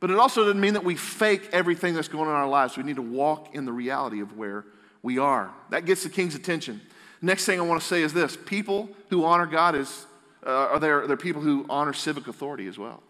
But 0.00 0.10
it 0.10 0.18
also 0.18 0.44
doesn't 0.44 0.60
mean 0.60 0.74
that 0.74 0.84
we 0.84 0.96
fake 0.96 1.48
everything 1.52 1.94
that's 1.94 2.08
going 2.08 2.28
on 2.28 2.34
in 2.34 2.40
our 2.40 2.48
lives. 2.48 2.76
We 2.76 2.82
need 2.82 2.96
to 2.96 3.02
walk 3.02 3.54
in 3.54 3.64
the 3.64 3.72
reality 3.72 4.20
of 4.20 4.36
where 4.36 4.64
we 5.02 5.18
are. 5.18 5.50
That 5.70 5.86
gets 5.86 6.02
the 6.02 6.10
king's 6.10 6.34
attention. 6.34 6.80
Next 7.22 7.46
thing 7.46 7.60
I 7.60 7.62
want 7.62 7.80
to 7.80 7.86
say 7.86 8.02
is 8.02 8.12
this 8.12 8.36
people 8.36 8.88
who 9.08 9.24
honor 9.24 9.46
God 9.46 9.76
is, 9.76 10.06
uh, 10.44 10.50
are 10.50 10.80
there, 10.80 11.06
they're 11.06 11.16
people 11.16 11.40
who 11.40 11.64
honor 11.70 11.92
civic 11.92 12.26
authority 12.26 12.66
as 12.66 12.78
well. 12.78 13.02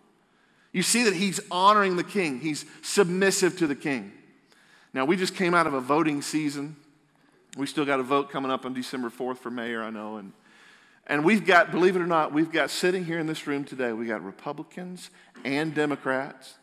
You 0.73 0.83
see 0.83 1.03
that 1.05 1.15
he's 1.15 1.41
honoring 1.51 1.97
the 1.97 2.05
king, 2.05 2.41
he's 2.41 2.65
submissive 2.83 3.59
to 3.59 3.67
the 3.67 3.75
king. 3.75 4.13
Now, 4.95 5.07
we 5.07 5.17
just 5.17 5.35
came 5.35 5.55
out 5.55 5.67
of 5.67 5.75
a 5.75 5.81
voting 5.81 6.21
season. 6.21 6.77
We 7.57 7.67
still 7.67 7.85
got 7.87 8.01
a 8.01 8.03
vote 8.03 8.31
coming 8.31 8.51
up 8.51 8.67
on 8.67 8.75
December 8.75 9.09
4th 9.09 9.39
for 9.39 9.51
mayor, 9.51 9.83
I 9.83 9.91
know. 9.91 10.17
And, 10.17 10.33
and 11.07 11.25
we've 11.25 11.45
got, 11.45 11.71
believe 11.71 11.97
it 11.97 12.03
or 12.03 12.07
not, 12.07 12.33
we've 12.33 12.53
got 12.53 12.71
sitting 12.71 13.05
here 13.05 13.19
in 13.19 13.27
this 13.27 13.47
room 13.47 13.65
today, 13.65 13.93
we 13.93 14.07
got 14.07 14.25
Republicans 14.25 15.11
and 15.45 15.75
Democrats 15.75 16.55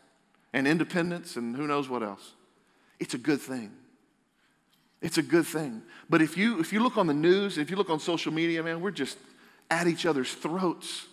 and 0.52 0.66
independents 0.66 1.36
and 1.36 1.54
who 1.56 1.66
knows 1.66 1.88
what 1.88 2.02
else. 2.02 2.32
It's 2.98 3.14
a 3.14 3.18
good 3.18 3.40
thing. 3.40 3.72
It's 5.02 5.18
a 5.18 5.22
good 5.22 5.46
thing. 5.46 5.82
But 6.08 6.20
if 6.20 6.36
you, 6.36 6.60
if 6.60 6.72
you 6.72 6.80
look 6.80 6.96
on 6.96 7.06
the 7.06 7.14
news, 7.14 7.58
if 7.58 7.70
you 7.70 7.76
look 7.76 7.90
on 7.90 8.00
social 8.00 8.32
media, 8.32 8.62
man, 8.62 8.80
we're 8.80 8.90
just 8.90 9.18
at 9.70 9.86
each 9.86 10.04
other's 10.04 10.32
throats. 10.32 11.06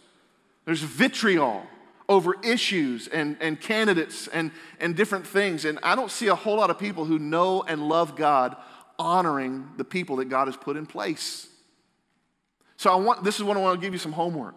There's 0.66 0.82
vitriol 0.82 1.64
over 2.10 2.36
issues 2.44 3.08
and, 3.08 3.38
and 3.40 3.60
candidates 3.60 4.28
and, 4.28 4.52
and 4.80 4.96
different 4.96 5.28
things. 5.28 5.66
And 5.66 5.80
I 5.84 5.96
don't 5.96 6.12
see 6.12 6.28
a 6.28 6.36
whole 6.36 6.58
lot 6.58 6.70
of 6.70 6.80
people 6.80 7.06
who 7.06 7.20
know 7.20 7.64
and 7.64 7.88
love 7.88 8.16
God 8.16 8.56
honoring 9.00 9.70
the 9.78 9.84
people 9.84 10.18
that 10.18 10.26
God 10.26 10.48
has 10.48 10.58
put 10.58 10.76
in 10.76 10.86
place. 10.86 11.47
So 12.78 12.92
I 12.92 12.96
want 12.96 13.24
this 13.24 13.38
is 13.38 13.44
what 13.44 13.58
I 13.58 13.60
want 13.60 13.80
to 13.80 13.86
give 13.86 13.94
you 13.94 14.00
some 14.00 14.14
homework. 14.14 14.56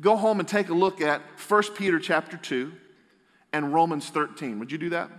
Go 0.00 0.16
home 0.16 0.40
and 0.40 0.48
take 0.48 0.68
a 0.68 0.74
look 0.74 1.00
at 1.00 1.22
1 1.48 1.62
Peter 1.74 1.98
chapter 1.98 2.36
2 2.36 2.72
and 3.52 3.72
Romans 3.72 4.08
13. 4.08 4.58
Would 4.58 4.72
you 4.72 4.78
do 4.78 4.90
that? 4.90 5.10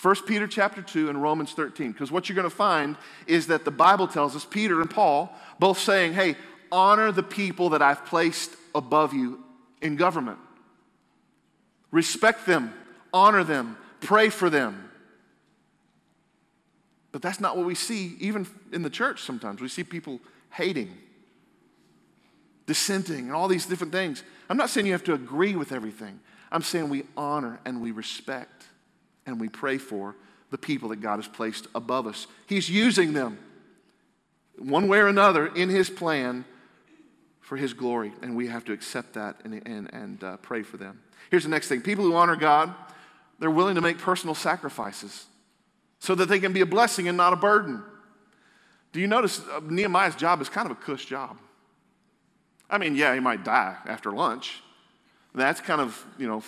1 0.00 0.14
Peter 0.26 0.46
chapter 0.46 0.80
2 0.80 1.08
and 1.08 1.20
Romans 1.20 1.52
13. 1.52 1.92
Because 1.92 2.12
what 2.12 2.28
you're 2.28 2.36
going 2.36 2.48
to 2.48 2.54
find 2.54 2.96
is 3.26 3.48
that 3.48 3.64
the 3.64 3.70
Bible 3.70 4.06
tells 4.06 4.36
us, 4.36 4.44
Peter 4.44 4.80
and 4.80 4.88
Paul, 4.88 5.32
both 5.58 5.78
saying, 5.78 6.12
hey, 6.12 6.36
honor 6.70 7.10
the 7.10 7.22
people 7.22 7.70
that 7.70 7.82
I've 7.82 8.04
placed 8.06 8.52
above 8.74 9.12
you 9.12 9.42
in 9.82 9.96
government. 9.96 10.38
Respect 11.90 12.46
them, 12.46 12.72
honor 13.12 13.42
them, 13.42 13.76
pray 14.00 14.28
for 14.28 14.48
them. 14.48 14.90
But 17.10 17.22
that's 17.22 17.40
not 17.40 17.56
what 17.56 17.66
we 17.66 17.74
see 17.74 18.14
even 18.20 18.46
in 18.72 18.82
the 18.82 18.90
church 18.90 19.22
sometimes. 19.22 19.60
We 19.60 19.68
see 19.68 19.82
people 19.82 20.20
hating, 20.50 20.96
dissenting, 22.68 23.20
and 23.20 23.32
all 23.32 23.48
these 23.48 23.66
different 23.66 23.92
things. 23.92 24.22
I'm 24.48 24.58
not 24.58 24.70
saying 24.70 24.86
you 24.86 24.92
have 24.92 25.02
to 25.04 25.14
agree 25.14 25.56
with 25.56 25.72
everything. 25.72 26.20
I'm 26.52 26.62
saying 26.62 26.88
we 26.90 27.04
honor 27.16 27.58
and 27.64 27.80
we 27.80 27.90
respect 27.90 28.66
and 29.26 29.40
we 29.40 29.48
pray 29.48 29.78
for 29.78 30.14
the 30.50 30.58
people 30.58 30.90
that 30.90 31.00
God 31.00 31.16
has 31.16 31.26
placed 31.26 31.66
above 31.74 32.06
us. 32.06 32.26
He's 32.46 32.70
using 32.70 33.14
them 33.14 33.38
one 34.58 34.86
way 34.86 34.98
or 34.98 35.08
another 35.08 35.46
in 35.46 35.70
His 35.70 35.88
plan 35.88 36.44
for 37.40 37.56
His 37.56 37.72
glory, 37.72 38.12
and 38.22 38.36
we 38.36 38.48
have 38.48 38.66
to 38.66 38.72
accept 38.72 39.14
that 39.14 39.36
and, 39.44 39.62
and, 39.66 39.92
and 39.92 40.22
uh, 40.22 40.36
pray 40.38 40.62
for 40.62 40.76
them. 40.76 41.00
Here's 41.30 41.44
the 41.44 41.50
next 41.50 41.68
thing 41.68 41.80
people 41.80 42.04
who 42.04 42.14
honor 42.14 42.36
God, 42.36 42.74
they're 43.38 43.50
willing 43.50 43.76
to 43.76 43.80
make 43.80 43.98
personal 43.98 44.34
sacrifices 44.34 45.26
so 46.00 46.14
that 46.14 46.28
they 46.28 46.38
can 46.38 46.52
be 46.52 46.60
a 46.60 46.66
blessing 46.66 47.08
and 47.08 47.16
not 47.16 47.32
a 47.32 47.36
burden. 47.36 47.82
Do 48.92 49.00
you 49.00 49.06
notice 49.06 49.40
uh, 49.40 49.60
Nehemiah's 49.62 50.16
job 50.16 50.42
is 50.42 50.50
kind 50.50 50.70
of 50.70 50.76
a 50.76 50.80
cush 50.80 51.06
job? 51.06 51.38
I 52.70 52.78
mean, 52.78 52.94
yeah, 52.94 53.14
he 53.14 53.20
might 53.20 53.44
die 53.44 53.76
after 53.86 54.12
lunch. 54.12 54.62
That's 55.34 55.60
kind 55.60 55.80
of, 55.80 56.04
you 56.18 56.26
know, 56.26 56.42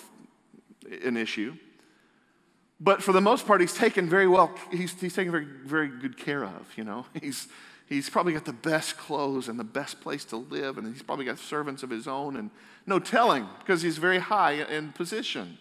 an 1.03 1.17
issue. 1.17 1.55
But 2.79 3.03
for 3.03 3.11
the 3.11 3.21
most 3.21 3.45
part, 3.45 3.61
he's 3.61 3.75
taken 3.75 4.09
very 4.09 4.27
well, 4.27 4.55
he's, 4.71 4.99
he's 4.99 5.15
taken 5.15 5.31
very, 5.31 5.45
very 5.45 5.87
good 5.87 6.17
care 6.17 6.43
of, 6.43 6.67
you 6.75 6.83
know. 6.83 7.05
He's, 7.21 7.47
he's 7.85 8.09
probably 8.09 8.33
got 8.33 8.45
the 8.45 8.53
best 8.53 8.97
clothes 8.97 9.47
and 9.47 9.59
the 9.59 9.63
best 9.63 10.01
place 10.01 10.25
to 10.25 10.37
live, 10.37 10.79
and 10.79 10.87
he's 10.87 11.03
probably 11.03 11.25
got 11.25 11.37
servants 11.37 11.83
of 11.83 11.91
his 11.91 12.07
own, 12.07 12.35
and 12.37 12.49
no 12.87 12.97
telling 12.97 13.47
because 13.59 13.83
he's 13.83 13.99
very 13.99 14.17
high 14.17 14.53
in 14.53 14.93
position. 14.93 15.59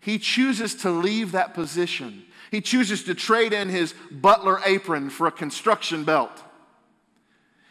He 0.00 0.18
chooses 0.18 0.74
to 0.76 0.90
leave 0.90 1.32
that 1.32 1.54
position. 1.54 2.24
He 2.50 2.60
chooses 2.60 3.04
to 3.04 3.14
trade 3.14 3.52
in 3.52 3.68
his 3.68 3.94
butler 4.10 4.60
apron 4.64 5.10
for 5.10 5.26
a 5.26 5.32
construction 5.32 6.04
belt. 6.04 6.42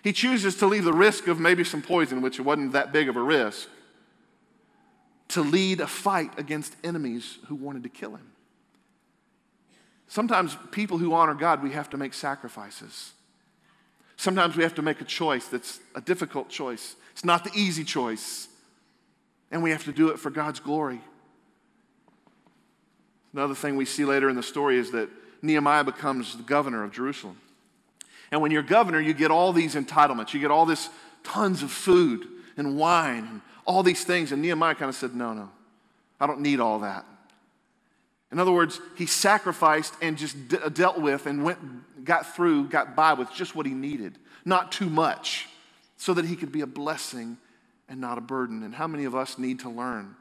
He 0.04 0.14
chooses 0.14 0.56
to 0.58 0.68
leave 0.68 0.84
the 0.84 0.94
risk 0.94 1.28
of 1.28 1.40
maybe 1.40 1.64
some 1.64 1.82
poison, 1.82 2.22
which 2.22 2.40
wasn't 2.40 2.72
that 2.74 2.92
big 2.92 3.10
of 3.10 3.16
a 3.16 3.22
risk, 3.22 3.68
to 5.30 5.42
lead 5.42 5.82
a 5.82 5.88
fight 5.88 6.38
against 6.38 6.76
enemies 6.84 7.40
who 7.48 7.56
wanted 7.56 7.84
to 7.84 7.90
kill 7.90 8.12
him. 8.12 8.32
Sometimes 10.08 10.58
people 10.72 10.98
who 10.98 11.14
honor 11.14 11.34
God, 11.34 11.62
we 11.62 11.72
have 11.72 11.90
to 11.90 11.98
make 11.98 12.14
sacrifices. 12.14 13.12
Sometimes 14.16 14.56
we 14.56 14.64
have 14.64 14.76
to 14.76 14.82
make 14.82 15.02
a 15.02 15.06
choice 15.06 15.48
that's 15.48 15.80
a 15.96 16.02
difficult 16.02 16.50
choice. 16.50 16.96
It's 17.12 17.26
not 17.26 17.44
the 17.44 17.52
easy 17.54 17.84
choice. 17.84 18.48
And 19.52 19.62
we 19.62 19.72
have 19.72 19.84
to 19.86 19.92
do 19.92 20.10
it 20.10 20.20
for 20.20 20.30
God's 20.30 20.60
glory. 20.60 21.02
Another 23.34 23.56
thing 23.56 23.76
we 23.76 23.86
see 23.86 24.06
later 24.06 24.30
in 24.30 24.36
the 24.36 24.44
story 24.44 24.78
is 24.78 24.92
that 24.92 25.10
Nehemiah 25.42 25.84
becomes 25.84 26.36
the 26.36 26.44
governor 26.44 26.84
of 26.84 26.92
Jerusalem. 26.92 27.40
And 28.32 28.42
when 28.42 28.52
you're 28.52 28.64
governor, 28.64 29.00
you 29.00 29.14
get 29.14 29.32
all 29.32 29.54
these 29.54 29.76
entitlements. 29.76 30.34
You 30.34 30.40
get 30.40 30.52
all 30.52 30.66
this 30.66 30.90
tons 31.24 31.64
of 31.64 31.72
food 31.72 32.28
and 32.58 32.78
wine 32.78 33.28
and 33.28 33.42
all 33.66 33.84
these 33.84 34.04
things. 34.04 34.32
And 34.32 34.42
Nehemiah 34.42 34.76
kind 34.76 34.90
of 34.90 34.96
said, 34.96 35.16
No, 35.16 35.34
no, 35.34 35.50
I 36.20 36.28
don't 36.28 36.42
need 36.42 36.60
all 36.60 36.80
that. 36.80 37.06
In 38.32 38.40
other 38.40 38.52
words, 38.52 38.82
he 38.98 39.06
sacrificed 39.06 39.94
and 40.02 40.18
just 40.18 40.50
de- 40.50 40.64
uh, 40.64 40.70
dealt 40.70 41.00
with 41.00 41.28
and 41.28 41.44
went, 41.44 42.04
got 42.04 42.36
through, 42.36 42.68
got 42.68 42.96
by 42.96 43.14
with 43.14 43.32
just 43.34 43.56
what 43.56 43.66
he 43.66 43.74
needed, 43.74 44.18
not 44.44 44.72
too 44.72 44.90
much, 44.90 45.48
so 45.96 46.14
that 46.14 46.26
he 46.26 46.36
could 46.36 46.52
be 46.52 46.62
a 46.62 46.68
blessing 46.68 47.38
and 47.88 48.02
not 48.02 48.18
a 48.18 48.22
burden. 48.22 48.64
And 48.64 48.76
how 48.76 48.88
many 48.88 49.06
of 49.06 49.16
us 49.16 49.38
need 49.38 49.60
to 49.62 49.70
learn? 49.70 50.16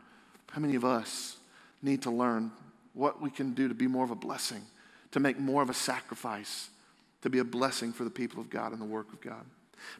How 0.50 0.60
many 0.60 0.76
of 0.76 0.84
us 0.84 1.36
need 1.82 2.02
to 2.02 2.10
learn 2.10 2.52
what 2.94 3.20
we 3.20 3.30
can 3.30 3.54
do 3.54 3.68
to 3.68 3.74
be 3.74 3.86
more 3.86 4.04
of 4.04 4.10
a 4.10 4.16
blessing, 4.16 4.62
to 5.10 5.20
make 5.20 5.38
more 5.38 5.62
of 5.62 5.68
a 5.68 5.74
sacrifice, 5.74 6.70
to 7.26 7.30
be 7.30 7.38
a 7.38 7.44
blessing 7.44 7.92
for 7.92 8.04
the 8.04 8.10
people 8.10 8.40
of 8.40 8.50
God 8.50 8.72
and 8.72 8.80
the 8.80 8.86
work 8.86 9.12
of 9.12 9.20
God? 9.20 9.44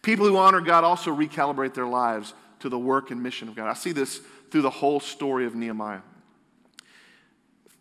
People 0.03 0.27
who 0.27 0.37
honor 0.37 0.61
God 0.61 0.85
also 0.85 1.15
recalibrate 1.15 1.75
their 1.75 1.87
lives 1.87 2.35
to 2.61 2.69
the 2.69 2.79
work 2.79 3.11
and 3.11 3.23
mission 3.23 3.49
of 3.49 3.55
God. 3.55 3.69
I 3.69 3.75
see 3.75 3.93
this 3.93 4.21
through 4.51 4.63
the 4.63 4.71
whole 4.71 5.01
story 5.01 5.47
of 5.47 5.55
Nehemiah 5.55 6.01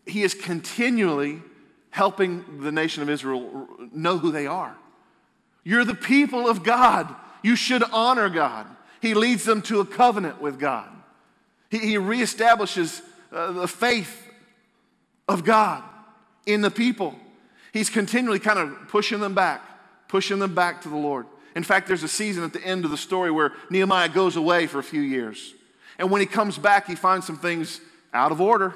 he 0.06 0.24
is 0.24 0.34
continually 0.34 1.42
helping 1.90 2.62
the 2.62 2.72
nation 2.72 3.02
of 3.02 3.10
Israel 3.10 3.68
know 3.92 4.18
who 4.18 4.32
they 4.32 4.48
are. 4.48 4.76
You're 5.64 5.86
the 5.86 5.96
people 5.96 6.48
of 6.48 6.64
God. 6.64 7.14
You 7.42 7.56
should 7.56 7.84
honor 7.92 8.30
God. 8.30 8.68
He 9.02 9.14
leads 9.14 9.46
them 9.46 9.62
to 9.64 9.80
a 9.80 9.86
covenant 9.86 10.42
with 10.42 10.60
God. 10.60 10.90
He, 11.70 11.80
he 11.80 11.96
reestablishes 11.96 13.02
uh, 13.32 13.52
the 13.54 13.68
faith 13.68 14.28
of 15.28 15.44
God 15.44 15.84
in 16.46 16.62
the 16.62 16.72
people. 16.72 17.16
He's 17.76 17.90
continually 17.90 18.40
kind 18.40 18.58
of 18.58 18.88
pushing 18.88 19.20
them 19.20 19.36
back, 19.36 19.62
pushing 20.08 20.40
them 20.40 20.56
back 20.56 20.84
to 20.84 20.90
the 20.90 20.96
Lord. 20.96 21.26
In 21.58 21.64
fact, 21.64 21.88
there's 21.90 22.04
a 22.04 22.08
season 22.08 22.46
at 22.46 22.54
the 22.54 22.64
end 22.64 22.86
of 22.86 22.92
the 22.92 22.96
story 22.96 23.32
where 23.32 23.52
Nehemiah 23.70 24.08
goes 24.08 24.38
away 24.38 24.66
for 24.66 24.80
a 24.80 24.84
few 24.84 25.02
years. 25.02 25.54
And 26.00 26.10
when 26.10 26.22
he 26.22 26.26
comes 26.26 26.58
back, 26.58 26.88
he 26.88 26.96
finds 26.96 27.28
some 27.28 27.38
things 27.38 27.82
out 28.14 28.32
of 28.32 28.40
order. 28.40 28.74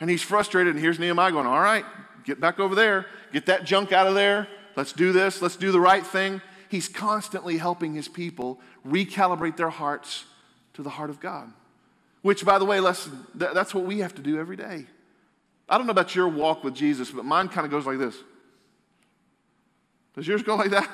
And 0.00 0.10
he's 0.10 0.22
frustrated, 0.22 0.74
and 0.74 0.82
here's 0.82 0.98
Nehemiah 0.98 1.30
going, 1.30 1.46
All 1.46 1.60
right, 1.60 1.84
get 2.24 2.40
back 2.40 2.58
over 2.58 2.74
there, 2.74 3.06
get 3.32 3.46
that 3.46 3.64
junk 3.64 3.92
out 3.92 4.08
of 4.08 4.16
there, 4.16 4.48
let's 4.74 4.92
do 4.92 5.12
this, 5.12 5.40
let's 5.40 5.54
do 5.54 5.70
the 5.70 5.78
right 5.78 6.04
thing. 6.04 6.42
He's 6.68 6.88
constantly 6.88 7.58
helping 7.58 7.94
his 7.94 8.08
people 8.08 8.58
recalibrate 8.84 9.56
their 9.56 9.70
hearts 9.70 10.24
to 10.74 10.82
the 10.82 10.90
heart 10.90 11.10
of 11.10 11.20
God. 11.20 11.52
Which, 12.22 12.44
by 12.44 12.58
the 12.58 12.64
way, 12.64 12.80
that's 12.80 13.72
what 13.72 13.84
we 13.84 14.00
have 14.00 14.16
to 14.16 14.22
do 14.22 14.36
every 14.40 14.56
day. 14.56 14.86
I 15.68 15.78
don't 15.78 15.86
know 15.86 15.92
about 15.92 16.14
your 16.14 16.28
walk 16.28 16.62
with 16.62 16.74
Jesus, 16.74 17.10
but 17.10 17.24
mine 17.24 17.48
kind 17.48 17.64
of 17.64 17.70
goes 17.70 17.86
like 17.86 17.98
this. 17.98 18.16
Does 20.14 20.26
yours 20.26 20.42
go 20.42 20.56
like 20.56 20.70
that? 20.70 20.88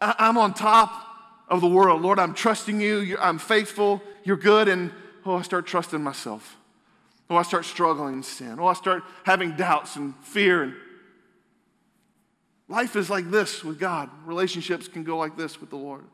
I'm 0.00 0.36
on 0.38 0.54
top 0.54 1.06
of 1.48 1.60
the 1.60 1.68
world. 1.68 2.02
Lord, 2.02 2.18
I'm 2.18 2.34
trusting 2.34 2.80
you. 2.80 3.16
I'm 3.18 3.38
faithful. 3.38 4.02
You're 4.24 4.36
good. 4.36 4.68
And 4.68 4.92
oh, 5.24 5.36
I 5.36 5.42
start 5.42 5.66
trusting 5.66 6.02
myself. 6.02 6.56
Oh, 7.30 7.36
I 7.36 7.42
start 7.42 7.64
struggling 7.64 8.14
in 8.14 8.22
sin. 8.22 8.58
Oh, 8.58 8.66
I 8.66 8.74
start 8.74 9.02
having 9.24 9.56
doubts 9.56 9.96
and 9.96 10.14
fear. 10.16 10.62
And 10.62 10.74
life 12.68 12.96
is 12.96 13.10
like 13.10 13.30
this 13.30 13.64
with 13.64 13.78
God. 13.78 14.10
Relationships 14.24 14.88
can 14.88 15.04
go 15.04 15.16
like 15.16 15.36
this 15.36 15.60
with 15.60 15.70
the 15.70 15.76
Lord. 15.76 16.04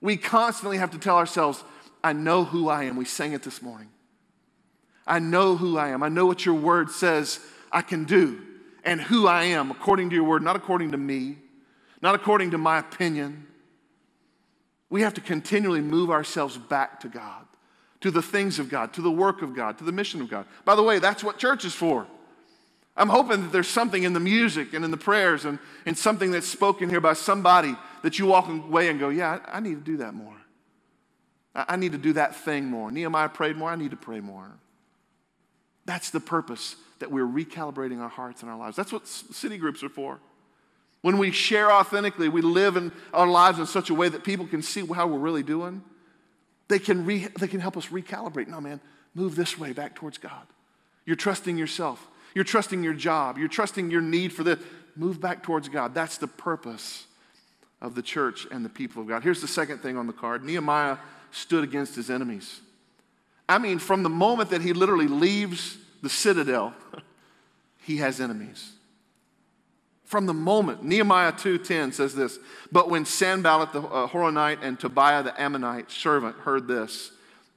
We 0.00 0.16
constantly 0.16 0.78
have 0.78 0.90
to 0.90 0.98
tell 0.98 1.16
ourselves, 1.16 1.64
I 2.02 2.12
know 2.12 2.44
who 2.44 2.68
I 2.68 2.84
am. 2.84 2.96
We 2.96 3.06
sang 3.06 3.32
it 3.32 3.42
this 3.42 3.62
morning. 3.62 3.88
I 5.06 5.18
know 5.18 5.56
who 5.56 5.76
I 5.76 5.88
am. 5.88 6.02
I 6.02 6.08
know 6.08 6.26
what 6.26 6.46
your 6.46 6.54
word 6.54 6.90
says 6.90 7.40
I 7.70 7.82
can 7.82 8.04
do 8.04 8.40
and 8.84 9.00
who 9.00 9.26
I 9.26 9.44
am 9.44 9.70
according 9.70 10.10
to 10.10 10.16
your 10.16 10.24
word, 10.24 10.42
not 10.42 10.56
according 10.56 10.92
to 10.92 10.96
me, 10.96 11.38
not 12.02 12.14
according 12.14 12.52
to 12.52 12.58
my 12.58 12.78
opinion. 12.78 13.46
We 14.90 15.02
have 15.02 15.14
to 15.14 15.20
continually 15.20 15.80
move 15.80 16.10
ourselves 16.10 16.56
back 16.56 17.00
to 17.00 17.08
God 17.08 17.46
to 18.04 18.10
the 18.10 18.20
things 18.20 18.58
of 18.58 18.68
God, 18.68 18.92
to 18.92 19.00
the 19.00 19.10
work 19.10 19.40
of 19.40 19.56
God, 19.56 19.78
to 19.78 19.84
the 19.84 19.90
mission 19.90 20.20
of 20.20 20.28
God. 20.28 20.44
By 20.66 20.74
the 20.74 20.82
way, 20.82 20.98
that's 20.98 21.24
what 21.24 21.38
church 21.38 21.64
is 21.64 21.72
for. 21.72 22.06
I'm 22.98 23.08
hoping 23.08 23.40
that 23.40 23.50
there's 23.50 23.66
something 23.66 24.02
in 24.02 24.12
the 24.12 24.20
music 24.20 24.74
and 24.74 24.84
in 24.84 24.90
the 24.90 24.98
prayers 24.98 25.46
and, 25.46 25.58
and 25.86 25.96
something 25.96 26.30
that's 26.30 26.46
spoken 26.46 26.90
here 26.90 27.00
by 27.00 27.14
somebody 27.14 27.74
that 28.02 28.18
you 28.18 28.26
walk 28.26 28.46
away 28.46 28.90
and 28.90 29.00
go, 29.00 29.08
yeah, 29.08 29.40
I, 29.46 29.56
I 29.56 29.60
need 29.60 29.76
to 29.76 29.80
do 29.80 29.96
that 29.96 30.12
more. 30.12 30.36
I, 31.54 31.64
I 31.70 31.76
need 31.76 31.92
to 31.92 31.98
do 31.98 32.12
that 32.12 32.36
thing 32.36 32.66
more. 32.66 32.90
Nehemiah 32.90 33.30
prayed 33.30 33.56
more. 33.56 33.70
I 33.70 33.76
need 33.76 33.92
to 33.92 33.96
pray 33.96 34.20
more. 34.20 34.50
That's 35.86 36.10
the 36.10 36.20
purpose 36.20 36.76
that 36.98 37.10
we're 37.10 37.26
recalibrating 37.26 38.00
our 38.00 38.08
hearts 38.08 38.42
and 38.42 38.50
our 38.50 38.56
lives. 38.56 38.76
That's 38.76 38.92
what 38.92 39.06
city 39.06 39.58
groups 39.58 39.82
are 39.82 39.88
for. 39.88 40.20
When 41.02 41.18
we 41.18 41.32
share 41.32 41.70
authentically, 41.70 42.30
we 42.30 42.40
live 42.40 42.76
in 42.76 42.90
our 43.12 43.26
lives 43.26 43.58
in 43.58 43.66
such 43.66 43.90
a 43.90 43.94
way 43.94 44.08
that 44.08 44.24
people 44.24 44.46
can 44.46 44.62
see 44.62 44.86
how 44.86 45.06
we're 45.06 45.18
really 45.18 45.42
doing. 45.42 45.82
They 46.68 46.78
can, 46.78 47.04
re, 47.04 47.28
they 47.38 47.48
can 47.48 47.60
help 47.60 47.76
us 47.76 47.88
recalibrate. 47.88 48.48
No, 48.48 48.60
man, 48.60 48.80
move 49.14 49.36
this 49.36 49.58
way 49.58 49.72
back 49.72 49.94
towards 49.94 50.16
God. 50.16 50.46
You're 51.04 51.16
trusting 51.16 51.58
yourself. 51.58 52.06
You're 52.34 52.44
trusting 52.44 52.82
your 52.82 52.94
job. 52.94 53.36
You're 53.36 53.48
trusting 53.48 53.90
your 53.90 54.00
need 54.00 54.32
for 54.32 54.44
this. 54.44 54.58
Move 54.96 55.20
back 55.20 55.42
towards 55.42 55.68
God. 55.68 55.94
That's 55.94 56.16
the 56.16 56.26
purpose 56.26 57.06
of 57.82 57.94
the 57.94 58.02
church 58.02 58.46
and 58.50 58.64
the 58.64 58.70
people 58.70 59.02
of 59.02 59.08
God. 59.08 59.22
Here's 59.22 59.42
the 59.42 59.48
second 59.48 59.78
thing 59.78 59.98
on 59.98 60.06
the 60.06 60.12
card 60.12 60.42
Nehemiah 60.42 60.96
stood 61.32 61.64
against 61.64 61.94
his 61.96 62.08
enemies. 62.08 62.60
I 63.48 63.58
mean, 63.58 63.78
from 63.78 64.02
the 64.02 64.08
moment 64.08 64.50
that 64.50 64.62
he 64.62 64.72
literally 64.72 65.08
leaves 65.08 65.76
the 66.02 66.08
citadel, 66.08 66.74
he 67.82 67.98
has 67.98 68.20
enemies. 68.20 68.72
From 70.04 70.26
the 70.26 70.34
moment, 70.34 70.84
Nehemiah 70.84 71.32
2.10 71.32 71.92
says 71.92 72.14
this, 72.14 72.38
But 72.70 72.88
when 72.88 73.04
Sanballat 73.04 73.72
the 73.72 73.80
uh, 73.82 74.08
Horonite 74.08 74.58
and 74.62 74.78
Tobiah 74.78 75.22
the 75.22 75.40
Ammonite 75.40 75.90
servant 75.90 76.36
heard 76.36 76.68
this, 76.68 77.10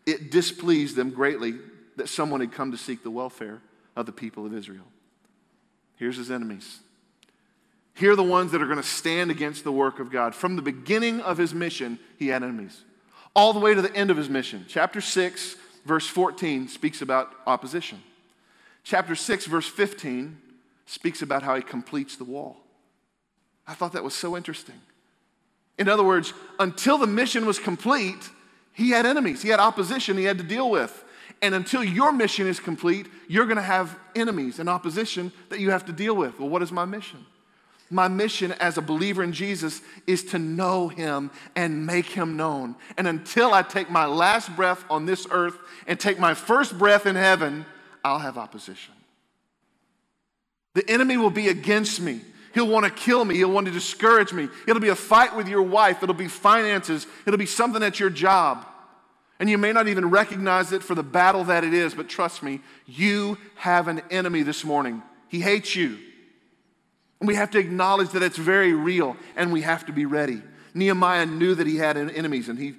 it 0.05 0.31
displeased 0.31 0.95
them 0.95 1.11
greatly 1.11 1.55
that 1.97 2.09
someone 2.09 2.39
had 2.39 2.51
come 2.51 2.71
to 2.71 2.77
seek 2.77 3.03
the 3.03 3.11
welfare 3.11 3.61
of 3.95 4.05
the 4.05 4.11
people 4.11 4.45
of 4.45 4.53
Israel. 4.53 4.85
Here's 5.97 6.17
his 6.17 6.31
enemies. 6.31 6.79
Here 7.93 8.11
are 8.11 8.15
the 8.15 8.23
ones 8.23 8.51
that 8.51 8.61
are 8.61 8.65
going 8.65 8.77
to 8.77 8.83
stand 8.83 9.31
against 9.31 9.63
the 9.63 9.71
work 9.71 9.99
of 9.99 10.11
God. 10.11 10.35
From 10.35 10.55
the 10.55 10.61
beginning 10.61 11.19
of 11.21 11.37
his 11.37 11.53
mission, 11.53 11.99
he 12.17 12.27
had 12.27 12.43
enemies. 12.43 12.83
All 13.35 13.53
the 13.53 13.59
way 13.59 13.73
to 13.73 13.81
the 13.81 13.93
end 13.95 14.11
of 14.11 14.17
his 14.17 14.29
mission. 14.29 14.65
Chapter 14.67 15.01
6, 15.01 15.55
verse 15.87 16.05
14 16.05 16.67
speaks 16.67 17.01
about 17.01 17.33
opposition. 17.47 18.03
Chapter 18.83 19.15
6, 19.15 19.45
verse 19.45 19.67
15 19.67 20.37
speaks 20.85 21.21
about 21.21 21.43
how 21.43 21.55
he 21.55 21.61
completes 21.61 22.15
the 22.17 22.23
wall. 22.23 22.57
I 23.65 23.73
thought 23.73 23.93
that 23.93 24.03
was 24.03 24.13
so 24.13 24.37
interesting. 24.37 24.79
In 25.77 25.89
other 25.89 26.03
words, 26.03 26.33
until 26.59 26.97
the 26.97 27.07
mission 27.07 27.45
was 27.45 27.59
complete, 27.59 28.29
he 28.73 28.91
had 28.91 29.05
enemies, 29.05 29.41
he 29.41 29.49
had 29.49 29.59
opposition 29.59 30.17
he 30.17 30.23
had 30.23 30.37
to 30.37 30.43
deal 30.43 30.69
with. 30.69 31.03
And 31.41 31.53
until 31.53 31.83
your 31.83 32.11
mission 32.11 32.47
is 32.47 32.59
complete, 32.59 33.07
you're 33.27 33.45
going 33.45 33.57
to 33.57 33.61
have 33.61 33.97
enemies 34.15 34.59
and 34.59 34.67
opposition 34.67 35.31
that 35.49 35.59
you 35.59 35.71
have 35.71 35.85
to 35.85 35.91
deal 35.91 36.15
with. 36.15 36.39
Well, 36.39 36.49
what 36.49 36.63
is 36.63 36.71
my 36.71 36.85
mission? 36.85 37.25
My 37.89 38.07
mission 38.07 38.51
as 38.53 38.77
a 38.77 38.81
believer 38.81 39.23
in 39.23 39.31
Jesus 39.31 39.81
is 40.05 40.23
to 40.25 40.39
know 40.39 40.89
him 40.89 41.31
and 41.55 41.85
make 41.85 42.07
him 42.07 42.35
known. 42.35 42.75
And 42.97 43.07
until 43.07 43.53
I 43.53 43.61
take 43.61 43.89
my 43.89 44.05
last 44.05 44.53
breath 44.55 44.83
on 44.89 45.05
this 45.05 45.25
earth 45.31 45.57
and 45.85 45.99
take 45.99 46.19
my 46.19 46.33
first 46.33 46.77
breath 46.77 47.05
in 47.05 47.15
heaven, 47.15 47.65
I'll 48.03 48.19
have 48.19 48.37
opposition. 48.37 48.93
The 50.73 50.89
enemy 50.89 51.17
will 51.17 51.29
be 51.29 51.47
against 51.47 52.01
me. 52.01 52.21
He'll 52.53 52.67
want 52.67 52.85
to 52.85 52.91
kill 52.91 53.23
me. 53.23 53.35
He'll 53.35 53.51
want 53.51 53.67
to 53.67 53.71
discourage 53.71 54.33
me. 54.33 54.49
It'll 54.67 54.81
be 54.81 54.89
a 54.89 54.95
fight 54.95 55.35
with 55.35 55.47
your 55.47 55.61
wife. 55.61 56.03
It'll 56.03 56.15
be 56.15 56.27
finances. 56.27 57.07
It'll 57.25 57.37
be 57.37 57.45
something 57.45 57.83
at 57.83 57.99
your 57.99 58.09
job. 58.09 58.65
And 59.39 59.49
you 59.49 59.57
may 59.57 59.71
not 59.71 59.87
even 59.87 60.09
recognize 60.09 60.71
it 60.71 60.83
for 60.83 60.95
the 60.95 61.03
battle 61.03 61.43
that 61.45 61.63
it 61.63 61.73
is, 61.73 61.93
but 61.93 62.09
trust 62.09 62.41
me, 62.41 62.59
you 62.85 63.37
have 63.55 63.87
an 63.87 64.01
enemy 64.09 64.41
this 64.41 64.65
morning. 64.65 65.03
He 65.29 65.39
hates 65.39 65.75
you. 65.75 65.99
We 67.19 67.35
have 67.35 67.51
to 67.51 67.59
acknowledge 67.59 68.09
that 68.09 68.21
it's 68.21 68.37
very 68.37 68.73
real 68.73 69.17
and 69.35 69.51
we 69.51 69.61
have 69.61 69.85
to 69.87 69.91
be 69.91 70.05
ready. 70.05 70.41
Nehemiah 70.73 71.25
knew 71.25 71.55
that 71.55 71.65
he 71.65 71.77
had 71.77 71.97
enemies 71.97 72.49
and 72.49 72.59
he, 72.59 72.75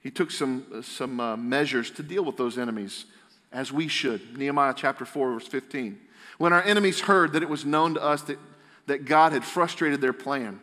he 0.00 0.10
took 0.10 0.30
some, 0.30 0.82
some 0.82 1.20
uh, 1.20 1.36
measures 1.36 1.90
to 1.92 2.02
deal 2.02 2.24
with 2.24 2.36
those 2.36 2.56
enemies, 2.56 3.04
as 3.52 3.70
we 3.70 3.88
should. 3.88 4.38
Nehemiah 4.38 4.74
chapter 4.74 5.04
4, 5.04 5.34
verse 5.34 5.46
15. 5.46 6.00
When 6.38 6.52
our 6.52 6.62
enemies 6.62 7.00
heard 7.00 7.34
that 7.34 7.42
it 7.42 7.48
was 7.48 7.66
known 7.66 7.94
to 7.94 8.02
us 8.02 8.22
that, 8.22 8.38
that 8.86 9.04
God 9.04 9.32
had 9.32 9.44
frustrated 9.44 10.00
their 10.00 10.14
plan, 10.14 10.60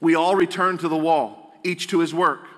We 0.00 0.14
all 0.14 0.34
returned 0.34 0.80
to 0.80 0.88
the 0.88 0.96
wall, 0.96 1.54
each 1.62 1.88
to 1.88 2.00
his 2.00 2.14
work. 2.14 2.48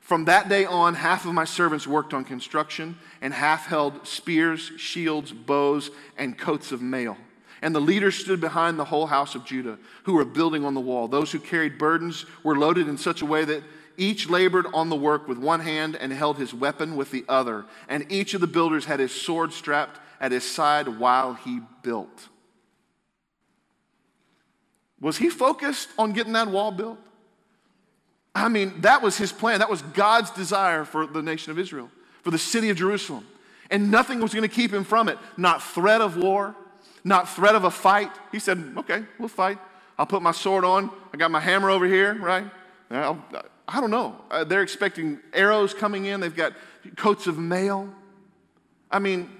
From 0.00 0.26
that 0.26 0.48
day 0.48 0.64
on, 0.64 0.94
half 0.94 1.24
of 1.24 1.32
my 1.32 1.44
servants 1.44 1.86
worked 1.86 2.14
on 2.14 2.24
construction, 2.24 2.96
and 3.20 3.32
half 3.32 3.66
held 3.66 4.06
spears, 4.06 4.72
shields, 4.76 5.32
bows, 5.32 5.90
and 6.16 6.36
coats 6.36 6.70
of 6.72 6.82
mail. 6.82 7.16
And 7.62 7.74
the 7.74 7.80
leaders 7.80 8.16
stood 8.16 8.40
behind 8.40 8.78
the 8.78 8.84
whole 8.84 9.06
house 9.06 9.34
of 9.34 9.44
Judah, 9.44 9.78
who 10.04 10.14
were 10.14 10.24
building 10.24 10.64
on 10.64 10.74
the 10.74 10.80
wall. 10.80 11.08
Those 11.08 11.32
who 11.32 11.38
carried 11.38 11.78
burdens 11.78 12.26
were 12.42 12.56
loaded 12.56 12.88
in 12.88 12.98
such 12.98 13.22
a 13.22 13.26
way 13.26 13.44
that 13.44 13.62
each 13.96 14.28
labored 14.28 14.66
on 14.74 14.90
the 14.90 14.96
work 14.96 15.26
with 15.26 15.38
one 15.38 15.60
hand 15.60 15.96
and 15.96 16.12
held 16.12 16.36
his 16.36 16.52
weapon 16.52 16.96
with 16.96 17.10
the 17.10 17.24
other. 17.28 17.64
And 17.88 18.10
each 18.12 18.34
of 18.34 18.40
the 18.40 18.46
builders 18.46 18.84
had 18.84 19.00
his 19.00 19.12
sword 19.12 19.52
strapped 19.52 20.00
at 20.20 20.32
his 20.32 20.44
side 20.44 20.98
while 20.98 21.34
he 21.34 21.60
built. 21.82 22.28
Was 25.00 25.18
he 25.18 25.28
focused 25.28 25.88
on 25.98 26.12
getting 26.12 26.32
that 26.34 26.48
wall 26.48 26.72
built? 26.72 26.98
I 28.34 28.48
mean, 28.48 28.82
that 28.82 29.02
was 29.02 29.16
his 29.16 29.32
plan. 29.32 29.60
That 29.60 29.70
was 29.70 29.80
God's 29.80 30.30
desire 30.30 30.84
for 30.84 31.06
the 31.06 31.22
nation 31.22 31.52
of 31.52 31.58
Israel, 31.58 31.90
for 32.22 32.30
the 32.30 32.38
city 32.38 32.68
of 32.70 32.76
Jerusalem. 32.76 33.26
And 33.70 33.90
nothing 33.90 34.20
was 34.20 34.32
going 34.32 34.48
to 34.48 34.54
keep 34.54 34.72
him 34.72 34.84
from 34.84 35.08
it. 35.08 35.18
Not 35.36 35.62
threat 35.62 36.00
of 36.00 36.16
war, 36.16 36.54
not 37.06 37.28
threat 37.28 37.54
of 37.54 37.62
a 37.62 37.70
fight. 37.70 38.10
He 38.32 38.40
said, 38.40 38.74
okay, 38.78 39.04
we'll 39.16 39.28
fight. 39.28 39.58
I'll 39.96 40.06
put 40.06 40.22
my 40.22 40.32
sword 40.32 40.64
on. 40.64 40.90
I 41.14 41.16
got 41.16 41.30
my 41.30 41.38
hammer 41.38 41.70
over 41.70 41.86
here, 41.86 42.14
right? 42.14 42.44
I'll, 42.90 43.24
I 43.68 43.80
don't 43.80 43.92
know. 43.92 44.16
Uh, 44.28 44.42
they're 44.42 44.62
expecting 44.62 45.20
arrows 45.32 45.72
coming 45.72 46.06
in. 46.06 46.18
They've 46.18 46.34
got 46.34 46.52
coats 46.96 47.28
of 47.28 47.38
mail. 47.38 47.94
I 48.90 48.98
mean, 48.98 49.30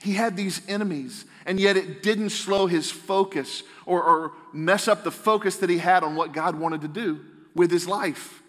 he 0.00 0.14
had 0.14 0.36
these 0.36 0.60
enemies, 0.68 1.26
and 1.46 1.60
yet 1.60 1.76
it 1.76 2.02
didn't 2.02 2.30
slow 2.30 2.66
his 2.66 2.90
focus 2.90 3.62
or, 3.86 4.02
or 4.02 4.32
mess 4.52 4.88
up 4.88 5.04
the 5.04 5.12
focus 5.12 5.58
that 5.58 5.70
he 5.70 5.78
had 5.78 6.02
on 6.02 6.16
what 6.16 6.32
God 6.32 6.56
wanted 6.56 6.80
to 6.80 6.88
do 6.88 7.20
with 7.54 7.70
his 7.70 7.86
life. 7.86 8.42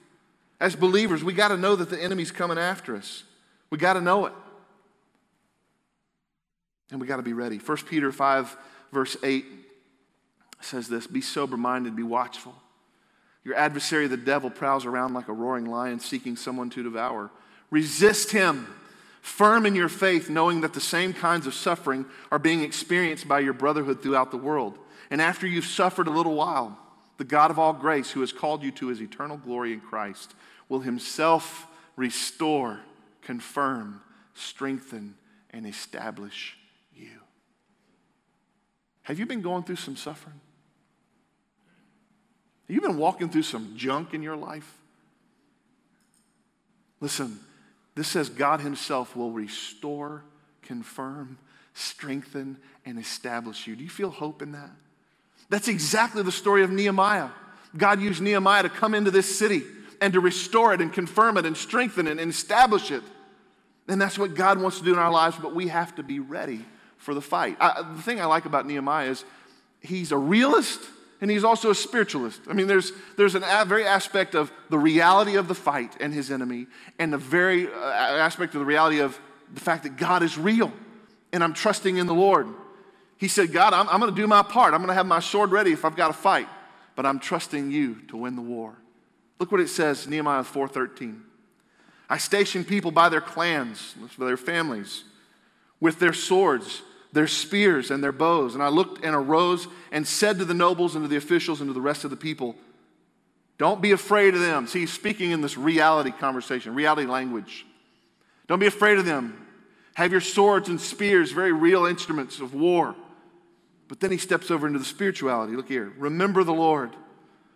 As 0.59 0.75
believers, 0.75 1.23
we 1.23 1.33
got 1.33 1.49
to 1.49 1.57
know 1.57 1.75
that 1.75 1.91
the 1.91 2.01
enemy's 2.01 2.31
coming 2.31 2.57
after 2.57 2.95
us. 2.95 3.23
We 3.69 3.77
got 3.77 3.93
to 3.93 4.01
know 4.01 4.25
it. 4.25 4.33
And 6.91 7.01
we 7.01 7.07
got 7.07 7.17
to 7.17 7.23
be 7.23 7.33
ready. 7.33 7.57
1 7.57 7.77
Peter 7.89 8.11
5, 8.11 8.57
verse 8.91 9.17
8 9.23 9.45
says 10.61 10.87
this 10.87 11.07
Be 11.07 11.21
sober 11.21 11.57
minded, 11.57 11.95
be 11.95 12.03
watchful. 12.03 12.55
Your 13.43 13.55
adversary, 13.55 14.07
the 14.07 14.17
devil, 14.17 14.49
prowls 14.49 14.85
around 14.85 15.13
like 15.13 15.27
a 15.27 15.33
roaring 15.33 15.65
lion 15.65 15.99
seeking 15.99 16.35
someone 16.35 16.69
to 16.71 16.83
devour. 16.83 17.29
Resist 17.71 18.31
him, 18.31 18.67
firm 19.21 19.65
in 19.65 19.75
your 19.75 19.89
faith, 19.89 20.29
knowing 20.29 20.61
that 20.61 20.73
the 20.73 20.79
same 20.79 21.11
kinds 21.11 21.45
of 21.45 21.53
suffering 21.53 22.05
are 22.31 22.39
being 22.39 22.61
experienced 22.61 23.27
by 23.27 23.39
your 23.39 23.53
brotherhood 23.53 24.01
throughout 24.01 24.31
the 24.31 24.37
world. 24.37 24.77
And 25.09 25.21
after 25.21 25.45
you've 25.45 25.65
suffered 25.65 26.07
a 26.07 26.11
little 26.11 26.35
while, 26.35 26.77
the 27.17 27.25
God 27.25 27.51
of 27.51 27.59
all 27.59 27.73
grace, 27.73 28.11
who 28.11 28.21
has 28.21 28.31
called 28.31 28.63
you 28.63 28.71
to 28.71 28.87
his 28.87 29.01
eternal 29.01 29.37
glory 29.37 29.73
in 29.73 29.81
Christ, 29.81 30.33
will 30.69 30.79
himself 30.79 31.67
restore, 31.95 32.79
confirm, 33.21 34.01
strengthen, 34.33 35.15
and 35.51 35.67
establish. 35.67 36.57
Have 39.03 39.19
you 39.19 39.25
been 39.25 39.41
going 39.41 39.63
through 39.63 39.75
some 39.75 39.95
suffering? 39.95 40.39
Have 42.67 42.75
you 42.75 42.81
been 42.81 42.97
walking 42.97 43.29
through 43.29 43.43
some 43.43 43.73
junk 43.75 44.13
in 44.13 44.23
your 44.23 44.37
life? 44.37 44.79
Listen, 47.01 47.39
this 47.95 48.07
says 48.07 48.29
God 48.29 48.61
Himself 48.61 49.15
will 49.15 49.31
restore, 49.31 50.23
confirm, 50.61 51.37
strengthen, 51.73 52.57
and 52.85 52.97
establish 52.97 53.67
you. 53.67 53.75
Do 53.75 53.83
you 53.83 53.89
feel 53.89 54.09
hope 54.09 54.41
in 54.41 54.53
that? 54.53 54.71
That's 55.49 55.67
exactly 55.67 56.23
the 56.23 56.31
story 56.31 56.63
of 56.63 56.71
Nehemiah. 56.71 57.29
God 57.75 58.01
used 58.01 58.21
Nehemiah 58.21 58.63
to 58.63 58.69
come 58.69 58.93
into 58.93 59.11
this 59.11 59.37
city 59.37 59.63
and 59.99 60.13
to 60.13 60.21
restore 60.21 60.73
it 60.73 60.79
and 60.79 60.93
confirm 60.93 61.37
it 61.37 61.45
and 61.45 61.57
strengthen 61.57 62.07
it 62.07 62.19
and 62.19 62.31
establish 62.31 62.89
it. 62.89 63.03
And 63.89 64.01
that's 64.01 64.17
what 64.17 64.33
God 64.33 64.61
wants 64.61 64.79
to 64.79 64.85
do 64.85 64.93
in 64.93 64.99
our 64.99 65.11
lives, 65.11 65.35
but 65.41 65.53
we 65.53 65.67
have 65.67 65.93
to 65.95 66.03
be 66.03 66.19
ready 66.19 66.63
for 67.03 67.13
the 67.13 67.21
fight. 67.21 67.57
I, 67.59 67.83
the 67.93 68.01
thing 68.01 68.21
I 68.21 68.25
like 68.25 68.45
about 68.45 68.65
Nehemiah 68.65 69.09
is 69.09 69.25
he's 69.81 70.11
a 70.11 70.17
realist 70.17 70.79
and 71.21 71.29
he's 71.29 71.43
also 71.43 71.69
a 71.69 71.75
spiritualist. 71.75 72.41
I 72.49 72.53
mean, 72.53 72.67
there's, 72.67 72.91
there's 73.17 73.35
an 73.35 73.43
a, 73.45 73.65
very 73.65 73.85
aspect 73.85 74.35
of 74.35 74.51
the 74.69 74.79
reality 74.79 75.35
of 75.35 75.47
the 75.47 75.55
fight 75.55 75.95
and 75.99 76.13
his 76.13 76.31
enemy, 76.31 76.67
and 76.99 77.13
the 77.13 77.17
very 77.17 77.67
uh, 77.67 77.71
aspect 77.71 78.55
of 78.55 78.59
the 78.59 78.65
reality 78.65 78.99
of 78.99 79.17
the 79.53 79.61
fact 79.61 79.83
that 79.83 79.95
God 79.95 80.21
is 80.21 80.37
real, 80.37 80.73
and 81.31 81.41
I'm 81.41 81.53
trusting 81.53 81.95
in 81.95 82.07
the 82.07 82.13
Lord. 82.13 82.47
He 83.17 83.29
said, 83.29 83.53
God, 83.53 83.73
I'm, 83.73 83.87
I'm 83.87 84.01
going 84.01 84.13
to 84.13 84.21
do 84.21 84.27
my 84.27 84.43
part. 84.43 84.73
I'm 84.73 84.79
going 84.79 84.89
to 84.89 84.95
have 84.95 85.05
my 85.05 85.21
sword 85.21 85.51
ready 85.51 85.71
if 85.71 85.85
I've 85.85 85.95
got 85.95 86.07
to 86.07 86.13
fight, 86.13 86.49
but 86.95 87.05
I'm 87.05 87.19
trusting 87.19 87.71
you 87.71 88.01
to 88.09 88.17
win 88.17 88.35
the 88.35 88.41
war. 88.41 88.75
Look 89.39 89.49
what 89.49 89.61
it 89.61 89.69
says, 89.69 90.07
Nehemiah 90.07 90.43
4:13. 90.43 91.21
I 92.09 92.17
stationed 92.17 92.67
people 92.67 92.91
by 92.91 93.07
their 93.07 93.21
clans, 93.21 93.95
by 94.17 94.25
their 94.25 94.35
families, 94.35 95.05
with 95.79 95.99
their 95.99 96.13
swords 96.13 96.81
their 97.13 97.27
spears 97.27 97.91
and 97.91 98.03
their 98.03 98.11
bows. 98.11 98.55
And 98.55 98.63
I 98.63 98.67
looked 98.67 99.05
and 99.05 99.15
arose 99.15 99.67
and 99.91 100.05
said 100.05 100.39
to 100.39 100.45
the 100.45 100.53
nobles 100.53 100.95
and 100.95 101.03
to 101.03 101.07
the 101.07 101.15
officials 101.15 101.61
and 101.61 101.69
to 101.69 101.73
the 101.73 101.81
rest 101.81 102.03
of 102.03 102.09
the 102.09 102.17
people, 102.17 102.55
Don't 103.57 103.81
be 103.81 103.91
afraid 103.91 104.33
of 104.33 104.41
them. 104.41 104.67
See, 104.67 104.81
he's 104.81 104.91
speaking 104.91 105.31
in 105.31 105.41
this 105.41 105.57
reality 105.57 106.11
conversation, 106.11 106.75
reality 106.75 107.05
language. 107.05 107.65
Don't 108.47 108.59
be 108.59 108.65
afraid 108.65 108.97
of 108.97 109.05
them. 109.05 109.39
Have 109.93 110.11
your 110.11 110.21
swords 110.21 110.69
and 110.69 110.81
spears, 110.81 111.31
very 111.31 111.51
real 111.51 111.85
instruments 111.85 112.39
of 112.39 112.53
war. 112.53 112.95
But 113.87 113.99
then 113.99 114.11
he 114.11 114.17
steps 114.17 114.49
over 114.49 114.65
into 114.65 114.79
the 114.79 114.85
spirituality. 114.85 115.55
Look 115.55 115.67
here. 115.67 115.93
Remember 115.97 116.43
the 116.43 116.53
Lord, 116.53 116.95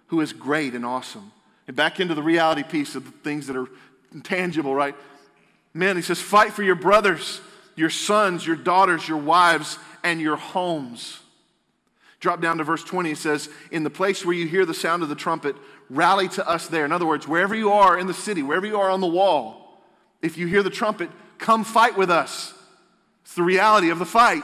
who 0.08 0.22
is 0.22 0.34
great 0.34 0.76
and 0.76 0.86
awesome. 0.86 1.32
And 1.68 1.76
back 1.76 2.00
into 2.00 2.14
the 2.14 2.22
reality 2.22 2.64
piece 2.64 2.96
of 2.96 3.06
the 3.06 3.12
things 3.12 3.48
that 3.48 3.56
are 3.56 3.68
tangible, 4.24 4.76
right? 4.76 4.96
Men, 5.74 5.96
he 5.96 6.02
says, 6.04 6.22
fight 6.22 6.54
for 6.54 6.64
your 6.64 6.76
brothers 6.76 7.42
your 7.78 7.90
sons, 7.90 8.46
your 8.46 8.58
daughters, 8.58 9.08
your 9.08 9.20
wives, 9.20 9.80
and 10.04 10.20
your 10.20 10.36
homes. 10.36 11.20
Drop 12.20 12.42
down 12.42 12.58
to 12.58 12.64
verse 12.64 12.84
20. 12.84 13.12
It 13.12 13.18
says, 13.18 13.50
In 13.72 13.84
the 13.84 13.90
place 13.90 14.26
where 14.26 14.36
you 14.36 14.48
hear 14.48 14.66
the 14.66 14.74
sound 14.74 15.04
of 15.04 15.10
the 15.10 15.16
trumpet, 15.16 15.56
rally 15.90 16.28
to 16.30 16.46
us 16.46 16.68
there. 16.68 16.84
In 16.84 16.92
other 16.92 17.06
words, 17.06 17.28
wherever 17.28 17.56
you 17.56 17.72
are 17.72 17.98
in 17.98 18.08
the 18.08 18.14
city, 18.14 18.42
wherever 18.42 18.66
you 18.66 18.78
are 18.80 18.90
on 18.90 19.00
the 19.00 19.08
wall, 19.08 19.84
if 20.22 20.38
you 20.38 20.48
hear 20.48 20.64
the 20.64 20.72
trumpet, 20.72 21.10
come 21.38 21.64
fight 21.64 21.96
with 21.96 22.10
us. 22.10 22.54
It's 23.24 23.36
the 23.36 23.44
reality 23.44 23.92
of 23.92 24.00
the 24.00 24.06
fight. 24.06 24.44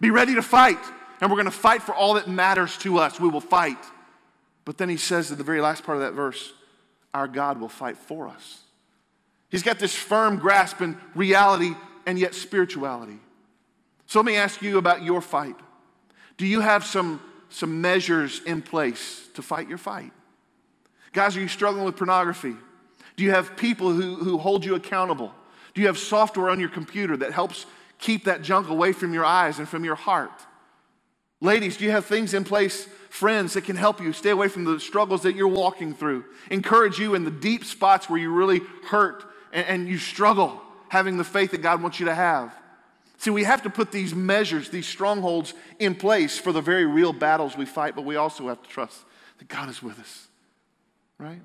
Be 0.00 0.10
ready 0.10 0.34
to 0.34 0.42
fight. 0.42 0.78
And 1.20 1.30
we're 1.30 1.36
going 1.36 1.44
to 1.44 1.50
fight 1.50 1.82
for 1.82 1.94
all 1.94 2.14
that 2.14 2.28
matters 2.28 2.78
to 2.78 2.98
us. 2.98 3.20
We 3.20 3.28
will 3.28 3.42
fight. 3.42 3.84
But 4.64 4.78
then 4.78 4.88
he 4.88 4.96
says 4.96 5.30
at 5.30 5.36
the 5.36 5.44
very 5.44 5.60
last 5.60 5.84
part 5.84 5.98
of 5.98 6.02
that 6.02 6.12
verse, 6.12 6.54
Our 7.12 7.28
God 7.28 7.60
will 7.60 7.68
fight 7.68 7.98
for 7.98 8.26
us. 8.28 8.60
He's 9.50 9.62
got 9.62 9.78
this 9.78 9.94
firm 9.94 10.38
grasp 10.38 10.80
in 10.80 10.96
reality 11.14 11.74
and 12.10 12.18
yet 12.18 12.34
spirituality. 12.34 13.20
So 14.06 14.18
let 14.18 14.26
me 14.26 14.34
ask 14.34 14.60
you 14.62 14.78
about 14.78 15.04
your 15.04 15.20
fight. 15.20 15.54
Do 16.38 16.44
you 16.44 16.58
have 16.58 16.84
some, 16.84 17.22
some 17.50 17.80
measures 17.80 18.40
in 18.44 18.62
place 18.62 19.28
to 19.34 19.42
fight 19.42 19.68
your 19.68 19.78
fight? 19.78 20.10
Guys, 21.12 21.36
are 21.36 21.40
you 21.40 21.46
struggling 21.46 21.84
with 21.84 21.96
pornography? 21.96 22.56
Do 23.14 23.22
you 23.22 23.30
have 23.30 23.56
people 23.56 23.92
who, 23.92 24.16
who 24.16 24.38
hold 24.38 24.64
you 24.64 24.74
accountable? 24.74 25.32
Do 25.72 25.82
you 25.82 25.86
have 25.86 25.98
software 25.98 26.50
on 26.50 26.58
your 26.58 26.68
computer 26.68 27.16
that 27.16 27.32
helps 27.32 27.64
keep 28.00 28.24
that 28.24 28.42
junk 28.42 28.68
away 28.68 28.92
from 28.92 29.14
your 29.14 29.24
eyes 29.24 29.60
and 29.60 29.68
from 29.68 29.84
your 29.84 29.94
heart? 29.94 30.32
Ladies, 31.40 31.76
do 31.76 31.84
you 31.84 31.92
have 31.92 32.06
things 32.06 32.34
in 32.34 32.42
place, 32.42 32.88
friends 33.08 33.52
that 33.52 33.62
can 33.62 33.76
help 33.76 34.00
you 34.00 34.12
stay 34.12 34.30
away 34.30 34.48
from 34.48 34.64
the 34.64 34.80
struggles 34.80 35.22
that 35.22 35.36
you're 35.36 35.46
walking 35.46 35.94
through? 35.94 36.24
Encourage 36.50 36.98
you 36.98 37.14
in 37.14 37.22
the 37.22 37.30
deep 37.30 37.64
spots 37.64 38.10
where 38.10 38.18
you 38.18 38.32
really 38.32 38.62
hurt 38.88 39.22
and, 39.52 39.66
and 39.68 39.88
you 39.88 39.96
struggle 39.96 40.60
having 40.90 41.16
the 41.16 41.24
faith 41.24 41.52
that 41.52 41.62
God 41.62 41.80
wants 41.80 42.00
you 42.00 42.06
to 42.06 42.14
have. 42.14 42.52
See, 43.16 43.30
we 43.30 43.44
have 43.44 43.62
to 43.62 43.70
put 43.70 43.92
these 43.92 44.12
measures, 44.12 44.70
these 44.70 44.88
strongholds 44.88 45.54
in 45.78 45.94
place 45.94 46.36
for 46.36 46.52
the 46.52 46.60
very 46.60 46.84
real 46.84 47.12
battles 47.12 47.56
we 47.56 47.64
fight, 47.64 47.94
but 47.94 48.04
we 48.04 48.16
also 48.16 48.48
have 48.48 48.60
to 48.60 48.68
trust 48.68 48.98
that 49.38 49.46
God 49.46 49.68
is 49.68 49.80
with 49.80 50.00
us, 50.00 50.26
right? 51.16 51.40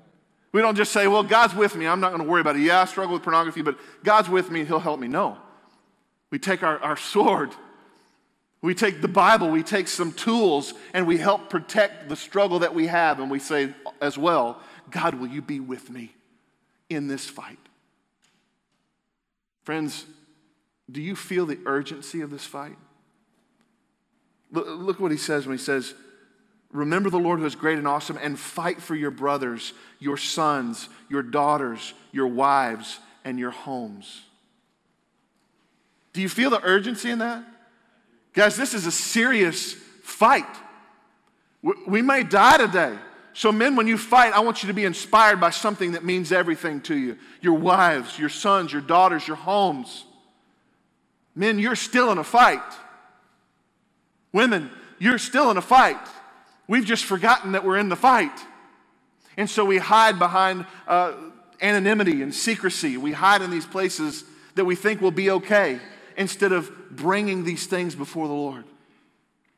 We 0.50 0.62
don't 0.62 0.74
just 0.74 0.90
say, 0.90 1.06
well, 1.06 1.22
God's 1.22 1.54
with 1.54 1.76
me. 1.76 1.86
I'm 1.86 2.00
not 2.00 2.08
going 2.08 2.22
to 2.22 2.28
worry 2.28 2.40
about 2.40 2.56
it. 2.56 2.62
Yeah, 2.62 2.80
I 2.80 2.86
struggle 2.86 3.12
with 3.14 3.22
pornography, 3.22 3.62
but 3.62 3.78
God's 4.02 4.28
with 4.28 4.50
me 4.50 4.64
He'll 4.64 4.80
help 4.80 4.98
me. 4.98 5.06
No. 5.06 5.38
We 6.30 6.40
take 6.40 6.64
our, 6.64 6.80
our 6.80 6.96
sword, 6.96 7.50
we 8.62 8.74
take 8.74 9.00
the 9.00 9.06
Bible, 9.06 9.48
we 9.48 9.62
take 9.62 9.86
some 9.86 10.12
tools, 10.12 10.74
and 10.92 11.06
we 11.06 11.18
help 11.18 11.50
protect 11.50 12.08
the 12.08 12.16
struggle 12.16 12.58
that 12.60 12.74
we 12.74 12.88
have. 12.88 13.20
And 13.20 13.30
we 13.30 13.38
say 13.38 13.72
as 14.00 14.18
well, 14.18 14.60
God, 14.90 15.14
will 15.14 15.28
you 15.28 15.40
be 15.40 15.60
with 15.60 15.88
me 15.88 16.16
in 16.90 17.06
this 17.06 17.26
fight? 17.26 17.58
Friends, 19.66 20.06
do 20.88 21.02
you 21.02 21.16
feel 21.16 21.44
the 21.44 21.58
urgency 21.66 22.20
of 22.20 22.30
this 22.30 22.44
fight? 22.44 22.76
Look, 24.52 25.00
what 25.00 25.10
he 25.10 25.16
says 25.16 25.44
when 25.44 25.58
he 25.58 25.62
says, 25.62 25.92
Remember 26.70 27.10
the 27.10 27.18
Lord 27.18 27.40
who 27.40 27.46
is 27.46 27.56
great 27.56 27.76
and 27.76 27.88
awesome, 27.88 28.16
and 28.22 28.38
fight 28.38 28.80
for 28.80 28.94
your 28.94 29.10
brothers, 29.10 29.72
your 29.98 30.16
sons, 30.16 30.88
your 31.08 31.24
daughters, 31.24 31.94
your 32.12 32.28
wives, 32.28 33.00
and 33.24 33.40
your 33.40 33.50
homes. 33.50 34.22
Do 36.12 36.22
you 36.22 36.28
feel 36.28 36.50
the 36.50 36.62
urgency 36.62 37.10
in 37.10 37.18
that? 37.18 37.42
Guys, 38.34 38.56
this 38.56 38.72
is 38.72 38.86
a 38.86 38.92
serious 38.92 39.72
fight. 40.04 40.46
We 41.88 42.02
may 42.02 42.22
die 42.22 42.58
today. 42.58 42.96
So, 43.36 43.52
men, 43.52 43.76
when 43.76 43.86
you 43.86 43.98
fight, 43.98 44.32
I 44.32 44.40
want 44.40 44.62
you 44.62 44.68
to 44.68 44.72
be 44.72 44.86
inspired 44.86 45.42
by 45.42 45.50
something 45.50 45.92
that 45.92 46.02
means 46.02 46.32
everything 46.32 46.80
to 46.82 46.96
you 46.96 47.18
your 47.42 47.52
wives, 47.52 48.18
your 48.18 48.30
sons, 48.30 48.72
your 48.72 48.80
daughters, 48.80 49.28
your 49.28 49.36
homes. 49.36 50.06
Men, 51.34 51.58
you're 51.58 51.76
still 51.76 52.10
in 52.10 52.16
a 52.16 52.24
fight. 52.24 52.62
Women, 54.32 54.70
you're 54.98 55.18
still 55.18 55.50
in 55.50 55.58
a 55.58 55.62
fight. 55.62 56.00
We've 56.66 56.86
just 56.86 57.04
forgotten 57.04 57.52
that 57.52 57.62
we're 57.62 57.76
in 57.76 57.90
the 57.90 57.96
fight. 57.96 58.40
And 59.36 59.50
so 59.50 59.66
we 59.66 59.76
hide 59.76 60.18
behind 60.18 60.64
uh, 60.88 61.12
anonymity 61.60 62.22
and 62.22 62.34
secrecy. 62.34 62.96
We 62.96 63.12
hide 63.12 63.42
in 63.42 63.50
these 63.50 63.66
places 63.66 64.24
that 64.54 64.64
we 64.64 64.76
think 64.76 65.02
will 65.02 65.10
be 65.10 65.30
okay 65.30 65.78
instead 66.16 66.52
of 66.52 66.72
bringing 66.90 67.44
these 67.44 67.66
things 67.66 67.94
before 67.94 68.28
the 68.28 68.34
Lord, 68.34 68.64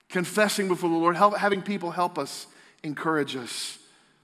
confessing 0.09 0.67
before 0.67 0.91
the 0.91 0.97
Lord, 0.97 1.15
help, 1.15 1.37
having 1.37 1.63
people 1.63 1.93
help 1.93 2.19
us, 2.19 2.49
encourage 2.83 3.37
us. 3.37 3.79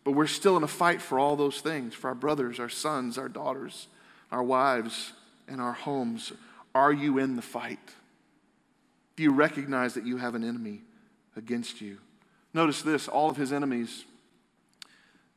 But 0.05 0.13
we're 0.13 0.27
still 0.27 0.57
in 0.57 0.63
a 0.63 0.69
fight 0.69 1.01
for 1.01 1.19
all 1.19 1.37
those 1.37 1.61
things 1.61 1.95
for 1.95 2.09
our 2.09 2.15
brothers, 2.15 2.61
our 2.61 2.69
sons, 2.69 3.17
our 3.17 3.29
daughters, 3.29 3.89
our 4.31 4.43
wives, 4.43 5.13
and 5.49 5.61
our 5.61 5.73
homes. 5.73 6.33
Are 6.75 6.93
you 6.93 7.19
in 7.19 7.37
the 7.37 7.43
fight? 7.43 7.79
Do 9.17 9.23
you 9.23 9.33
recognize 9.33 9.95
that 9.95 10.05
you 10.05 10.17
have 10.19 10.35
an 10.35 10.45
enemy 10.45 10.83
against 11.37 11.81
you? 11.81 11.99
Notice 12.53 12.83
this 12.83 13.09
all 13.09 13.31
of 13.31 13.37
his 13.37 13.53
enemies, 13.53 14.05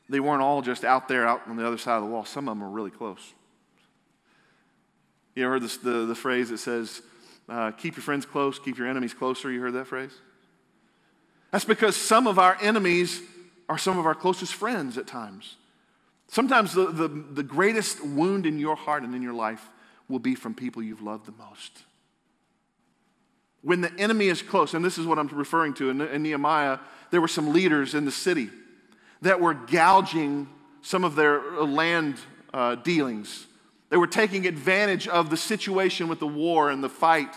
they 0.10 0.20
weren't 0.20 0.42
all 0.42 0.62
just 0.62 0.84
out 0.84 1.08
there, 1.08 1.28
out 1.28 1.42
on 1.48 1.58
the 1.58 1.66
other 1.66 1.78
side 1.78 1.98
of 1.98 2.04
the 2.04 2.10
wall. 2.10 2.26
Some 2.26 2.48
of 2.48 2.52
them 2.52 2.62
were 2.62 2.70
really 2.70 2.92
close. 2.92 3.34
You 5.36 5.44
ever 5.44 5.54
heard 5.54 5.64
this, 5.64 5.78
the, 5.78 6.06
the 6.06 6.16
phrase 6.16 6.50
that 6.50 6.58
says, 6.58 7.02
uh, 7.50 7.72
keep 7.72 7.96
your 7.96 8.04
friends 8.04 8.26
close, 8.26 8.58
keep 8.58 8.78
your 8.78 8.88
enemies 8.88 9.14
closer? 9.14 9.52
You 9.52 9.62
heard 9.62 9.74
that 9.74 9.88
phrase? 9.88 10.12
That's 11.58 11.66
because 11.66 11.96
some 11.96 12.28
of 12.28 12.38
our 12.38 12.56
enemies 12.62 13.20
are 13.68 13.80
some 13.80 13.98
of 13.98 14.06
our 14.06 14.14
closest 14.14 14.54
friends 14.54 14.96
at 14.96 15.08
times. 15.08 15.56
Sometimes 16.28 16.72
the, 16.72 16.92
the, 16.92 17.08
the 17.08 17.42
greatest 17.42 18.06
wound 18.06 18.46
in 18.46 18.60
your 18.60 18.76
heart 18.76 19.02
and 19.02 19.16
in 19.16 19.24
your 19.24 19.34
life 19.34 19.68
will 20.08 20.20
be 20.20 20.36
from 20.36 20.54
people 20.54 20.84
you've 20.84 21.02
loved 21.02 21.26
the 21.26 21.32
most. 21.32 21.72
When 23.64 23.82
the 23.82 23.92
enemy 23.98 24.28
is 24.28 24.44
close, 24.44 24.76
and 24.76 24.86
this 24.86 25.00
is 25.00 25.08
what 25.08 25.18
I'm 25.18 25.30
referring 25.30 25.74
to 25.74 25.90
in, 25.90 26.00
in 26.00 26.22
Nehemiah, 26.22 26.78
there 27.10 27.22
were 27.22 27.28
some 27.28 27.52
leaders 27.52 27.96
in 27.96 28.06
the 28.06 28.12
city 28.12 28.52
that 29.24 29.42
were 29.42 29.56
gouging 29.56 30.48
some 30.84 31.04
of 31.04 31.16
their 31.16 31.42
land 31.64 32.18
uh, 32.54 32.76
dealings. 32.76 33.48
They 33.90 33.98
were 33.98 34.06
taking 34.06 34.46
advantage 34.46 35.08
of 35.08 35.32
the 35.32 35.38
situation 35.38 36.08
with 36.08 36.20
the 36.20 36.28
war 36.28 36.70
and 36.70 36.84
the 36.84 36.90
fight 36.90 37.34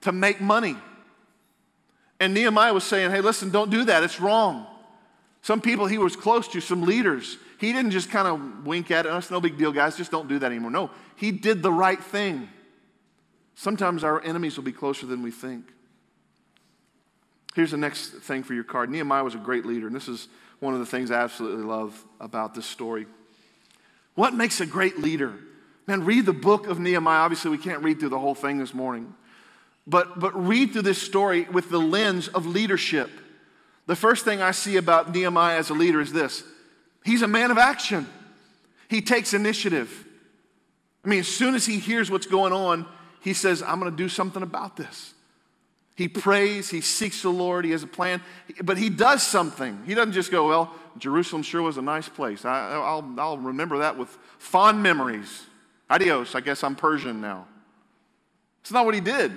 to 0.00 0.12
make 0.12 0.40
money. 0.40 0.78
And 2.20 2.34
Nehemiah 2.34 2.74
was 2.74 2.84
saying, 2.84 3.10
hey, 3.10 3.20
listen, 3.20 3.50
don't 3.50 3.70
do 3.70 3.84
that. 3.84 4.02
It's 4.02 4.20
wrong. 4.20 4.66
Some 5.42 5.60
people 5.60 5.86
he 5.86 5.98
was 5.98 6.16
close 6.16 6.48
to, 6.48 6.60
some 6.60 6.82
leaders, 6.82 7.38
he 7.58 7.72
didn't 7.72 7.92
just 7.92 8.10
kind 8.10 8.26
of 8.26 8.66
wink 8.66 8.90
at 8.90 9.06
it. 9.06 9.10
Oh, 9.10 9.20
no 9.30 9.40
big 9.40 9.56
deal, 9.56 9.72
guys. 9.72 9.96
Just 9.96 10.10
don't 10.10 10.28
do 10.28 10.38
that 10.38 10.46
anymore. 10.46 10.70
No, 10.70 10.90
he 11.16 11.30
did 11.30 11.62
the 11.62 11.72
right 11.72 12.02
thing. 12.02 12.48
Sometimes 13.54 14.04
our 14.04 14.22
enemies 14.22 14.56
will 14.56 14.64
be 14.64 14.72
closer 14.72 15.06
than 15.06 15.22
we 15.22 15.30
think. 15.30 15.64
Here's 17.54 17.72
the 17.72 17.76
next 17.76 18.10
thing 18.10 18.44
for 18.44 18.54
your 18.54 18.62
card. 18.62 18.90
Nehemiah 18.90 19.24
was 19.24 19.34
a 19.34 19.38
great 19.38 19.66
leader, 19.66 19.88
and 19.88 19.96
this 19.96 20.06
is 20.06 20.28
one 20.60 20.74
of 20.74 20.80
the 20.80 20.86
things 20.86 21.10
I 21.10 21.20
absolutely 21.20 21.64
love 21.64 22.04
about 22.20 22.54
this 22.54 22.66
story. 22.66 23.06
What 24.14 24.34
makes 24.34 24.60
a 24.60 24.66
great 24.66 24.98
leader? 24.98 25.34
Man, 25.86 26.04
read 26.04 26.26
the 26.26 26.32
book 26.32 26.66
of 26.66 26.78
Nehemiah. 26.78 27.20
Obviously, 27.20 27.50
we 27.50 27.58
can't 27.58 27.82
read 27.82 27.98
through 27.98 28.10
the 28.10 28.18
whole 28.18 28.34
thing 28.34 28.58
this 28.58 28.74
morning, 28.74 29.14
but, 29.88 30.20
but 30.20 30.46
read 30.46 30.72
through 30.72 30.82
this 30.82 31.00
story 31.00 31.44
with 31.44 31.70
the 31.70 31.78
lens 31.78 32.28
of 32.28 32.46
leadership. 32.46 33.10
The 33.86 33.96
first 33.96 34.24
thing 34.24 34.42
I 34.42 34.50
see 34.50 34.76
about 34.76 35.12
Nehemiah 35.12 35.56
as 35.56 35.70
a 35.70 35.74
leader 35.74 36.00
is 36.00 36.12
this 36.12 36.44
he's 37.04 37.22
a 37.22 37.28
man 37.28 37.50
of 37.50 37.58
action, 37.58 38.06
he 38.88 39.00
takes 39.00 39.32
initiative. 39.32 40.04
I 41.04 41.08
mean, 41.08 41.20
as 41.20 41.28
soon 41.28 41.54
as 41.54 41.64
he 41.64 41.78
hears 41.78 42.10
what's 42.10 42.26
going 42.26 42.52
on, 42.52 42.84
he 43.22 43.32
says, 43.32 43.62
I'm 43.62 43.78
going 43.78 43.90
to 43.90 43.96
do 43.96 44.08
something 44.08 44.42
about 44.42 44.76
this. 44.76 45.14
He 45.94 46.06
prays, 46.06 46.68
he 46.68 46.80
seeks 46.80 47.22
the 47.22 47.30
Lord, 47.30 47.64
he 47.64 47.70
has 47.70 47.82
a 47.82 47.86
plan, 47.86 48.20
but 48.62 48.76
he 48.76 48.90
does 48.90 49.22
something. 49.22 49.82
He 49.86 49.94
doesn't 49.94 50.12
just 50.12 50.30
go, 50.30 50.48
Well, 50.48 50.72
Jerusalem 50.98 51.42
sure 51.42 51.62
was 51.62 51.78
a 51.78 51.82
nice 51.82 52.08
place. 52.08 52.44
I, 52.44 52.76
will 52.76 53.18
I'll 53.18 53.38
remember 53.38 53.78
that 53.78 53.96
with 53.96 54.10
fond 54.38 54.82
memories. 54.82 55.46
Adios, 55.88 56.34
I 56.34 56.40
guess 56.40 56.62
I'm 56.62 56.76
Persian 56.76 57.20
now. 57.20 57.46
It's 58.60 58.70
not 58.70 58.84
what 58.84 58.94
he 58.94 59.00
did. 59.00 59.32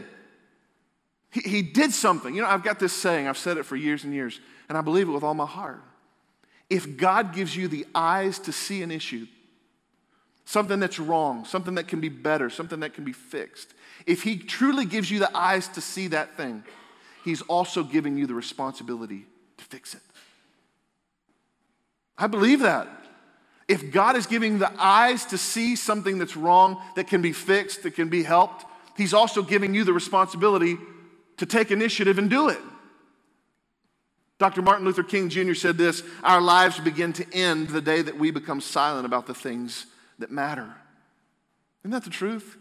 He, 1.31 1.41
he 1.41 1.61
did 1.61 1.93
something. 1.93 2.35
You 2.35 2.41
know, 2.41 2.47
I've 2.47 2.63
got 2.63 2.79
this 2.79 2.93
saying, 2.93 3.27
I've 3.27 3.37
said 3.37 3.57
it 3.57 3.63
for 3.63 3.75
years 3.75 4.03
and 4.03 4.13
years, 4.13 4.39
and 4.69 4.77
I 4.77 4.81
believe 4.81 5.07
it 5.07 5.11
with 5.11 5.23
all 5.23 5.33
my 5.33 5.45
heart. 5.45 5.81
If 6.69 6.97
God 6.97 7.33
gives 7.33 7.55
you 7.55 7.67
the 7.67 7.85
eyes 7.95 8.37
to 8.39 8.51
see 8.51 8.81
an 8.81 8.91
issue, 8.91 9.27
something 10.45 10.79
that's 10.79 10.99
wrong, 10.99 11.45
something 11.45 11.75
that 11.75 11.87
can 11.87 12.01
be 12.01 12.09
better, 12.09 12.49
something 12.49 12.81
that 12.81 12.93
can 12.93 13.03
be 13.03 13.13
fixed. 13.13 13.73
If 14.05 14.23
He 14.23 14.37
truly 14.37 14.85
gives 14.85 15.09
you 15.09 15.19
the 15.19 15.35
eyes 15.35 15.67
to 15.69 15.81
see 15.81 16.07
that 16.07 16.37
thing, 16.37 16.63
He's 17.23 17.41
also 17.43 17.83
giving 17.83 18.17
you 18.17 18.25
the 18.25 18.33
responsibility 18.33 19.25
to 19.57 19.63
fix 19.65 19.93
it. 19.93 20.01
I 22.17 22.27
believe 22.27 22.59
that. 22.61 22.87
If 23.67 23.91
God 23.91 24.17
is 24.17 24.25
giving 24.25 24.59
the 24.59 24.71
eyes 24.77 25.25
to 25.27 25.37
see 25.37 25.75
something 25.77 26.17
that's 26.17 26.35
wrong, 26.35 26.81
that 26.95 27.07
can 27.07 27.21
be 27.21 27.31
fixed, 27.31 27.83
that 27.83 27.95
can 27.95 28.09
be 28.09 28.23
helped, 28.23 28.65
He's 28.97 29.13
also 29.13 29.41
giving 29.41 29.73
you 29.73 29.83
the 29.83 29.93
responsibility 29.93 30.77
to 31.41 31.47
take 31.47 31.71
initiative 31.71 32.19
and 32.19 32.29
do 32.29 32.49
it. 32.49 32.59
Dr. 34.37 34.61
Martin 34.61 34.85
Luther 34.85 35.01
King 35.01 35.27
Jr. 35.27 35.55
said 35.55 35.75
this 35.75 36.03
Our 36.23 36.39
lives 36.39 36.79
begin 36.79 37.13
to 37.13 37.33
end 37.33 37.69
the 37.69 37.81
day 37.81 38.03
that 38.03 38.15
we 38.15 38.29
become 38.29 38.61
silent 38.61 39.07
about 39.07 39.25
the 39.25 39.33
things 39.33 39.87
that 40.19 40.29
matter. 40.29 40.71
Isn't 41.81 41.91
that 41.91 42.03
the 42.03 42.11
truth? 42.11 42.57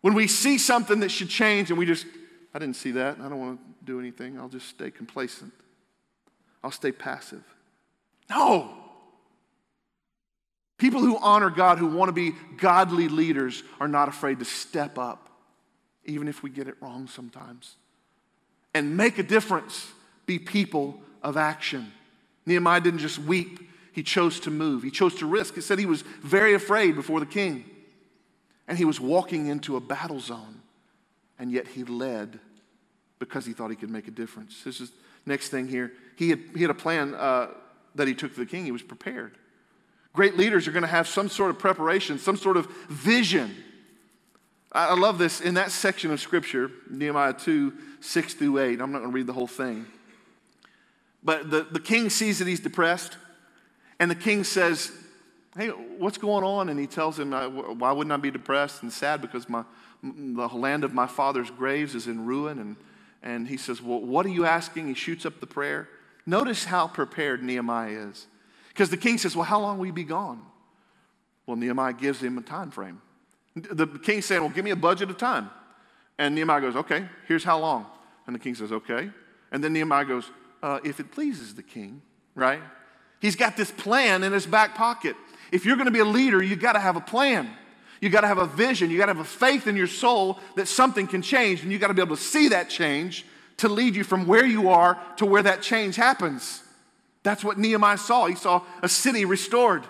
When 0.00 0.14
we 0.14 0.28
see 0.28 0.58
something 0.58 1.00
that 1.00 1.10
should 1.10 1.28
change 1.28 1.70
and 1.70 1.78
we 1.78 1.86
just, 1.86 2.06
I 2.54 2.60
didn't 2.60 2.76
see 2.76 2.92
that, 2.92 3.18
I 3.20 3.28
don't 3.28 3.40
want 3.40 3.58
to 3.58 3.84
do 3.84 3.98
anything, 3.98 4.38
I'll 4.38 4.48
just 4.48 4.68
stay 4.68 4.92
complacent. 4.92 5.52
I'll 6.62 6.70
stay 6.70 6.92
passive. 6.92 7.42
No. 8.30 8.76
People 10.78 11.00
who 11.00 11.18
honor 11.18 11.50
God, 11.50 11.78
who 11.78 11.88
want 11.88 12.10
to 12.10 12.12
be 12.12 12.32
godly 12.58 13.08
leaders, 13.08 13.64
are 13.80 13.88
not 13.88 14.08
afraid 14.08 14.38
to 14.38 14.44
step 14.44 14.98
up, 14.98 15.30
even 16.04 16.28
if 16.28 16.44
we 16.44 16.50
get 16.50 16.68
it 16.68 16.76
wrong 16.80 17.08
sometimes, 17.08 17.74
and 18.74 18.96
make 18.96 19.18
a 19.18 19.22
difference, 19.22 19.90
be 20.26 20.38
people 20.38 21.00
of 21.22 21.36
action. 21.36 21.92
Nehemiah 22.44 22.80
didn't 22.80 23.00
just 23.00 23.18
weep, 23.18 23.70
he 23.92 24.02
chose 24.02 24.40
to 24.40 24.50
move. 24.50 24.82
He 24.82 24.90
chose 24.90 25.14
to 25.16 25.26
risk. 25.26 25.54
He 25.54 25.60
said 25.60 25.78
he 25.78 25.86
was 25.86 26.02
very 26.02 26.52
afraid 26.54 26.96
before 26.96 27.20
the 27.20 27.26
king. 27.26 27.64
And 28.66 28.76
he 28.76 28.84
was 28.84 29.00
walking 29.00 29.46
into 29.46 29.76
a 29.76 29.80
battle 29.80 30.18
zone. 30.18 30.62
And 31.38 31.52
yet 31.52 31.68
he 31.68 31.84
led 31.84 32.40
because 33.20 33.46
he 33.46 33.52
thought 33.52 33.70
he 33.70 33.76
could 33.76 33.90
make 33.90 34.08
a 34.08 34.10
difference. 34.10 34.62
This 34.64 34.80
is 34.80 34.90
next 35.26 35.50
thing 35.50 35.68
here. 35.68 35.92
He 36.16 36.30
had, 36.30 36.40
he 36.54 36.62
had 36.62 36.70
a 36.70 36.74
plan 36.74 37.14
uh, 37.14 37.48
that 37.94 38.08
he 38.08 38.14
took 38.14 38.34
to 38.34 38.40
the 38.40 38.46
king. 38.46 38.64
He 38.64 38.72
was 38.72 38.82
prepared. 38.82 39.38
Great 40.12 40.36
leaders 40.36 40.66
are 40.66 40.72
going 40.72 40.82
to 40.82 40.88
have 40.88 41.06
some 41.06 41.28
sort 41.28 41.50
of 41.50 41.58
preparation, 41.58 42.18
some 42.18 42.36
sort 42.36 42.56
of 42.56 42.66
vision. 42.88 43.54
I, 44.72 44.88
I 44.88 44.94
love 44.94 45.18
this 45.18 45.40
in 45.40 45.54
that 45.54 45.70
section 45.70 46.10
of 46.10 46.20
scripture, 46.20 46.70
Nehemiah 46.90 47.32
2 47.32 47.72
6 48.04 48.34
through 48.34 48.58
8. 48.58 48.80
I'm 48.80 48.92
not 48.92 48.98
going 48.98 49.10
to 49.10 49.14
read 49.14 49.26
the 49.26 49.32
whole 49.32 49.46
thing. 49.46 49.86
But 51.22 51.50
the, 51.50 51.62
the 51.62 51.80
king 51.80 52.10
sees 52.10 52.38
that 52.38 52.46
he's 52.46 52.60
depressed. 52.60 53.16
And 53.98 54.10
the 54.10 54.14
king 54.14 54.44
says, 54.44 54.92
Hey, 55.56 55.68
what's 55.68 56.18
going 56.18 56.44
on? 56.44 56.68
And 56.68 56.78
he 56.78 56.86
tells 56.86 57.18
him, 57.18 57.32
Why 57.32 57.92
wouldn't 57.92 58.12
I 58.12 58.16
be 58.18 58.30
depressed 58.30 58.82
and 58.82 58.92
sad? 58.92 59.22
Because 59.22 59.48
my, 59.48 59.64
the 60.02 60.48
land 60.48 60.84
of 60.84 60.92
my 60.92 61.06
father's 61.06 61.50
graves 61.50 61.94
is 61.94 62.06
in 62.06 62.26
ruin. 62.26 62.58
And, 62.58 62.76
and 63.22 63.48
he 63.48 63.56
says, 63.56 63.80
Well, 63.80 64.00
what 64.00 64.26
are 64.26 64.30
you 64.30 64.44
asking? 64.44 64.88
He 64.88 64.94
shoots 64.94 65.24
up 65.24 65.40
the 65.40 65.46
prayer. 65.46 65.88
Notice 66.26 66.64
how 66.64 66.86
prepared 66.86 67.42
Nehemiah 67.42 68.08
is. 68.08 68.26
Because 68.68 68.90
the 68.90 68.96
king 68.96 69.16
says, 69.16 69.34
Well, 69.34 69.46
how 69.46 69.60
long 69.60 69.78
will 69.78 69.86
you 69.86 69.92
be 69.92 70.04
gone? 70.04 70.42
Well, 71.46 71.56
Nehemiah 71.56 71.94
gives 71.94 72.22
him 72.22 72.36
a 72.36 72.42
time 72.42 72.70
frame. 72.70 73.00
The 73.54 73.86
king 73.86 74.20
said, 74.20 74.40
Well, 74.40 74.50
give 74.50 74.64
me 74.64 74.72
a 74.72 74.76
budget 74.76 75.08
of 75.08 75.16
time. 75.16 75.48
And 76.18 76.34
Nehemiah 76.34 76.60
goes, 76.60 76.76
Okay, 76.76 77.06
here's 77.26 77.44
how 77.44 77.58
long. 77.58 77.86
And 78.26 78.34
the 78.34 78.40
king 78.40 78.54
says, 78.54 78.72
Okay. 78.72 79.10
And 79.52 79.62
then 79.62 79.72
Nehemiah 79.72 80.04
goes, 80.04 80.30
uh, 80.62 80.80
If 80.84 81.00
it 81.00 81.12
pleases 81.12 81.54
the 81.54 81.62
king, 81.62 82.02
right? 82.34 82.60
He's 83.20 83.36
got 83.36 83.56
this 83.56 83.70
plan 83.70 84.22
in 84.22 84.32
his 84.32 84.46
back 84.46 84.74
pocket. 84.74 85.16
If 85.50 85.64
you're 85.64 85.76
going 85.76 85.86
to 85.86 85.92
be 85.92 86.00
a 86.00 86.04
leader, 86.04 86.42
you've 86.42 86.60
got 86.60 86.72
to 86.72 86.80
have 86.80 86.96
a 86.96 87.00
plan. 87.00 87.48
You 88.00 88.10
got 88.10 88.20
to 88.20 88.26
have 88.26 88.38
a 88.38 88.46
vision. 88.46 88.90
You 88.90 88.98
got 88.98 89.06
to 89.06 89.14
have 89.14 89.24
a 89.24 89.24
faith 89.24 89.66
in 89.66 89.76
your 89.76 89.86
soul 89.86 90.38
that 90.56 90.68
something 90.68 91.06
can 91.06 91.22
change, 91.22 91.62
and 91.62 91.72
you 91.72 91.78
got 91.78 91.88
to 91.88 91.94
be 91.94 92.02
able 92.02 92.16
to 92.16 92.22
see 92.22 92.48
that 92.48 92.68
change 92.68 93.24
to 93.58 93.68
lead 93.68 93.94
you 93.94 94.04
from 94.04 94.26
where 94.26 94.44
you 94.44 94.68
are 94.68 94.98
to 95.16 95.24
where 95.24 95.42
that 95.42 95.62
change 95.62 95.96
happens. 95.96 96.62
That's 97.22 97.42
what 97.42 97.58
Nehemiah 97.58 97.96
saw. 97.96 98.26
He 98.26 98.34
saw 98.34 98.62
a 98.82 98.88
city 98.88 99.24
restored. 99.24 99.84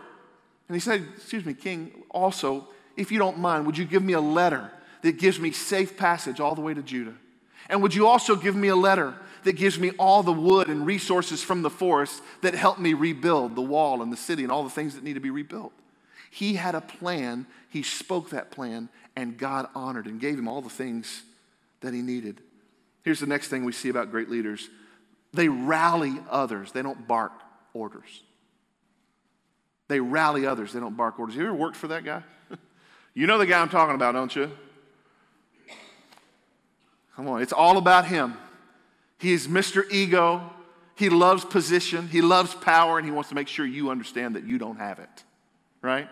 And 0.69 0.77
he 0.77 0.81
said, 0.81 1.07
Excuse 1.17 1.45
me, 1.45 1.55
King, 1.55 2.05
also, 2.11 2.69
if 2.97 3.11
you 3.11 3.19
don't 3.19 3.39
mind, 3.39 3.67
would 3.67 3.77
you 3.77 3.85
give 3.85 4.03
me 4.03 4.13
a 4.13 4.21
letter 4.21 4.71
that 5.05 5.19
gives 5.19 5.39
me 5.39 5.53
safe 5.53 5.99
passage 5.99 6.41
all 6.41 6.55
the 6.55 6.63
way 6.63 6.73
to 6.73 6.83
Judah? 6.83 7.15
And 7.69 7.83
would 7.83 7.95
you 7.95 8.07
also 8.07 8.37
give 8.37 8.57
me 8.57 8.69
a 8.69 8.77
letter 8.77 9.15
that 9.43 9.53
gives 9.53 9.79
me 9.79 9.91
all 9.99 10.23
the 10.23 10.33
wood 10.33 10.69
and 10.69 10.87
resources 10.87 11.43
from 11.43 11.61
the 11.61 11.69
forest 11.69 12.23
that 12.41 12.55
help 12.55 12.79
me 12.79 12.95
rebuild 12.95 13.55
the 13.55 13.63
wall 13.63 14.01
and 14.01 14.11
the 14.11 14.17
city 14.17 14.45
and 14.45 14.51
all 14.51 14.65
the 14.65 14.71
things 14.71 14.95
that 14.95 15.05
need 15.05 15.13
to 15.13 15.21
be 15.21 15.29
rebuilt. 15.29 15.73
He 16.31 16.55
had 16.55 16.75
a 16.75 16.81
plan, 16.81 17.47
he 17.69 17.83
spoke 17.83 18.31
that 18.31 18.51
plan, 18.51 18.89
and 19.15 19.37
God 19.37 19.69
honored 19.75 20.07
and 20.07 20.19
gave 20.19 20.39
him 20.39 20.49
all 20.49 20.63
the 20.63 20.71
things 20.71 21.23
that 21.83 21.93
he 21.93 22.01
needed. 22.01 22.41
Here's 23.03 23.21
the 23.21 23.27
next 23.27 23.49
thing 23.49 23.67
we 23.67 23.73
see 23.73 23.91
about 23.91 24.11
great 24.11 24.31
leaders 24.31 24.71
they 25.35 25.49
rally 25.49 26.15
others, 26.31 26.73
they 26.73 26.81
don't 26.81 27.07
bark 27.07 27.33
orders. 27.75 28.23
They 29.89 30.01
rally 30.01 30.47
others, 30.47 30.73
they 30.73 30.81
don't 30.81 30.97
bark 30.97 31.19
orders. 31.19 31.37
You 31.37 31.45
ever 31.45 31.55
worked 31.55 31.77
for 31.77 31.89
that 31.89 32.05
guy? 32.05 32.23
you 33.15 33.27
know 33.27 33.37
the 33.37 33.45
guy 33.45 33.61
I'm 33.61 33.69
talking 33.69 33.97
about, 33.97 34.13
don't 34.13 34.35
you? 34.35 34.51
Come 37.17 37.29
on, 37.29 37.43
it's 37.43 37.53
all 37.53 37.77
about 37.77 38.07
him. 38.07 38.37
He 39.19 39.33
is 39.33 39.47
Mr. 39.49 39.85
Ego. 39.91 40.51
He 40.97 41.09
loves 41.09 41.45
position, 41.45 42.07
he 42.09 42.23
loves 42.23 42.55
power, 42.55 42.99
and 42.99 43.07
he 43.07 43.11
wants 43.11 43.29
to 43.31 43.35
make 43.35 43.49
sure 43.49 43.67
you 43.67 43.91
understand 43.91 44.37
that 44.37 44.45
you 44.45 44.59
don't 44.59 44.77
have 44.77 45.01
it. 45.01 45.25
Right? 45.83 46.09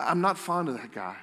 I'm 0.00 0.20
not 0.20 0.36
fond 0.36 0.68
of 0.68 0.74
that 0.74 0.92
guy. 0.92 1.16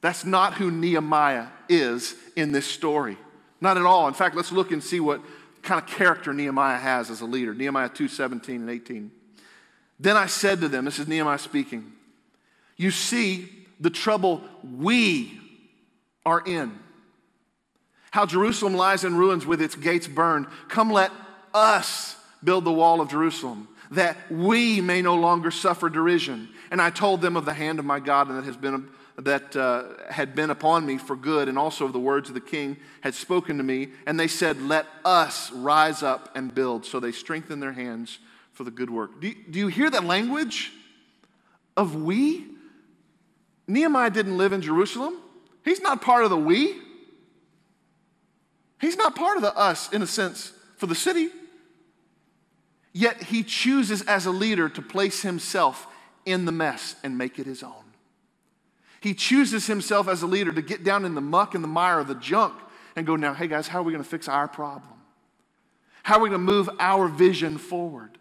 That's 0.00 0.24
not 0.24 0.54
who 0.54 0.70
Nehemiah 0.70 1.46
is 1.68 2.14
in 2.36 2.52
this 2.52 2.66
story. 2.66 3.16
Not 3.60 3.76
at 3.76 3.84
all. 3.84 4.06
In 4.06 4.14
fact, 4.14 4.36
let's 4.36 4.52
look 4.52 4.70
and 4.70 4.82
see 4.82 5.00
what 5.00 5.20
kind 5.62 5.80
of 5.80 5.88
character 5.88 6.32
Nehemiah 6.32 6.78
has 6.78 7.10
as 7.10 7.22
a 7.22 7.24
leader. 7.24 7.54
Nehemiah 7.54 7.88
2 7.88 8.08
17 8.08 8.60
and 8.60 8.70
18. 8.70 9.10
Then 9.98 10.16
I 10.16 10.26
said 10.26 10.60
to 10.60 10.68
them, 10.68 10.84
this 10.84 10.98
is 10.98 11.08
Nehemiah 11.08 11.38
speaking, 11.38 11.92
you 12.76 12.90
see 12.90 13.48
the 13.80 13.90
trouble 13.90 14.42
we 14.62 15.40
are 16.26 16.42
in. 16.44 16.78
How 18.14 18.26
Jerusalem 18.26 18.74
lies 18.74 19.02
in 19.02 19.16
ruins 19.16 19.44
with 19.44 19.60
its 19.60 19.74
gates 19.74 20.06
burned. 20.06 20.46
Come, 20.68 20.92
let 20.92 21.10
us 21.52 22.14
build 22.44 22.64
the 22.64 22.70
wall 22.70 23.00
of 23.00 23.10
Jerusalem, 23.10 23.66
that 23.90 24.16
we 24.30 24.80
may 24.80 25.02
no 25.02 25.16
longer 25.16 25.50
suffer 25.50 25.90
derision. 25.90 26.48
And 26.70 26.80
I 26.80 26.90
told 26.90 27.22
them 27.22 27.36
of 27.36 27.44
the 27.44 27.54
hand 27.54 27.80
of 27.80 27.84
my 27.84 27.98
God 27.98 28.28
and 28.28 28.38
that 28.38 28.44
has 28.44 28.56
been 28.56 28.88
that 29.18 29.56
uh, 29.56 29.86
had 30.08 30.36
been 30.36 30.50
upon 30.50 30.86
me 30.86 30.96
for 30.96 31.16
good, 31.16 31.48
and 31.48 31.58
also 31.58 31.86
of 31.86 31.92
the 31.92 31.98
words 31.98 32.28
of 32.28 32.36
the 32.36 32.40
king 32.40 32.76
had 33.00 33.16
spoken 33.16 33.56
to 33.56 33.64
me. 33.64 33.88
And 34.06 34.18
they 34.18 34.28
said, 34.28 34.62
Let 34.62 34.86
us 35.04 35.50
rise 35.50 36.04
up 36.04 36.30
and 36.36 36.54
build. 36.54 36.86
So 36.86 37.00
they 37.00 37.10
strengthened 37.10 37.60
their 37.60 37.72
hands 37.72 38.20
for 38.52 38.62
the 38.62 38.70
good 38.70 38.90
work. 38.90 39.20
Do 39.20 39.26
you, 39.26 39.34
do 39.50 39.58
you 39.58 39.66
hear 39.66 39.90
that 39.90 40.04
language 40.04 40.70
of 41.76 41.96
we? 41.96 42.46
Nehemiah 43.66 44.10
didn't 44.10 44.38
live 44.38 44.52
in 44.52 44.62
Jerusalem. 44.62 45.16
He's 45.64 45.80
not 45.80 46.00
part 46.00 46.22
of 46.22 46.30
the 46.30 46.36
we. 46.36 46.83
He's 48.80 48.96
not 48.96 49.16
part 49.16 49.36
of 49.36 49.42
the 49.42 49.56
us, 49.56 49.92
in 49.92 50.02
a 50.02 50.06
sense, 50.06 50.52
for 50.76 50.86
the 50.86 50.94
city. 50.94 51.28
Yet 52.92 53.24
he 53.24 53.42
chooses 53.42 54.02
as 54.02 54.26
a 54.26 54.30
leader 54.30 54.68
to 54.68 54.82
place 54.82 55.22
himself 55.22 55.86
in 56.24 56.44
the 56.44 56.52
mess 56.52 56.96
and 57.02 57.18
make 57.18 57.38
it 57.38 57.46
his 57.46 57.62
own. 57.62 57.84
He 59.00 59.14
chooses 59.14 59.66
himself 59.66 60.08
as 60.08 60.22
a 60.22 60.26
leader 60.26 60.52
to 60.52 60.62
get 60.62 60.82
down 60.82 61.04
in 61.04 61.14
the 61.14 61.20
muck 61.20 61.54
and 61.54 61.62
the 61.62 61.68
mire 61.68 61.98
of 61.98 62.08
the 62.08 62.14
junk 62.14 62.54
and 62.96 63.06
go, 63.06 63.16
now, 63.16 63.34
hey 63.34 63.48
guys, 63.48 63.68
how 63.68 63.80
are 63.80 63.82
we 63.82 63.92
going 63.92 64.02
to 64.02 64.08
fix 64.08 64.28
our 64.28 64.48
problem? 64.48 64.94
How 66.04 66.18
are 66.18 66.22
we 66.22 66.28
going 66.28 66.40
to 66.40 66.52
move 66.52 66.70
our 66.78 67.08
vision 67.08 67.58
forward? 67.58 68.16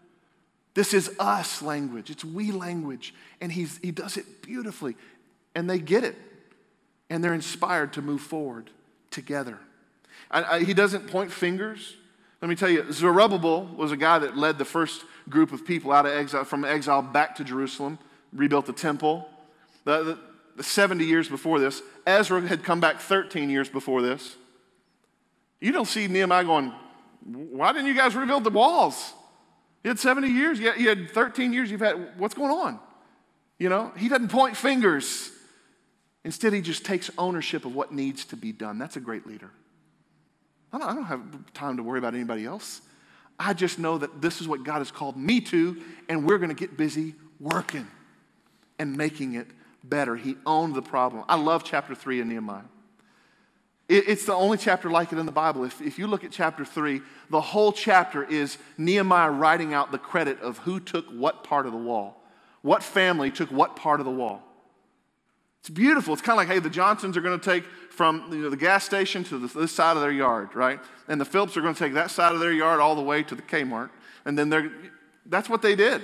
This 0.74 0.94
is 0.94 1.12
us 1.20 1.62
language, 1.62 2.10
it's 2.10 2.26
we 2.26 2.52
language. 2.52 3.14
And 3.40 3.52
he's, 3.52 3.78
he 3.78 3.92
does 3.92 4.18
it 4.18 4.42
beautifully. 4.42 4.96
And 5.54 5.70
they 5.70 5.80
get 5.80 6.04
it. 6.04 6.16
And 7.10 7.24
they're 7.24 7.34
inspired 7.34 7.94
to 7.94 8.02
move 8.02 8.22
forward 8.22 8.72
together. 9.12 9.60
I, 10.34 10.56
I, 10.56 10.64
he 10.64 10.74
doesn't 10.74 11.08
point 11.08 11.32
fingers. 11.32 11.96
Let 12.42 12.50
me 12.50 12.56
tell 12.56 12.70
you, 12.70 12.92
Zerubbabel 12.92 13.68
was 13.78 13.92
a 13.94 13.98
guy 13.98 14.20
that 14.20 14.36
led 14.36 14.58
the 14.58 14.66
first 14.66 15.06
group 15.30 15.54
of 15.54 15.66
people 15.66 15.92
out 15.94 16.06
of 16.06 16.12
exile, 16.12 16.44
from 16.44 16.66
exile 16.66 17.02
back 17.02 17.36
to 17.36 17.44
Jerusalem, 17.44 18.00
rebuilt 18.34 18.66
the 18.66 18.74
temple. 18.74 19.30
The, 19.86 20.04
the, 20.04 20.20
the 20.58 20.64
70 20.64 21.06
years 21.06 21.30
before 21.30 21.60
this, 21.60 21.82
Ezra 22.06 22.42
had 22.42 22.64
come 22.64 22.82
back 22.82 23.00
13 23.00 23.50
years 23.50 23.70
before 23.70 24.02
this. 24.02 24.36
You 25.62 25.72
don't 25.72 25.88
see 25.88 26.08
Nehemiah 26.08 26.44
going, 26.44 26.74
Why 27.24 27.72
didn't 27.72 27.88
you 27.88 27.94
guys 27.94 28.16
rebuild 28.16 28.44
the 28.44 28.50
walls? 28.50 29.14
You 29.84 29.90
had 29.90 30.00
70 30.00 30.28
years, 30.28 30.60
you 30.60 30.72
had, 30.72 30.80
you 30.80 30.90
had 30.90 31.12
13 31.12 31.54
years, 31.54 31.70
you've 31.70 31.82
had, 31.82 32.18
what's 32.18 32.34
going 32.34 32.52
on? 32.52 32.80
You 33.60 33.70
know, 33.70 33.92
he 33.98 34.10
doesn't 34.10 34.30
point 34.30 34.58
fingers. 34.58 35.32
Instead, 36.26 36.54
he 36.54 36.62
just 36.62 36.86
takes 36.86 37.12
ownership 37.18 37.66
of 37.66 37.76
what 37.76 37.92
needs 37.92 38.26
to 38.26 38.38
be 38.38 38.52
done. 38.52 38.78
That's 38.78 38.96
a 38.96 39.02
great 39.02 39.28
leader. 39.28 39.52
I 40.74 40.80
don't, 40.80 40.90
I 40.90 40.96
don't 40.96 41.06
have 41.06 41.54
time 41.54 41.78
to 41.78 41.84
worry 41.84 42.00
about 42.00 42.16
anybody 42.16 42.46
else. 42.46 42.82
I 43.40 43.54
just 43.54 43.80
know 43.80 43.98
that 44.00 44.22
this 44.22 44.42
is 44.42 44.48
what 44.48 44.64
God 44.64 44.80
has 44.80 44.92
called 44.92 45.16
me 45.16 45.40
to, 45.42 45.82
and 46.10 46.26
we're 46.26 46.40
going 46.40 46.50
to 46.50 46.56
get 46.56 46.76
busy 46.76 47.16
working 47.40 47.88
and 48.80 48.98
making 48.98 49.36
it 49.36 49.48
better. 49.84 50.16
He 50.16 50.36
owned 50.46 50.76
the 50.76 50.82
problem. 50.82 51.24
I 51.30 51.36
love 51.36 51.64
chapter 51.64 51.94
3 51.94 52.22
in 52.22 52.30
Nehemiah. 52.30 52.64
It, 53.90 54.08
it's 54.08 54.26
the 54.26 54.34
only 54.34 54.58
chapter 54.58 54.90
like 54.90 55.12
it 55.12 55.20
in 55.20 55.26
the 55.26 55.32
Bible. 55.32 55.64
If, 55.64 55.82
if 55.82 56.00
you 56.00 56.08
look 56.08 56.24
at 56.24 56.32
chapter 56.32 56.66
3, 56.66 57.02
the 57.30 57.42
whole 57.42 57.72
chapter 57.72 58.24
is 58.24 58.58
Nehemiah 58.78 59.32
writing 59.32 59.74
out 59.74 59.92
the 59.92 59.98
credit 59.98 60.40
of 60.42 60.60
who 60.60 60.80
took 60.80 61.06
what 61.08 61.44
part 61.44 61.66
of 61.66 61.72
the 61.72 61.78
wall, 61.78 62.24
what 62.62 62.82
family 62.82 63.30
took 63.30 63.52
what 63.52 63.76
part 63.76 64.00
of 64.00 64.06
the 64.06 64.12
wall. 64.12 64.42
It's 65.64 65.70
beautiful. 65.70 66.12
It's 66.12 66.22
kind 66.22 66.34
of 66.34 66.46
like, 66.46 66.50
hey, 66.50 66.60
the 66.60 66.70
Johnsons 66.70 67.16
are 67.16 67.22
going 67.22 67.40
to 67.40 67.46
take 67.46 67.64
from 67.90 68.28
you 68.34 68.40
know, 68.40 68.50
the 68.50 68.58
gas 68.58 68.84
station 68.84 69.24
to 69.24 69.48
this 69.48 69.72
side 69.72 69.96
of 69.96 70.02
their 70.02 70.12
yard, 70.12 70.54
right? 70.56 70.78
And 71.08 71.22
the 71.22 71.26
Phillips 71.26 71.56
are 71.56 71.62
going 71.62 71.74
to 71.74 71.80
take 71.80 71.94
that 71.94 72.12
side 72.12 72.34
of 72.34 72.42
their 72.42 72.52
yard 72.52 72.82
all 72.82 72.96
the 72.96 73.02
way 73.02 73.24
to 73.24 73.34
the 73.34 73.42
Kmart. 73.42 73.90
And 74.26 74.38
then 74.38 74.50
they're, 74.50 74.70
that's 75.26 75.48
what 75.48 75.62
they 75.62 75.74
did. 75.74 76.02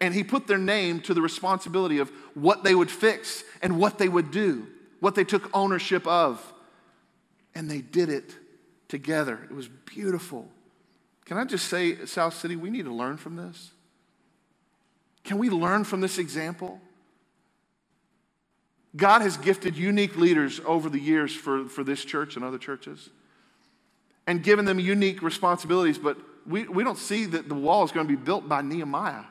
And 0.00 0.14
he 0.14 0.22
put 0.22 0.46
their 0.46 0.56
name 0.56 1.00
to 1.00 1.14
the 1.14 1.20
responsibility 1.20 1.98
of 1.98 2.10
what 2.34 2.62
they 2.62 2.76
would 2.76 2.92
fix 2.92 3.42
and 3.60 3.76
what 3.76 3.98
they 3.98 4.08
would 4.08 4.30
do, 4.30 4.68
what 5.00 5.16
they 5.16 5.24
took 5.24 5.50
ownership 5.52 6.06
of. 6.06 6.40
And 7.56 7.68
they 7.68 7.80
did 7.80 8.08
it 8.08 8.36
together. 8.86 9.40
It 9.50 9.52
was 9.52 9.66
beautiful. 9.66 10.48
Can 11.24 11.38
I 11.38 11.44
just 11.44 11.66
say, 11.66 12.06
South 12.06 12.34
City, 12.34 12.54
we 12.54 12.70
need 12.70 12.84
to 12.84 12.94
learn 12.94 13.16
from 13.16 13.34
this? 13.34 13.72
Can 15.24 15.38
we 15.38 15.50
learn 15.50 15.82
from 15.82 16.00
this 16.00 16.18
example? 16.18 16.80
God 18.94 19.22
has 19.22 19.36
gifted 19.36 19.76
unique 19.76 20.16
leaders 20.16 20.60
over 20.66 20.90
the 20.90 20.98
years 20.98 21.34
for, 21.34 21.66
for 21.66 21.82
this 21.82 22.04
church 22.04 22.36
and 22.36 22.44
other 22.44 22.58
churches 22.58 23.10
and 24.26 24.42
given 24.42 24.64
them 24.64 24.78
unique 24.78 25.22
responsibilities, 25.22 25.98
but 25.98 26.16
we, 26.46 26.64
we 26.64 26.84
don't 26.84 26.98
see 26.98 27.24
that 27.26 27.48
the 27.48 27.54
wall 27.54 27.84
is 27.84 27.92
going 27.92 28.06
to 28.06 28.16
be 28.16 28.22
built 28.22 28.48
by 28.48 28.62
Nehemiah. 28.62 29.24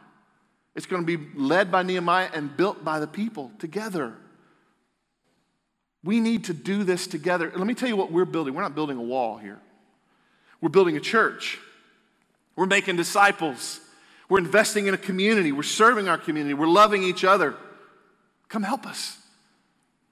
It's 0.76 0.86
going 0.86 1.06
to 1.06 1.18
be 1.18 1.28
led 1.36 1.72
by 1.72 1.84
Nehemiah 1.84 2.30
and 2.34 2.56
built 2.56 2.84
by 2.84 3.00
the 3.00 3.08
people 3.08 3.52
together. 3.60 4.14
We 6.04 6.20
need 6.20 6.46
to 6.46 6.54
do 6.54 6.84
this 6.84 7.08
together. 7.08 7.52
Let 7.56 7.68
me 7.68 7.74
tell 7.74 7.90
you 7.90 7.96
what 7.96 8.12
we're 8.12 8.26
building. 8.26 8.54
We're 8.54 8.64
not 8.64 8.76
building 8.76 8.98
a 8.98 9.04
wall 9.04 9.38
here, 9.38 9.60
we're 10.60 10.70
building 10.70 10.98
a 10.98 11.02
church. 11.02 11.60
We're 12.56 12.66
making 12.66 12.98
disciples. 12.98 13.80
We're 14.28 14.40
investing 14.40 14.88
in 14.88 14.94
a 14.94 14.98
community. 14.98 15.54
We're 15.54 15.64
serving 15.64 16.10
our 16.10 16.18
community. 16.18 16.54
We're 16.54 16.68
loving 16.68 17.02
each 17.02 17.24
other. 17.24 17.56
Come 18.50 18.64
help 18.64 18.86
us. 18.86 19.18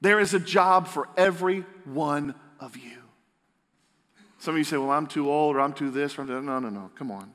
There 0.02 0.20
is 0.20 0.34
a 0.34 0.40
job 0.40 0.88
for 0.88 1.10
every 1.18 1.66
one 1.86 2.36
of 2.60 2.78
you. 2.78 2.98
Some 4.40 4.54
of 4.54 4.58
you 4.58 4.64
say, 4.64 4.78
Well, 4.78 4.92
I'm 4.92 5.08
too 5.08 5.30
old 5.30 5.56
or 5.56 5.62
I'm 5.62 5.74
too 5.74 5.92
this 5.92 6.18
or 6.18 6.22
I'm 6.22 6.28
too... 6.28 6.42
No, 6.42 6.60
no, 6.60 6.70
no. 6.70 6.90
Come 6.96 7.12
on. 7.12 7.32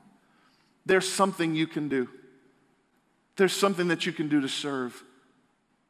There's 0.85 1.07
something 1.07 1.55
you 1.55 1.67
can 1.67 1.87
do. 1.87 2.09
There's 3.35 3.53
something 3.53 3.87
that 3.89 4.05
you 4.05 4.11
can 4.11 4.27
do 4.27 4.41
to 4.41 4.49
serve. 4.49 5.03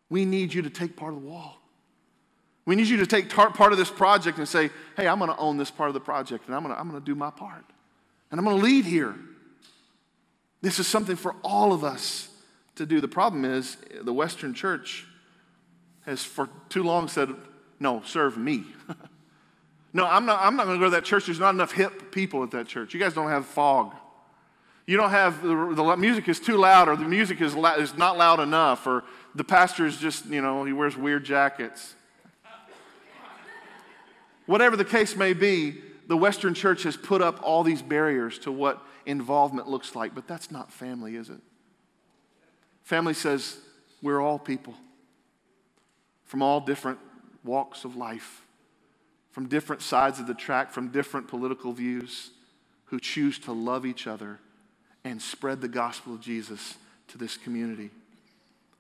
We 0.10 0.26
need 0.26 0.54
you 0.54 0.62
to 0.64 0.70
take 0.70 0.96
part 0.96 1.14
of 1.14 1.22
the 1.22 1.28
wall. 1.28 1.62
We 2.66 2.76
need 2.76 2.88
you 2.88 2.98
to 2.98 3.06
take 3.06 3.30
tar- 3.30 3.52
part 3.52 3.72
of 3.72 3.78
this 3.78 3.92
project 3.92 4.38
and 4.38 4.48
say, 4.48 4.70
Hey, 4.98 5.08
I'm 5.08 5.20
going 5.20 5.32
to 5.32 5.38
own 5.38 5.58
this 5.58 5.72
part 5.72 5.90
of 5.90 5.94
the 5.94 6.00
project 6.00 6.48
and 6.48 6.56
I'm 6.56 6.64
going 6.64 6.74
to 6.74 6.80
I'm 6.80 6.90
going 6.90 7.02
to 7.02 7.06
do 7.06 7.16
my 7.16 7.30
part. 7.30 7.66
And 8.32 8.40
I'm 8.40 8.46
going 8.46 8.58
to 8.58 8.64
lead 8.64 8.86
here. 8.86 9.16
This 10.62 10.80
is 10.80 10.88
something 10.88 11.16
for 11.16 11.36
all 11.44 11.72
of 11.72 11.84
us 11.84 12.28
to 12.76 12.86
do. 12.86 13.00
The 13.00 13.08
problem 13.08 13.46
is, 13.46 13.78
the 14.02 14.12
Western 14.12 14.54
church 14.54 15.06
has 16.06 16.24
for 16.24 16.50
too 16.70 16.84
long 16.84 17.08
said, 17.08 17.30
no, 17.80 18.02
serve 18.06 18.38
me. 18.38 18.66
no, 19.94 20.06
I'm 20.06 20.26
not, 20.26 20.40
I'm 20.42 20.56
not 20.56 20.66
going 20.66 20.78
to 20.78 20.80
go 20.80 20.86
to 20.86 20.96
that 20.96 21.06
church. 21.06 21.26
There's 21.26 21.40
not 21.40 21.54
enough 21.54 21.72
hip 21.72 22.12
people 22.12 22.44
at 22.44 22.52
that 22.52 22.68
church. 22.68 22.94
You 22.94 23.00
guys 23.00 23.14
don't 23.14 23.30
have 23.30 23.46
fog. 23.46 23.94
You 24.86 24.98
don't 24.98 25.10
have, 25.10 25.42
the, 25.42 25.74
the 25.76 25.98
music 25.98 26.30
is 26.30 26.40
too 26.40 26.58
loud, 26.58 26.88
or 26.88 26.96
the 26.96 27.06
music 27.06 27.42
is, 27.42 27.56
la- 27.56 27.74
is 27.74 27.98
not 27.98 28.18
loud 28.18 28.40
enough, 28.40 28.86
or 28.86 29.04
the 29.34 29.44
pastor 29.44 29.88
is 29.88 29.98
just, 29.98 30.28
you 30.28 30.42
know, 30.42 30.64
he 30.64 30.74
wears 30.74 30.96
weird 30.96 31.26
jackets. 31.26 31.96
Whatever 34.46 34.78
the 34.78 34.86
case 34.86 35.16
may 35.16 35.34
be, 35.34 35.82
the 36.08 36.16
Western 36.16 36.54
church 36.54 36.84
has 36.84 36.96
put 36.96 37.24
up 37.24 37.40
all 37.42 37.64
these 37.64 37.82
barriers 37.82 38.38
to 38.40 38.52
what 38.52 38.80
involvement 39.08 39.68
looks 39.68 39.96
like, 39.96 40.14
but 40.14 40.28
that's 40.28 40.52
not 40.52 40.72
family, 40.72 41.16
is 41.16 41.30
it? 41.30 41.40
Family 42.84 43.16
says, 43.16 43.58
we're 44.04 44.22
all 44.22 44.38
people 44.38 44.76
from 46.36 46.42
all 46.42 46.60
different 46.60 47.00
walks 47.46 47.86
of 47.86 47.96
life, 47.96 48.42
from 49.32 49.48
different 49.48 49.82
sides 49.82 50.20
of 50.20 50.28
the 50.28 50.34
track, 50.34 50.70
from 50.70 50.90
different 50.90 51.30
political 51.30 51.72
views, 51.72 52.32
who 52.88 53.00
choose 53.00 53.40
to 53.40 53.54
love 53.54 53.86
each 53.86 54.06
other 54.06 54.38
and 55.06 55.22
spread 55.22 55.62
the 55.62 55.70
gospel 55.70 56.14
of 56.14 56.20
Jesus 56.20 56.76
to 57.08 57.18
this 57.18 57.38
community. 57.38 57.90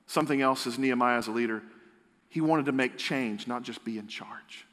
Something 0.05 0.41
else 0.41 0.67
is 0.67 0.77
Nehemiah 0.77 1.17
as 1.17 1.27
a 1.27 1.31
leader. 1.31 1.63
He 2.27 2.41
wanted 2.41 2.65
to 2.65 2.73
make 2.73 2.97
change, 2.97 3.47
not 3.47 3.63
just 3.63 3.85
be 3.85 3.97
in 3.97 4.09
charge. 4.09 4.65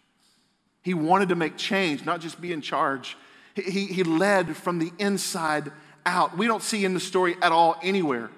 He 0.82 0.92
wanted 0.92 1.28
to 1.28 1.36
make 1.36 1.56
change, 1.56 2.04
not 2.04 2.20
just 2.20 2.40
be 2.40 2.52
in 2.52 2.62
charge. 2.62 3.16
He, 3.54 3.86
he 3.86 4.02
led 4.02 4.56
from 4.56 4.80
the 4.80 4.90
inside 4.98 5.70
out. 6.04 6.36
We 6.36 6.48
don't 6.48 6.64
see 6.64 6.84
in 6.84 6.94
the 6.94 7.00
story 7.00 7.36
at 7.42 7.52
all 7.52 7.76
anywhere 7.80 8.30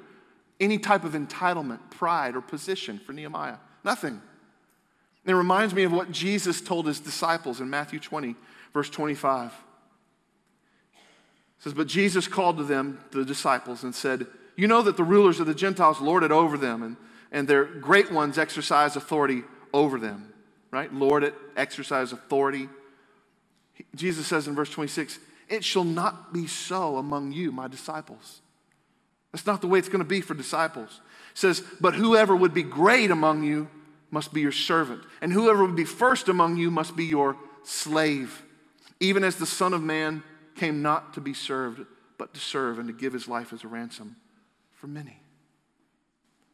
any 0.60 0.76
type 0.76 1.04
of 1.04 1.14
entitlement, 1.14 1.88
pride, 1.88 2.36
or 2.36 2.42
position 2.42 2.98
for 2.98 3.14
Nehemiah. 3.14 3.56
Nothing. 3.84 4.20
And 5.24 5.32
it 5.32 5.36
reminds 5.36 5.74
me 5.74 5.84
of 5.84 5.92
what 5.92 6.10
Jesus 6.10 6.60
told 6.60 6.86
his 6.86 7.00
disciples 7.00 7.60
in 7.60 7.70
Matthew 7.70 7.98
20, 7.98 8.36
verse 8.74 8.90
25. 8.90 9.52
It 9.52 9.52
says, 11.58 11.72
But 11.72 11.86
Jesus 11.86 12.28
called 12.28 12.58
to 12.58 12.64
them, 12.64 13.00
the 13.10 13.24
disciples, 13.24 13.84
and 13.84 13.94
said, 13.94 14.26
You 14.56 14.68
know 14.68 14.82
that 14.82 14.98
the 14.98 15.04
rulers 15.04 15.40
of 15.40 15.46
the 15.46 15.54
Gentiles 15.54 16.00
lord 16.00 16.24
it 16.24 16.32
over 16.32 16.58
them, 16.58 16.82
and, 16.82 16.96
and 17.32 17.48
their 17.48 17.64
great 17.64 18.12
ones 18.12 18.36
exercise 18.36 18.96
authority 18.96 19.44
over 19.72 19.98
them. 19.98 20.32
Right? 20.70 20.92
Lord 20.92 21.24
it, 21.24 21.34
exercise 21.56 22.12
authority. 22.12 22.68
Jesus 23.94 24.26
says 24.26 24.46
in 24.46 24.54
verse 24.54 24.70
26, 24.70 25.18
It 25.48 25.64
shall 25.64 25.84
not 25.84 26.34
be 26.34 26.46
so 26.46 26.98
among 26.98 27.32
you, 27.32 27.50
my 27.50 27.68
disciples. 27.68 28.42
That's 29.32 29.46
not 29.46 29.62
the 29.62 29.68
way 29.68 29.78
it's 29.78 29.88
going 29.88 30.00
to 30.00 30.04
be 30.04 30.20
for 30.20 30.34
disciples. 30.34 31.00
It 31.32 31.38
says, 31.38 31.62
But 31.80 31.94
whoever 31.94 32.36
would 32.36 32.52
be 32.52 32.62
great 32.62 33.10
among 33.10 33.42
you 33.42 33.68
must 34.14 34.32
be 34.32 34.40
your 34.40 34.52
servant, 34.52 35.02
and 35.20 35.32
whoever 35.32 35.66
would 35.66 35.76
be 35.76 35.84
first 35.84 36.28
among 36.28 36.56
you 36.56 36.70
must 36.70 36.96
be 36.96 37.04
your 37.04 37.36
slave, 37.64 38.42
even 39.00 39.24
as 39.24 39.36
the 39.36 39.44
Son 39.44 39.74
of 39.74 39.82
Man 39.82 40.22
came 40.54 40.80
not 40.80 41.14
to 41.14 41.20
be 41.20 41.34
served, 41.34 41.84
but 42.16 42.32
to 42.32 42.40
serve 42.40 42.78
and 42.78 42.86
to 42.86 42.94
give 42.94 43.12
his 43.12 43.28
life 43.28 43.52
as 43.52 43.64
a 43.64 43.68
ransom 43.68 44.16
for 44.72 44.86
many. 44.86 45.20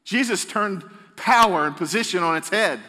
Jesus 0.04 0.44
turned 0.44 0.84
power 1.16 1.66
and 1.66 1.76
position 1.76 2.22
on 2.22 2.36
its 2.36 2.48
head. 2.48 2.80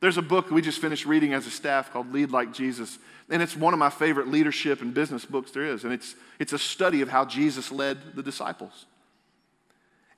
There's 0.00 0.18
a 0.18 0.22
book 0.22 0.50
we 0.50 0.60
just 0.60 0.80
finished 0.80 1.06
reading 1.06 1.32
as 1.32 1.46
a 1.46 1.50
staff 1.50 1.92
called 1.92 2.12
Lead 2.12 2.30
Like 2.30 2.52
Jesus. 2.52 2.98
And 3.30 3.40
it's 3.40 3.56
one 3.56 3.72
of 3.72 3.78
my 3.78 3.88
favorite 3.88 4.28
leadership 4.28 4.82
and 4.82 4.92
business 4.92 5.24
books 5.24 5.52
there 5.52 5.64
is. 5.64 5.84
And 5.84 5.92
it's, 5.92 6.14
it's 6.38 6.52
a 6.52 6.58
study 6.58 7.00
of 7.00 7.08
how 7.08 7.24
Jesus 7.24 7.72
led 7.72 8.14
the 8.14 8.22
disciples. 8.22 8.86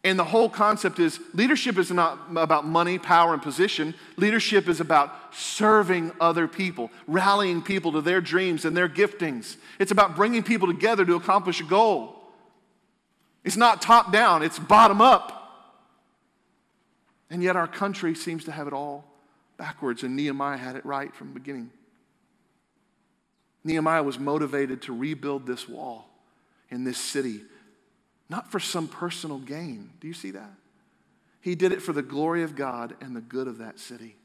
And 0.06 0.16
the 0.16 0.24
whole 0.24 0.48
concept 0.48 1.00
is 1.00 1.18
leadership 1.34 1.78
is 1.78 1.90
not 1.90 2.20
about 2.36 2.64
money, 2.64 2.96
power, 2.96 3.32
and 3.32 3.42
position. 3.42 3.92
Leadership 4.16 4.68
is 4.68 4.78
about 4.78 5.12
serving 5.34 6.12
other 6.20 6.46
people, 6.46 6.92
rallying 7.08 7.60
people 7.60 7.90
to 7.90 8.00
their 8.00 8.20
dreams 8.20 8.64
and 8.64 8.76
their 8.76 8.88
giftings. 8.88 9.56
It's 9.80 9.90
about 9.90 10.14
bringing 10.14 10.44
people 10.44 10.68
together 10.68 11.04
to 11.04 11.16
accomplish 11.16 11.60
a 11.60 11.64
goal. 11.64 12.22
It's 13.42 13.56
not 13.56 13.82
top 13.82 14.12
down, 14.12 14.44
it's 14.44 14.60
bottom 14.60 15.00
up. 15.00 15.32
And 17.28 17.42
yet 17.42 17.56
our 17.56 17.66
country 17.66 18.14
seems 18.14 18.44
to 18.44 18.52
have 18.52 18.68
it 18.68 18.72
all 18.72 19.12
backwards, 19.56 20.04
and 20.04 20.14
Nehemiah 20.14 20.56
had 20.56 20.76
it 20.76 20.86
right 20.86 21.12
from 21.16 21.32
the 21.32 21.34
beginning. 21.40 21.72
Nehemiah 23.64 24.04
was 24.04 24.20
motivated 24.20 24.82
to 24.82 24.96
rebuild 24.96 25.48
this 25.48 25.68
wall 25.68 26.08
in 26.70 26.84
this 26.84 26.96
city 26.96 27.40
not 28.28 28.50
for 28.50 28.60
some 28.60 28.88
personal 28.88 29.38
gain. 29.38 29.90
Do 30.00 30.08
you 30.08 30.14
see 30.14 30.32
that? 30.32 30.50
He 31.40 31.54
did 31.54 31.72
it 31.72 31.80
for 31.80 31.92
the 31.92 32.02
glory 32.02 32.42
of 32.42 32.56
God 32.56 32.96
and 33.00 33.14
the 33.14 33.20
good 33.20 33.46
of 33.46 33.58
that 33.58 33.78
city. 33.78 34.16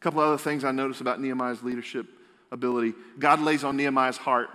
A 0.00 0.02
couple 0.02 0.20
other 0.20 0.38
things 0.38 0.64
I 0.64 0.70
noticed 0.70 1.00
about 1.00 1.20
Nehemiah's 1.20 1.62
leadership 1.62 2.06
ability. 2.52 2.94
God 3.18 3.40
lays 3.40 3.64
on 3.64 3.76
Nehemiah's 3.76 4.16
heart 4.16 4.48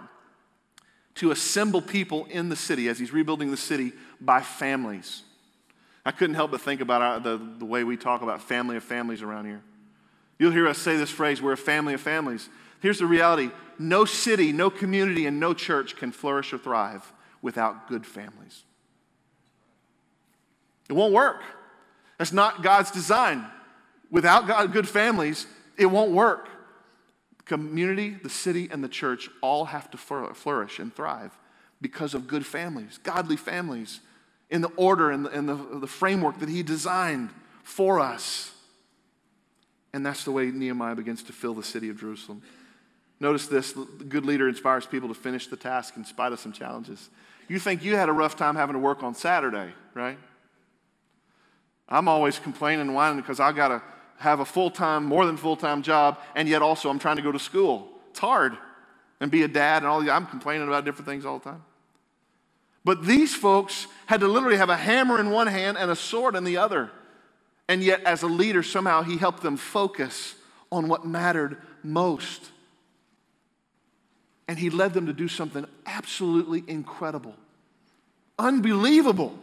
to 1.16 1.32
assemble 1.32 1.82
people 1.82 2.26
in 2.30 2.48
the 2.48 2.56
city 2.56 2.88
as 2.88 2.98
he's 2.98 3.12
rebuilding 3.12 3.52
the 3.52 3.58
city 3.58 3.92
by 4.22 4.40
families. 4.40 5.24
I 6.06 6.12
couldn't 6.12 6.36
help 6.36 6.52
but 6.52 6.62
think 6.62 6.80
about 6.80 7.02
our, 7.02 7.20
the, 7.20 7.38
the 7.60 7.66
way 7.66 7.84
we 7.84 7.98
talk 7.98 8.22
about 8.22 8.42
family 8.42 8.78
of 8.78 8.84
families 8.84 9.22
around 9.22 9.46
here. 9.46 9.62
You'll 10.40 10.52
hear 10.52 10.68
us 10.68 10.78
say 10.78 10.96
this 10.96 11.12
phrase, 11.12 11.42
we're 11.42 11.52
a 11.52 11.58
family 11.58 11.94
of 11.94 12.02
families. 12.02 12.48
Here's 12.80 13.00
the 13.00 13.06
reality 13.06 13.52
no 13.78 14.06
city, 14.06 14.52
no 14.52 14.70
community, 14.70 15.26
and 15.26 15.40
no 15.40 15.54
church 15.54 15.96
can 15.98 16.12
flourish 16.12 16.54
or 16.54 16.58
thrive 16.58 17.12
without 17.42 17.88
good 17.88 18.06
families. 18.06 18.64
It 20.90 20.94
won't 20.94 21.14
work. 21.14 21.42
That's 22.18 22.34
not 22.34 22.64
God's 22.64 22.92
design. 22.92 23.46
Without 24.12 24.46
God, 24.46 24.74
good 24.74 24.88
families, 24.88 25.48
it 25.78 25.86
won't 25.86 26.12
work. 26.12 26.50
The 27.38 27.44
Community, 27.44 28.10
the 28.22 28.30
city, 28.30 28.70
and 28.70 28.84
the 28.84 28.90
church 28.90 29.30
all 29.42 29.66
have 29.66 29.90
to 29.92 29.98
flourish 29.98 30.80
and 30.80 30.94
thrive 30.94 31.32
because 31.80 32.14
of 32.14 32.28
good 32.28 32.46
families, 32.46 33.00
godly 33.04 33.38
families, 33.38 34.02
in 34.50 34.62
the 34.62 34.72
order 34.76 35.10
and 35.10 35.26
the, 35.26 35.30
the, 35.30 35.80
the 35.80 35.88
framework 35.88 36.40
that 36.40 36.50
He 36.50 36.62
designed 36.62 37.30
for 37.64 38.00
us. 38.00 38.52
And 39.94 40.06
that's 40.06 40.24
the 40.24 40.32
way 40.32 40.52
Nehemiah 40.52 40.96
begins 40.96 41.24
to 41.24 41.34
fill 41.34 41.54
the 41.54 41.64
city 41.64 41.90
of 41.90 42.00
Jerusalem. 42.00 42.42
Notice 43.20 43.48
this 43.48 43.72
the 43.72 43.86
good 43.86 44.26
leader 44.26 44.50
inspires 44.50 44.86
people 44.86 45.08
to 45.08 45.16
finish 45.16 45.48
the 45.48 45.56
task 45.56 45.96
in 45.96 46.06
spite 46.06 46.34
of 46.34 46.40
some 46.40 46.52
challenges. 46.52 47.10
You 47.52 47.60
think 47.60 47.84
you 47.84 47.98
had 47.98 48.08
a 48.08 48.14
rough 48.14 48.38
time 48.38 48.56
having 48.56 48.76
to 48.76 48.80
work 48.80 49.04
on 49.04 49.14
Saturday, 49.14 49.74
right? 49.94 50.18
I'm 51.90 52.08
always 52.08 52.40
complaining 52.40 52.80
and 52.80 52.96
whining 52.96 53.20
because 53.20 53.42
I 53.42 53.52
got 53.52 53.68
to 53.68 53.82
have 54.20 54.40
a 54.40 54.46
full 54.46 54.72
time, 54.72 55.04
more 55.04 55.26
than 55.26 55.36
full 55.36 55.58
time 55.58 55.82
job, 55.82 56.18
and 56.34 56.48
yet 56.48 56.62
also 56.62 56.90
I'm 56.90 56.98
trying 56.98 57.18
to 57.18 57.22
go 57.22 57.30
to 57.30 57.40
school. 57.40 57.90
It's 58.12 58.20
hard. 58.20 58.58
And 59.20 59.30
be 59.30 59.44
a 59.44 59.50
dad 59.50 59.84
and 59.84 59.88
all 59.88 60.02
that. 60.02 60.10
I'm 60.10 60.28
complaining 60.28 60.66
about 60.66 60.86
different 60.86 61.10
things 61.10 61.26
all 61.26 61.40
the 61.40 61.50
time. 61.50 61.66
But 62.86 63.04
these 63.04 63.36
folks 63.36 63.86
had 64.06 64.22
to 64.22 64.30
literally 64.30 64.56
have 64.56 64.70
a 64.70 64.78
hammer 64.78 65.20
in 65.20 65.30
one 65.30 65.48
hand 65.48 65.78
and 65.78 65.92
a 65.92 65.96
sword 65.98 66.38
in 66.38 66.46
the 66.46 66.56
other. 66.56 66.90
And 67.68 67.84
yet, 67.84 68.02
as 68.06 68.24
a 68.24 68.28
leader, 68.28 68.64
somehow 68.64 69.04
he 69.04 69.18
helped 69.18 69.44
them 69.44 69.58
focus 69.58 70.36
on 70.72 70.88
what 70.88 71.06
mattered 71.06 71.58
most. 71.84 72.50
And 74.48 74.58
he 74.58 74.70
led 74.70 74.94
them 74.94 75.06
to 75.08 75.14
do 75.14 75.28
something 75.28 75.66
absolutely 75.86 76.64
incredible, 76.68 77.36
unbelievable. 78.42 79.38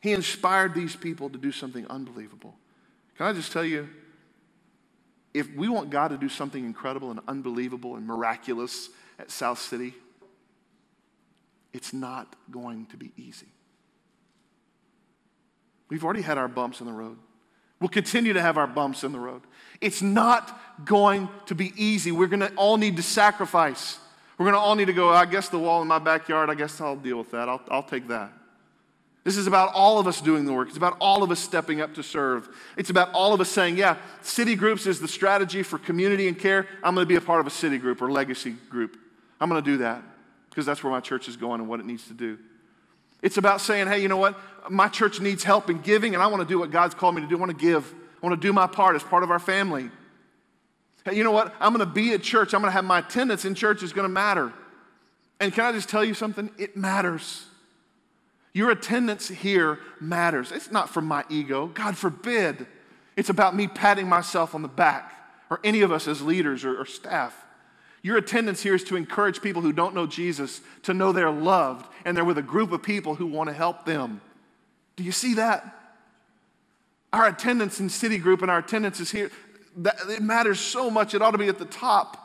He 0.00 0.12
inspired 0.12 0.74
these 0.74 0.94
people 0.94 1.30
to 1.30 1.38
do 1.38 1.50
something 1.50 1.86
unbelievable. 1.88 2.54
Can 3.16 3.26
I 3.26 3.32
just 3.32 3.52
tell 3.52 3.64
you, 3.64 3.88
if 5.32 5.52
we 5.54 5.68
want 5.68 5.90
God 5.90 6.08
to 6.08 6.18
do 6.18 6.28
something 6.28 6.64
incredible 6.64 7.10
and 7.10 7.20
unbelievable 7.28 7.96
and 7.96 8.06
miraculous 8.06 8.88
at 9.18 9.30
South 9.30 9.58
City, 9.58 9.94
it's 11.72 11.92
not 11.92 12.34
going 12.50 12.86
to 12.86 12.96
be 12.96 13.12
easy. 13.16 13.46
We've 15.88 16.04
already 16.04 16.22
had 16.22 16.36
our 16.36 16.48
bumps 16.48 16.80
in 16.80 16.86
the 16.86 16.92
road. 16.92 17.16
We'll 17.78 17.88
continue 17.88 18.32
to 18.32 18.42
have 18.42 18.58
our 18.58 18.66
bumps 18.66 19.04
in 19.04 19.12
the 19.12 19.18
road. 19.18 19.42
It's 19.80 20.02
not 20.02 20.84
going 20.84 21.28
to 21.46 21.54
be 21.54 21.72
easy. 21.76 22.12
We're 22.12 22.26
going 22.26 22.40
to 22.40 22.52
all 22.54 22.76
need 22.76 22.96
to 22.96 23.02
sacrifice. 23.02 23.98
We're 24.40 24.44
going 24.44 24.54
to 24.54 24.60
all 24.60 24.74
need 24.74 24.86
to 24.86 24.94
go, 24.94 25.10
I 25.10 25.26
guess 25.26 25.50
the 25.50 25.58
wall 25.58 25.82
in 25.82 25.88
my 25.88 25.98
backyard, 25.98 26.48
I 26.48 26.54
guess 26.54 26.80
I'll 26.80 26.96
deal 26.96 27.18
with 27.18 27.30
that. 27.32 27.46
I'll, 27.50 27.60
I'll 27.70 27.82
take 27.82 28.08
that. 28.08 28.32
This 29.22 29.36
is 29.36 29.46
about 29.46 29.74
all 29.74 29.98
of 29.98 30.06
us 30.06 30.22
doing 30.22 30.46
the 30.46 30.52
work. 30.54 30.68
It's 30.68 30.78
about 30.78 30.96
all 30.98 31.22
of 31.22 31.30
us 31.30 31.38
stepping 31.38 31.82
up 31.82 31.92
to 31.96 32.02
serve. 32.02 32.48
It's 32.78 32.88
about 32.88 33.12
all 33.12 33.34
of 33.34 33.42
us 33.42 33.50
saying, 33.50 33.76
yeah, 33.76 33.98
city 34.22 34.54
groups 34.56 34.86
is 34.86 34.98
the 34.98 35.08
strategy 35.08 35.62
for 35.62 35.78
community 35.78 36.26
and 36.26 36.38
care. 36.38 36.66
I'm 36.82 36.94
going 36.94 37.04
to 37.04 37.06
be 37.06 37.16
a 37.16 37.20
part 37.20 37.40
of 37.40 37.46
a 37.46 37.50
city 37.50 37.76
group 37.76 38.00
or 38.00 38.10
legacy 38.10 38.52
group. 38.70 38.96
I'm 39.42 39.50
going 39.50 39.62
to 39.62 39.70
do 39.72 39.76
that 39.76 40.02
because 40.48 40.64
that's 40.64 40.82
where 40.82 40.90
my 40.90 41.00
church 41.00 41.28
is 41.28 41.36
going 41.36 41.60
and 41.60 41.68
what 41.68 41.78
it 41.78 41.84
needs 41.84 42.08
to 42.08 42.14
do. 42.14 42.38
It's 43.20 43.36
about 43.36 43.60
saying, 43.60 43.88
hey, 43.88 44.00
you 44.00 44.08
know 44.08 44.16
what? 44.16 44.40
My 44.70 44.88
church 44.88 45.20
needs 45.20 45.44
help 45.44 45.68
in 45.68 45.82
giving, 45.82 46.14
and 46.14 46.22
I 46.22 46.28
want 46.28 46.40
to 46.40 46.48
do 46.48 46.58
what 46.58 46.70
God's 46.70 46.94
called 46.94 47.14
me 47.14 47.20
to 47.20 47.28
do. 47.28 47.36
I 47.36 47.40
want 47.40 47.50
to 47.50 47.62
give. 47.62 47.92
I 48.22 48.26
want 48.26 48.40
to 48.40 48.48
do 48.48 48.54
my 48.54 48.66
part 48.66 48.96
as 48.96 49.02
part 49.02 49.22
of 49.22 49.30
our 49.30 49.38
family. 49.38 49.90
Hey, 51.04 51.16
you 51.16 51.24
know 51.24 51.30
what? 51.30 51.54
I'm 51.60 51.72
going 51.74 51.86
to 51.86 51.92
be 51.92 52.12
at 52.12 52.22
church. 52.22 52.54
I'm 52.54 52.60
going 52.60 52.68
to 52.70 52.74
have 52.74 52.84
my 52.84 52.98
attendance 52.98 53.44
in 53.44 53.54
church 53.54 53.82
is 53.82 53.92
going 53.92 54.04
to 54.04 54.12
matter. 54.12 54.52
And 55.38 55.52
can 55.52 55.64
I 55.64 55.72
just 55.72 55.88
tell 55.88 56.04
you 56.04 56.14
something? 56.14 56.50
It 56.58 56.76
matters. 56.76 57.46
Your 58.52 58.70
attendance 58.70 59.28
here 59.28 59.78
matters. 60.00 60.52
It's 60.52 60.70
not 60.70 60.90
for 60.90 61.00
my 61.00 61.24
ego, 61.30 61.68
God 61.68 61.96
forbid. 61.96 62.66
It's 63.16 63.30
about 63.30 63.54
me 63.54 63.68
patting 63.68 64.08
myself 64.08 64.54
on 64.54 64.62
the 64.62 64.68
back, 64.68 65.12
or 65.50 65.60
any 65.64 65.82
of 65.82 65.92
us 65.92 66.08
as 66.08 66.20
leaders 66.20 66.64
or, 66.64 66.80
or 66.80 66.84
staff. 66.84 67.44
Your 68.02 68.16
attendance 68.16 68.62
here 68.62 68.74
is 68.74 68.84
to 68.84 68.96
encourage 68.96 69.42
people 69.42 69.62
who 69.62 69.72
don't 69.72 69.94
know 69.94 70.06
Jesus 70.06 70.62
to 70.84 70.94
know 70.94 71.12
they're 71.12 71.30
loved 71.30 71.86
and 72.04 72.16
they're 72.16 72.24
with 72.24 72.38
a 72.38 72.42
group 72.42 72.72
of 72.72 72.82
people 72.82 73.14
who 73.14 73.26
want 73.26 73.48
to 73.48 73.54
help 73.54 73.84
them. 73.84 74.20
Do 74.96 75.04
you 75.04 75.12
see 75.12 75.34
that? 75.34 75.76
Our 77.12 77.26
attendance 77.26 77.78
in 77.80 77.88
City 77.88 78.18
Group 78.18 78.42
and 78.42 78.50
our 78.50 78.58
attendance 78.58 79.00
is 79.00 79.10
here. 79.10 79.30
That, 79.78 79.96
it 80.08 80.22
matters 80.22 80.60
so 80.60 80.90
much. 80.90 81.14
It 81.14 81.22
ought 81.22 81.30
to 81.32 81.38
be 81.38 81.48
at 81.48 81.58
the 81.58 81.64
top 81.64 82.16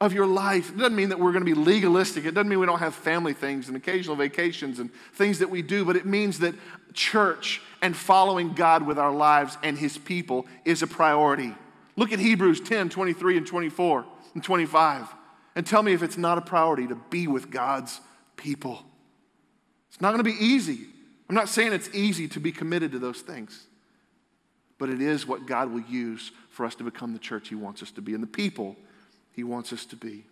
of 0.00 0.12
your 0.12 0.26
life. 0.26 0.70
It 0.70 0.78
doesn't 0.78 0.96
mean 0.96 1.08
that 1.08 1.18
we're 1.18 1.32
going 1.32 1.44
to 1.44 1.54
be 1.54 1.58
legalistic. 1.58 2.24
It 2.24 2.34
doesn't 2.34 2.48
mean 2.48 2.60
we 2.60 2.66
don't 2.66 2.78
have 2.78 2.94
family 2.94 3.32
things 3.32 3.68
and 3.68 3.76
occasional 3.76 4.16
vacations 4.16 4.78
and 4.78 4.90
things 5.14 5.38
that 5.38 5.48
we 5.48 5.62
do, 5.62 5.84
but 5.84 5.96
it 5.96 6.04
means 6.04 6.38
that 6.40 6.54
church 6.92 7.62
and 7.82 7.96
following 7.96 8.52
God 8.52 8.86
with 8.86 8.98
our 8.98 9.12
lives 9.12 9.56
and 9.62 9.78
His 9.78 9.96
people 9.96 10.46
is 10.64 10.82
a 10.82 10.86
priority. 10.86 11.54
Look 11.96 12.12
at 12.12 12.18
Hebrews 12.18 12.60
10 12.60 12.90
23 12.90 13.38
and 13.38 13.46
24 13.46 14.04
and 14.34 14.44
25 14.44 15.06
and 15.54 15.66
tell 15.66 15.82
me 15.82 15.94
if 15.94 16.02
it's 16.02 16.18
not 16.18 16.36
a 16.36 16.42
priority 16.42 16.86
to 16.86 16.94
be 16.94 17.26
with 17.26 17.50
God's 17.50 18.00
people. 18.36 18.84
It's 19.88 20.00
not 20.00 20.12
going 20.12 20.22
to 20.22 20.30
be 20.30 20.44
easy. 20.44 20.86
I'm 21.28 21.34
not 21.34 21.48
saying 21.48 21.72
it's 21.72 21.88
easy 21.94 22.28
to 22.28 22.40
be 22.40 22.52
committed 22.52 22.92
to 22.92 22.98
those 22.98 23.22
things, 23.22 23.66
but 24.78 24.88
it 24.88 25.00
is 25.00 25.26
what 25.26 25.46
God 25.46 25.70
will 25.70 25.80
use 25.80 26.32
for 26.50 26.66
us 26.66 26.74
to 26.76 26.84
become 26.84 27.12
the 27.12 27.18
church 27.18 27.48
He 27.48 27.54
wants 27.54 27.82
us 27.82 27.90
to 27.92 28.02
be 28.02 28.14
and 28.14 28.22
the 28.22 28.28
people 28.28 28.76
He 29.32 29.44
wants 29.44 29.72
us 29.72 29.84
to 29.86 29.96
be. 29.96 30.24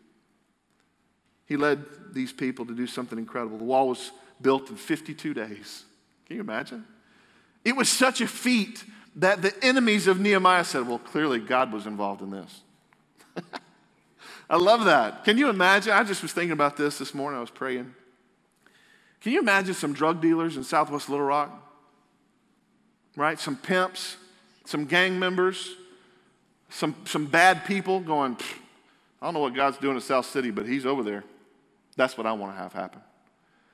He 1.47 1.57
led 1.57 1.85
these 2.13 2.33
people 2.33 2.65
to 2.67 2.75
do 2.75 2.87
something 2.87 3.19
incredible. 3.19 3.59
The 3.59 3.65
wall 3.65 3.89
was 3.89 4.13
built 4.41 4.71
in 4.71 4.77
52 4.77 5.35
days. 5.35 5.85
Can 6.27 6.37
you 6.37 6.43
imagine? 6.43 6.85
It 7.65 7.77
was 7.77 7.89
such 7.89 8.21
a 8.21 8.27
feat 8.27 8.85
that 9.17 9.43
the 9.43 9.55
enemies 9.65 10.07
of 10.07 10.21
Nehemiah 10.21 10.65
said, 10.65 10.87
Well, 10.87 10.99
clearly 10.99 11.39
God 11.39 11.73
was 11.73 11.87
involved 11.87 12.23
in 12.23 12.31
this. 12.31 12.61
I 14.51 14.57
love 14.57 14.85
that. 14.85 15.25
Can 15.25 15.39
you 15.39 15.49
imagine? 15.49 15.93
I 15.93 16.05
just 16.05 16.23
was 16.23 16.33
thinking 16.33 16.53
about 16.53 16.77
this 16.77 16.99
this 16.99 17.15
morning. 17.15 17.39
I 17.39 17.41
was 17.41 17.51
praying. 17.51 17.95
Can 19.21 19.33
you 19.33 19.41
imagine 19.41 19.75
some 19.75 19.95
drug 19.95 20.21
dealers 20.21 20.57
in 20.57 20.65
Southwest 20.65 21.09
Little 21.09 21.25
Rock? 21.25 21.51
Right? 23.17 23.39
Some 23.39 23.57
pimps, 23.57 24.17
some 24.65 24.87
gang 24.87 25.19
members, 25.19 25.75
some, 26.71 26.95
some 27.05 27.27
bad 27.27 27.65
people 27.65 28.01
going, 28.01 28.37
I 29.21 29.27
don't 29.27 29.35
know 29.35 29.41
what 29.41 29.55
God's 29.55 29.79
doing 29.79 29.97
in 29.97 30.01
South 30.01 30.27
City, 30.27 30.51
but 30.51 30.67
He's 30.67 30.87
over 30.87 31.03
there. 31.03 31.25
That's 31.97 32.19
what 32.19 32.27
I 32.27 32.33
want 32.33 32.57
to 32.57 32.63
have 32.63 32.73
happen. 32.73 33.01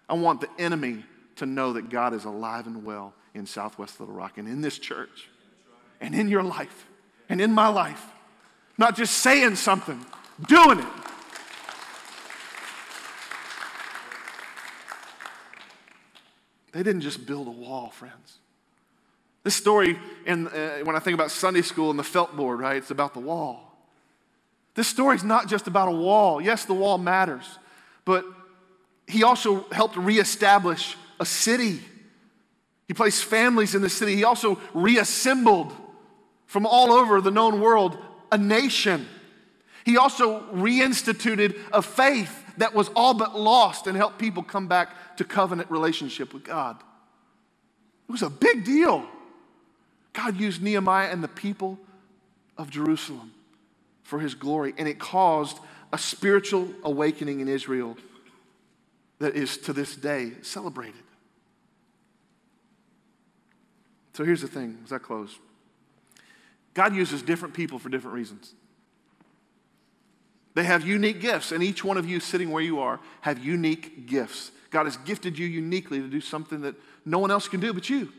I 0.08 0.14
want 0.14 0.40
the 0.40 0.50
enemy 0.58 1.04
to 1.36 1.46
know 1.46 1.72
that 1.72 1.88
God 1.88 2.12
is 2.12 2.24
alive 2.24 2.66
and 2.66 2.84
well 2.84 3.14
in 3.34 3.46
Southwest 3.46 4.00
Little 4.00 4.14
Rock 4.14 4.38
and 4.38 4.46
in 4.48 4.60
this 4.60 4.78
church 4.78 5.28
and 6.00 6.14
in 6.14 6.28
your 6.28 6.42
life 6.42 6.86
and 7.28 7.40
in 7.40 7.52
my 7.52 7.68
life. 7.68 8.04
Not 8.76 8.96
just 8.96 9.18
saying 9.18 9.56
something, 9.56 10.04
doing 10.46 10.80
it. 10.80 10.86
They 16.72 16.82
didn't 16.82 17.02
just 17.02 17.26
build 17.26 17.46
a 17.48 17.50
wall, 17.50 17.90
friends. 17.90 18.38
This 19.42 19.54
story, 19.54 19.98
and 20.26 20.48
uh, 20.48 20.78
when 20.84 20.96
I 20.96 20.98
think 20.98 21.14
about 21.14 21.30
Sunday 21.30 21.62
school 21.62 21.90
and 21.90 21.98
the 21.98 22.04
felt 22.04 22.36
board, 22.36 22.60
right, 22.60 22.76
it's 22.76 22.90
about 22.90 23.14
the 23.14 23.20
wall. 23.20 23.70
This 24.74 24.86
story 24.86 25.16
is 25.16 25.24
not 25.24 25.48
just 25.48 25.66
about 25.66 25.88
a 25.88 25.92
wall. 25.92 26.40
Yes, 26.40 26.64
the 26.64 26.74
wall 26.74 26.98
matters, 26.98 27.58
but 28.04 28.24
he 29.06 29.24
also 29.24 29.64
helped 29.70 29.96
reestablish 29.96 30.96
a 31.18 31.26
city. 31.26 31.80
He 32.86 32.94
placed 32.94 33.24
families 33.24 33.74
in 33.74 33.82
the 33.82 33.88
city. 33.88 34.14
He 34.14 34.24
also 34.24 34.60
reassembled 34.74 35.72
from 36.46 36.66
all 36.66 36.92
over 36.92 37.20
the 37.20 37.30
known 37.30 37.60
world 37.60 37.96
a 38.32 38.38
nation. 38.38 39.06
He 39.84 39.96
also 39.96 40.40
reinstituted 40.52 41.58
a 41.72 41.82
faith 41.82 42.44
that 42.58 42.74
was 42.74 42.88
all 42.94 43.14
but 43.14 43.38
lost 43.38 43.86
and 43.86 43.96
helped 43.96 44.18
people 44.18 44.42
come 44.42 44.68
back 44.68 45.16
to 45.16 45.24
covenant 45.24 45.70
relationship 45.70 46.34
with 46.34 46.44
God. 46.44 46.76
It 48.08 48.12
was 48.12 48.22
a 48.22 48.30
big 48.30 48.64
deal. 48.64 49.06
God 50.12 50.38
used 50.38 50.62
Nehemiah 50.62 51.08
and 51.10 51.22
the 51.22 51.28
people 51.28 51.78
of 52.56 52.70
Jerusalem 52.70 53.32
for 54.02 54.18
his 54.18 54.34
glory, 54.34 54.74
and 54.76 54.88
it 54.88 54.98
caused 54.98 55.58
a 55.92 55.98
spiritual 55.98 56.68
awakening 56.82 57.40
in 57.40 57.48
Israel 57.48 57.96
that 59.18 59.36
is 59.36 59.56
to 59.58 59.72
this 59.72 59.94
day 59.96 60.32
celebrated. 60.42 61.02
So 64.14 64.24
here's 64.24 64.42
the 64.42 64.48
thing 64.48 64.78
as 64.84 64.92
I 64.92 64.98
close 64.98 65.38
God 66.74 66.94
uses 66.94 67.22
different 67.22 67.54
people 67.54 67.78
for 67.78 67.88
different 67.88 68.14
reasons. 68.14 68.54
They 70.54 70.64
have 70.64 70.86
unique 70.86 71.20
gifts, 71.20 71.52
and 71.52 71.62
each 71.62 71.84
one 71.84 71.96
of 71.96 72.08
you 72.08 72.18
sitting 72.18 72.50
where 72.50 72.62
you 72.62 72.80
are 72.80 72.98
have 73.20 73.44
unique 73.44 74.06
gifts. 74.06 74.50
God 74.70 74.84
has 74.84 74.96
gifted 74.98 75.38
you 75.38 75.46
uniquely 75.46 76.00
to 76.00 76.08
do 76.08 76.20
something 76.20 76.60
that 76.62 76.74
no 77.04 77.18
one 77.18 77.30
else 77.30 77.48
can 77.48 77.60
do 77.60 77.72
but 77.72 77.88
you. 77.88 78.12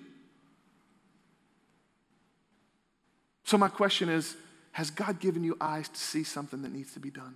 So, 3.44 3.58
my 3.58 3.68
question 3.68 4.10
is 4.10 4.36
Has 4.74 4.90
God 4.90 5.20
given 5.20 5.44
you 5.44 5.58
eyes 5.60 5.90
to 5.90 6.00
see 6.00 6.24
something 6.24 6.62
that 6.62 6.72
needs 6.72 6.94
to 6.94 7.00
be 7.00 7.10
done? 7.10 7.36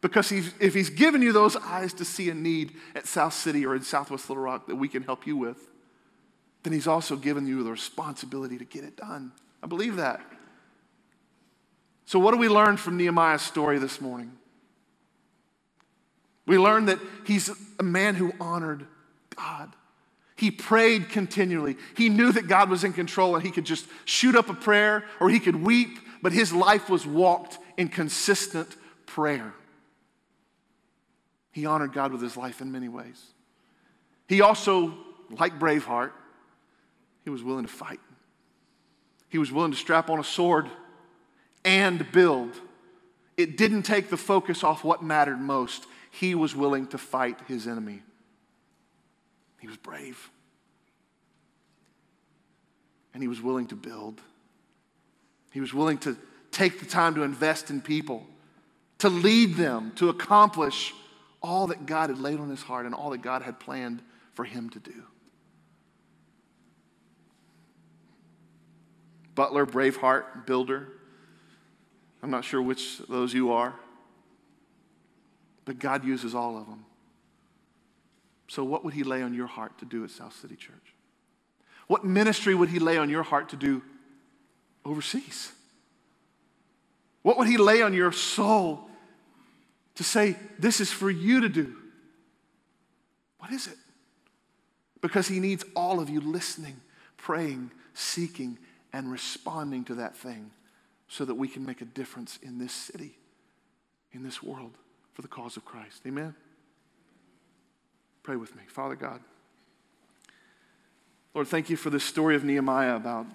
Because 0.00 0.32
if 0.32 0.74
He's 0.74 0.90
given 0.90 1.22
you 1.22 1.32
those 1.32 1.56
eyes 1.56 1.92
to 1.94 2.04
see 2.04 2.30
a 2.30 2.34
need 2.34 2.72
at 2.94 3.06
South 3.06 3.34
City 3.34 3.66
or 3.66 3.74
in 3.74 3.82
Southwest 3.82 4.28
Little 4.28 4.42
Rock 4.42 4.66
that 4.66 4.76
we 4.76 4.88
can 4.88 5.02
help 5.02 5.26
you 5.26 5.36
with, 5.36 5.68
then 6.62 6.72
He's 6.72 6.86
also 6.86 7.16
given 7.16 7.46
you 7.46 7.62
the 7.62 7.70
responsibility 7.70 8.58
to 8.58 8.64
get 8.64 8.84
it 8.84 8.96
done. 8.96 9.32
I 9.62 9.66
believe 9.66 9.96
that. 9.96 10.20
So, 12.06 12.18
what 12.18 12.32
do 12.32 12.38
we 12.38 12.48
learn 12.48 12.76
from 12.76 12.96
Nehemiah's 12.96 13.42
story 13.42 13.78
this 13.78 14.00
morning? 14.00 14.32
We 16.50 16.58
learn 16.58 16.86
that 16.86 16.98
he's 17.24 17.48
a 17.78 17.84
man 17.84 18.16
who 18.16 18.32
honored 18.40 18.84
God. 19.36 19.72
He 20.40 20.50
prayed 20.50 21.10
continually. 21.10 21.76
He 21.94 22.08
knew 22.08 22.32
that 22.32 22.48
God 22.48 22.70
was 22.70 22.82
in 22.82 22.94
control 22.94 23.34
and 23.34 23.44
he 23.44 23.50
could 23.50 23.66
just 23.66 23.86
shoot 24.06 24.34
up 24.34 24.48
a 24.48 24.54
prayer 24.54 25.04
or 25.20 25.28
he 25.28 25.38
could 25.38 25.56
weep, 25.56 25.98
but 26.22 26.32
his 26.32 26.50
life 26.50 26.88
was 26.88 27.06
walked 27.06 27.58
in 27.76 27.88
consistent 27.88 28.74
prayer. 29.04 29.52
He 31.52 31.66
honored 31.66 31.92
God 31.92 32.10
with 32.10 32.22
his 32.22 32.38
life 32.38 32.62
in 32.62 32.72
many 32.72 32.88
ways. 32.88 33.22
He 34.28 34.40
also, 34.40 34.94
like 35.28 35.58
Braveheart, 35.58 36.12
he 37.22 37.28
was 37.28 37.42
willing 37.42 37.66
to 37.66 37.70
fight. 37.70 38.00
He 39.28 39.36
was 39.36 39.52
willing 39.52 39.72
to 39.72 39.76
strap 39.76 40.08
on 40.08 40.18
a 40.18 40.24
sword 40.24 40.70
and 41.66 42.10
build. 42.12 42.58
It 43.36 43.58
didn't 43.58 43.82
take 43.82 44.08
the 44.08 44.16
focus 44.16 44.64
off 44.64 44.84
what 44.84 45.02
mattered 45.02 45.38
most. 45.38 45.84
He 46.10 46.34
was 46.34 46.56
willing 46.56 46.86
to 46.86 46.96
fight 46.96 47.38
his 47.46 47.66
enemy. 47.66 48.00
He 49.60 49.68
was 49.68 49.76
brave. 49.76 50.30
And 53.14 53.22
he 53.22 53.28
was 53.28 53.40
willing 53.40 53.66
to 53.68 53.76
build. 53.76 54.20
He 55.52 55.60
was 55.60 55.74
willing 55.74 55.98
to 55.98 56.16
take 56.50 56.80
the 56.80 56.86
time 56.86 57.14
to 57.14 57.22
invest 57.22 57.70
in 57.70 57.80
people, 57.80 58.26
to 58.98 59.08
lead 59.08 59.54
them, 59.54 59.92
to 59.96 60.08
accomplish 60.08 60.92
all 61.42 61.68
that 61.68 61.86
God 61.86 62.10
had 62.10 62.18
laid 62.18 62.38
on 62.40 62.50
his 62.50 62.62
heart 62.62 62.86
and 62.86 62.94
all 62.94 63.10
that 63.10 63.22
God 63.22 63.42
had 63.42 63.60
planned 63.60 64.02
for 64.34 64.44
him 64.44 64.70
to 64.70 64.78
do. 64.78 65.04
Butler, 69.34 69.66
Braveheart, 69.66 70.46
Builder. 70.46 70.88
I'm 72.22 72.30
not 72.30 72.44
sure 72.44 72.60
which 72.60 72.98
those 73.08 73.32
you 73.32 73.52
are, 73.52 73.74
but 75.64 75.78
God 75.78 76.04
uses 76.04 76.34
all 76.34 76.58
of 76.58 76.66
them. 76.66 76.84
So, 78.50 78.64
what 78.64 78.84
would 78.84 78.94
He 78.94 79.04
lay 79.04 79.22
on 79.22 79.32
your 79.32 79.46
heart 79.46 79.78
to 79.78 79.84
do 79.84 80.02
at 80.02 80.10
South 80.10 80.34
City 80.34 80.56
Church? 80.56 80.94
What 81.86 82.04
ministry 82.04 82.52
would 82.52 82.68
He 82.68 82.80
lay 82.80 82.98
on 82.98 83.08
your 83.08 83.22
heart 83.22 83.50
to 83.50 83.56
do 83.56 83.80
overseas? 84.84 85.52
What 87.22 87.38
would 87.38 87.46
He 87.46 87.58
lay 87.58 87.80
on 87.80 87.94
your 87.94 88.10
soul 88.10 88.90
to 89.94 90.02
say, 90.02 90.34
This 90.58 90.80
is 90.80 90.90
for 90.90 91.08
you 91.08 91.42
to 91.42 91.48
do? 91.48 91.76
What 93.38 93.52
is 93.52 93.68
it? 93.68 93.76
Because 95.00 95.28
He 95.28 95.38
needs 95.38 95.64
all 95.76 96.00
of 96.00 96.10
you 96.10 96.20
listening, 96.20 96.80
praying, 97.18 97.70
seeking, 97.94 98.58
and 98.92 99.12
responding 99.12 99.84
to 99.84 99.94
that 99.94 100.16
thing 100.16 100.50
so 101.06 101.24
that 101.24 101.36
we 101.36 101.46
can 101.46 101.64
make 101.64 101.82
a 101.82 101.84
difference 101.84 102.36
in 102.42 102.58
this 102.58 102.72
city, 102.72 103.16
in 104.10 104.24
this 104.24 104.42
world, 104.42 104.72
for 105.14 105.22
the 105.22 105.28
cause 105.28 105.56
of 105.56 105.64
Christ. 105.64 106.02
Amen? 106.04 106.34
Pray 108.22 108.36
with 108.36 108.54
me. 108.54 108.62
Father 108.68 108.96
God, 108.96 109.20
Lord, 111.34 111.48
thank 111.48 111.70
you 111.70 111.76
for 111.76 111.90
this 111.90 112.04
story 112.04 112.34
of 112.34 112.44
Nehemiah 112.44 112.96
about 112.96 113.26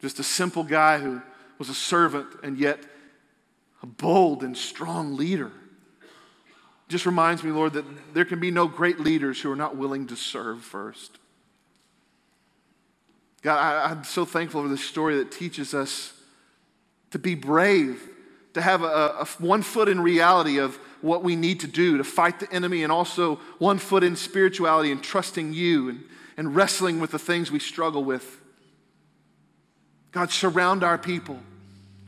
just 0.00 0.18
a 0.18 0.24
simple 0.24 0.64
guy 0.64 0.98
who 0.98 1.22
was 1.58 1.68
a 1.68 1.74
servant 1.74 2.26
and 2.42 2.58
yet 2.58 2.80
a 3.82 3.86
bold 3.86 4.42
and 4.42 4.56
strong 4.56 5.16
leader. 5.16 5.52
Just 6.88 7.06
reminds 7.06 7.42
me, 7.42 7.50
Lord, 7.50 7.74
that 7.74 7.84
there 8.14 8.24
can 8.24 8.40
be 8.40 8.50
no 8.50 8.66
great 8.66 9.00
leaders 9.00 9.40
who 9.40 9.50
are 9.50 9.56
not 9.56 9.76
willing 9.76 10.06
to 10.08 10.16
serve 10.16 10.62
first. 10.62 11.18
God, 13.42 13.58
I, 13.58 13.90
am 13.90 14.04
so 14.04 14.24
thankful 14.24 14.62
for 14.62 14.68
this 14.68 14.84
story 14.84 15.16
that 15.16 15.32
teaches 15.32 15.74
us 15.74 16.12
to 17.10 17.18
be 17.18 17.34
brave, 17.34 18.08
to 18.54 18.60
have 18.60 18.82
a, 18.82 18.86
a, 19.20 19.24
one 19.38 19.62
foot 19.62 19.88
in 19.88 20.00
reality 20.00 20.58
of 20.58 20.78
what 21.02 21.22
we 21.22 21.36
need 21.36 21.60
to 21.60 21.66
do 21.66 21.98
to 21.98 22.04
fight 22.04 22.40
the 22.40 22.52
enemy, 22.52 22.82
and 22.82 22.92
also 22.92 23.36
one 23.58 23.78
foot 23.78 24.02
in 24.02 24.16
spirituality 24.16 24.90
and 24.90 25.02
trusting 25.02 25.52
you 25.52 25.88
and, 25.88 26.04
and 26.36 26.56
wrestling 26.56 27.00
with 27.00 27.10
the 27.10 27.18
things 27.18 27.50
we 27.50 27.58
struggle 27.58 28.04
with. 28.04 28.40
God, 30.12 30.30
surround 30.30 30.84
our 30.84 30.98
people 30.98 31.38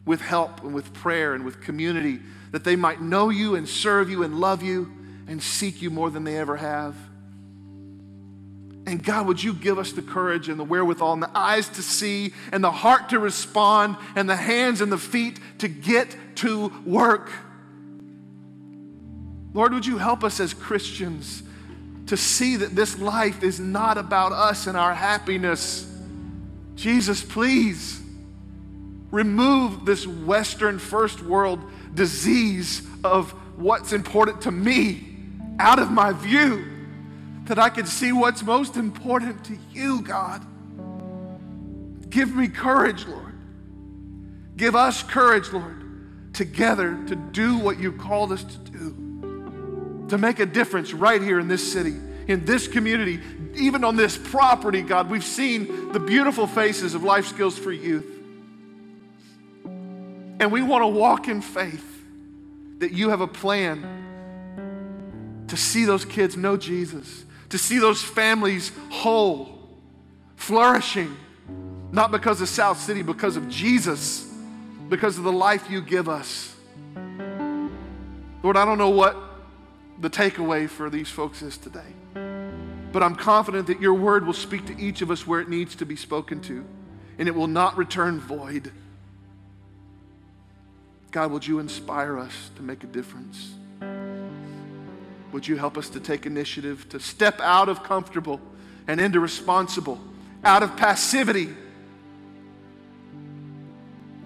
with 0.04 0.20
help 0.20 0.62
and 0.62 0.74
with 0.74 0.92
prayer 0.92 1.34
and 1.34 1.44
with 1.44 1.60
community 1.60 2.20
that 2.50 2.64
they 2.64 2.76
might 2.76 3.00
know 3.00 3.30
you 3.30 3.56
and 3.56 3.68
serve 3.68 4.10
you 4.10 4.22
and 4.22 4.38
love 4.38 4.62
you 4.62 4.92
and 5.26 5.42
seek 5.42 5.82
you 5.82 5.90
more 5.90 6.10
than 6.10 6.24
they 6.24 6.36
ever 6.36 6.56
have. 6.56 6.94
And 8.86 9.02
God, 9.02 9.26
would 9.26 9.42
you 9.42 9.54
give 9.54 9.78
us 9.78 9.92
the 9.92 10.02
courage 10.02 10.48
and 10.48 10.60
the 10.60 10.64
wherewithal 10.64 11.14
and 11.14 11.22
the 11.22 11.30
eyes 11.34 11.68
to 11.70 11.82
see 11.82 12.34
and 12.52 12.62
the 12.62 12.70
heart 12.70 13.08
to 13.08 13.18
respond 13.18 13.96
and 14.14 14.28
the 14.28 14.36
hands 14.36 14.82
and 14.82 14.92
the 14.92 14.98
feet 14.98 15.40
to 15.58 15.68
get 15.68 16.14
to 16.36 16.70
work? 16.84 17.30
Lord, 19.54 19.72
would 19.72 19.86
you 19.86 19.98
help 19.98 20.24
us 20.24 20.40
as 20.40 20.52
Christians 20.52 21.42
to 22.06 22.16
see 22.16 22.56
that 22.56 22.74
this 22.74 22.98
life 22.98 23.42
is 23.42 23.58
not 23.60 23.96
about 23.96 24.32
us 24.32 24.66
and 24.66 24.76
our 24.76 24.92
happiness? 24.92 25.90
Jesus, 26.74 27.22
please 27.22 28.02
remove 29.12 29.86
this 29.86 30.06
Western 30.06 30.78
first 30.78 31.22
world 31.22 31.60
disease 31.94 32.82
of 33.04 33.30
what's 33.56 33.92
important 33.92 34.42
to 34.42 34.50
me 34.50 35.14
out 35.60 35.78
of 35.78 35.90
my 35.90 36.12
view, 36.12 36.64
that 37.44 37.58
I 37.58 37.70
can 37.70 37.86
see 37.86 38.10
what's 38.10 38.42
most 38.42 38.76
important 38.76 39.44
to 39.44 39.56
you, 39.72 40.02
God. 40.02 40.44
Give 42.10 42.34
me 42.34 42.48
courage, 42.48 43.06
Lord. 43.06 43.34
Give 44.56 44.74
us 44.74 45.04
courage, 45.04 45.52
Lord, 45.52 46.32
together 46.34 46.98
to 47.06 47.14
do 47.14 47.58
what 47.58 47.78
you 47.78 47.92
called 47.92 48.32
us 48.32 48.42
to 48.42 48.58
do, 48.58 48.96
to 50.14 50.18
make 50.18 50.38
a 50.38 50.46
difference 50.46 50.94
right 50.94 51.20
here 51.20 51.40
in 51.40 51.48
this 51.48 51.72
city, 51.72 51.96
in 52.28 52.44
this 52.44 52.68
community, 52.68 53.18
even 53.56 53.82
on 53.82 53.96
this 53.96 54.16
property, 54.16 54.80
God. 54.80 55.10
We've 55.10 55.24
seen 55.24 55.92
the 55.92 55.98
beautiful 55.98 56.46
faces 56.46 56.94
of 56.94 57.02
Life 57.02 57.26
Skills 57.26 57.58
for 57.58 57.72
Youth. 57.72 58.06
And 59.64 60.52
we 60.52 60.62
want 60.62 60.82
to 60.82 60.86
walk 60.86 61.26
in 61.26 61.40
faith 61.40 61.84
that 62.78 62.92
you 62.92 63.08
have 63.08 63.22
a 63.22 63.26
plan 63.26 63.82
to 65.48 65.56
see 65.56 65.84
those 65.84 66.04
kids 66.04 66.36
know 66.36 66.56
Jesus, 66.56 67.24
to 67.48 67.58
see 67.58 67.80
those 67.80 68.00
families 68.00 68.70
whole, 68.90 69.68
flourishing, 70.36 71.16
not 71.90 72.12
because 72.12 72.40
of 72.40 72.48
South 72.48 72.78
City, 72.78 73.02
because 73.02 73.36
of 73.36 73.48
Jesus, 73.48 74.32
because 74.88 75.18
of 75.18 75.24
the 75.24 75.32
life 75.32 75.68
you 75.68 75.80
give 75.80 76.08
us. 76.08 76.54
Lord, 78.44 78.56
I 78.56 78.64
don't 78.64 78.78
know 78.78 78.90
what 78.90 79.33
the 80.00 80.10
takeaway 80.10 80.68
for 80.68 80.90
these 80.90 81.08
folks 81.08 81.42
is 81.42 81.56
today, 81.56 81.92
but 82.92 83.02
I'm 83.02 83.14
confident 83.14 83.66
that 83.68 83.80
your 83.80 83.94
word 83.94 84.26
will 84.26 84.32
speak 84.32 84.66
to 84.66 84.78
each 84.78 85.02
of 85.02 85.10
us 85.10 85.26
where 85.26 85.40
it 85.40 85.48
needs 85.48 85.74
to 85.76 85.86
be 85.86 85.96
spoken 85.96 86.40
to, 86.42 86.64
and 87.18 87.28
it 87.28 87.34
will 87.34 87.46
not 87.46 87.76
return 87.76 88.20
void. 88.20 88.72
God, 91.10 91.30
would 91.30 91.46
you 91.46 91.58
inspire 91.60 92.18
us 92.18 92.50
to 92.56 92.62
make 92.62 92.82
a 92.82 92.88
difference? 92.88 93.54
Would 95.32 95.46
you 95.48 95.56
help 95.56 95.76
us 95.76 95.88
to 95.90 96.00
take 96.00 96.26
initiative, 96.26 96.88
to 96.90 97.00
step 97.00 97.40
out 97.40 97.68
of 97.68 97.82
comfortable 97.82 98.40
and 98.86 99.00
into 99.00 99.20
responsible, 99.20 100.00
out 100.44 100.62
of 100.62 100.76
passivity, 100.76 101.48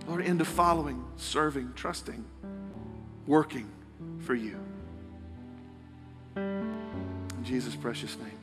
Lord, 0.06 0.24
into 0.24 0.44
following, 0.44 1.04
serving, 1.16 1.74
trusting, 1.74 2.24
working 3.26 3.68
for 4.20 4.34
you. 4.34 4.58
Jesus' 7.48 7.74
precious 7.76 8.14
name. 8.18 8.37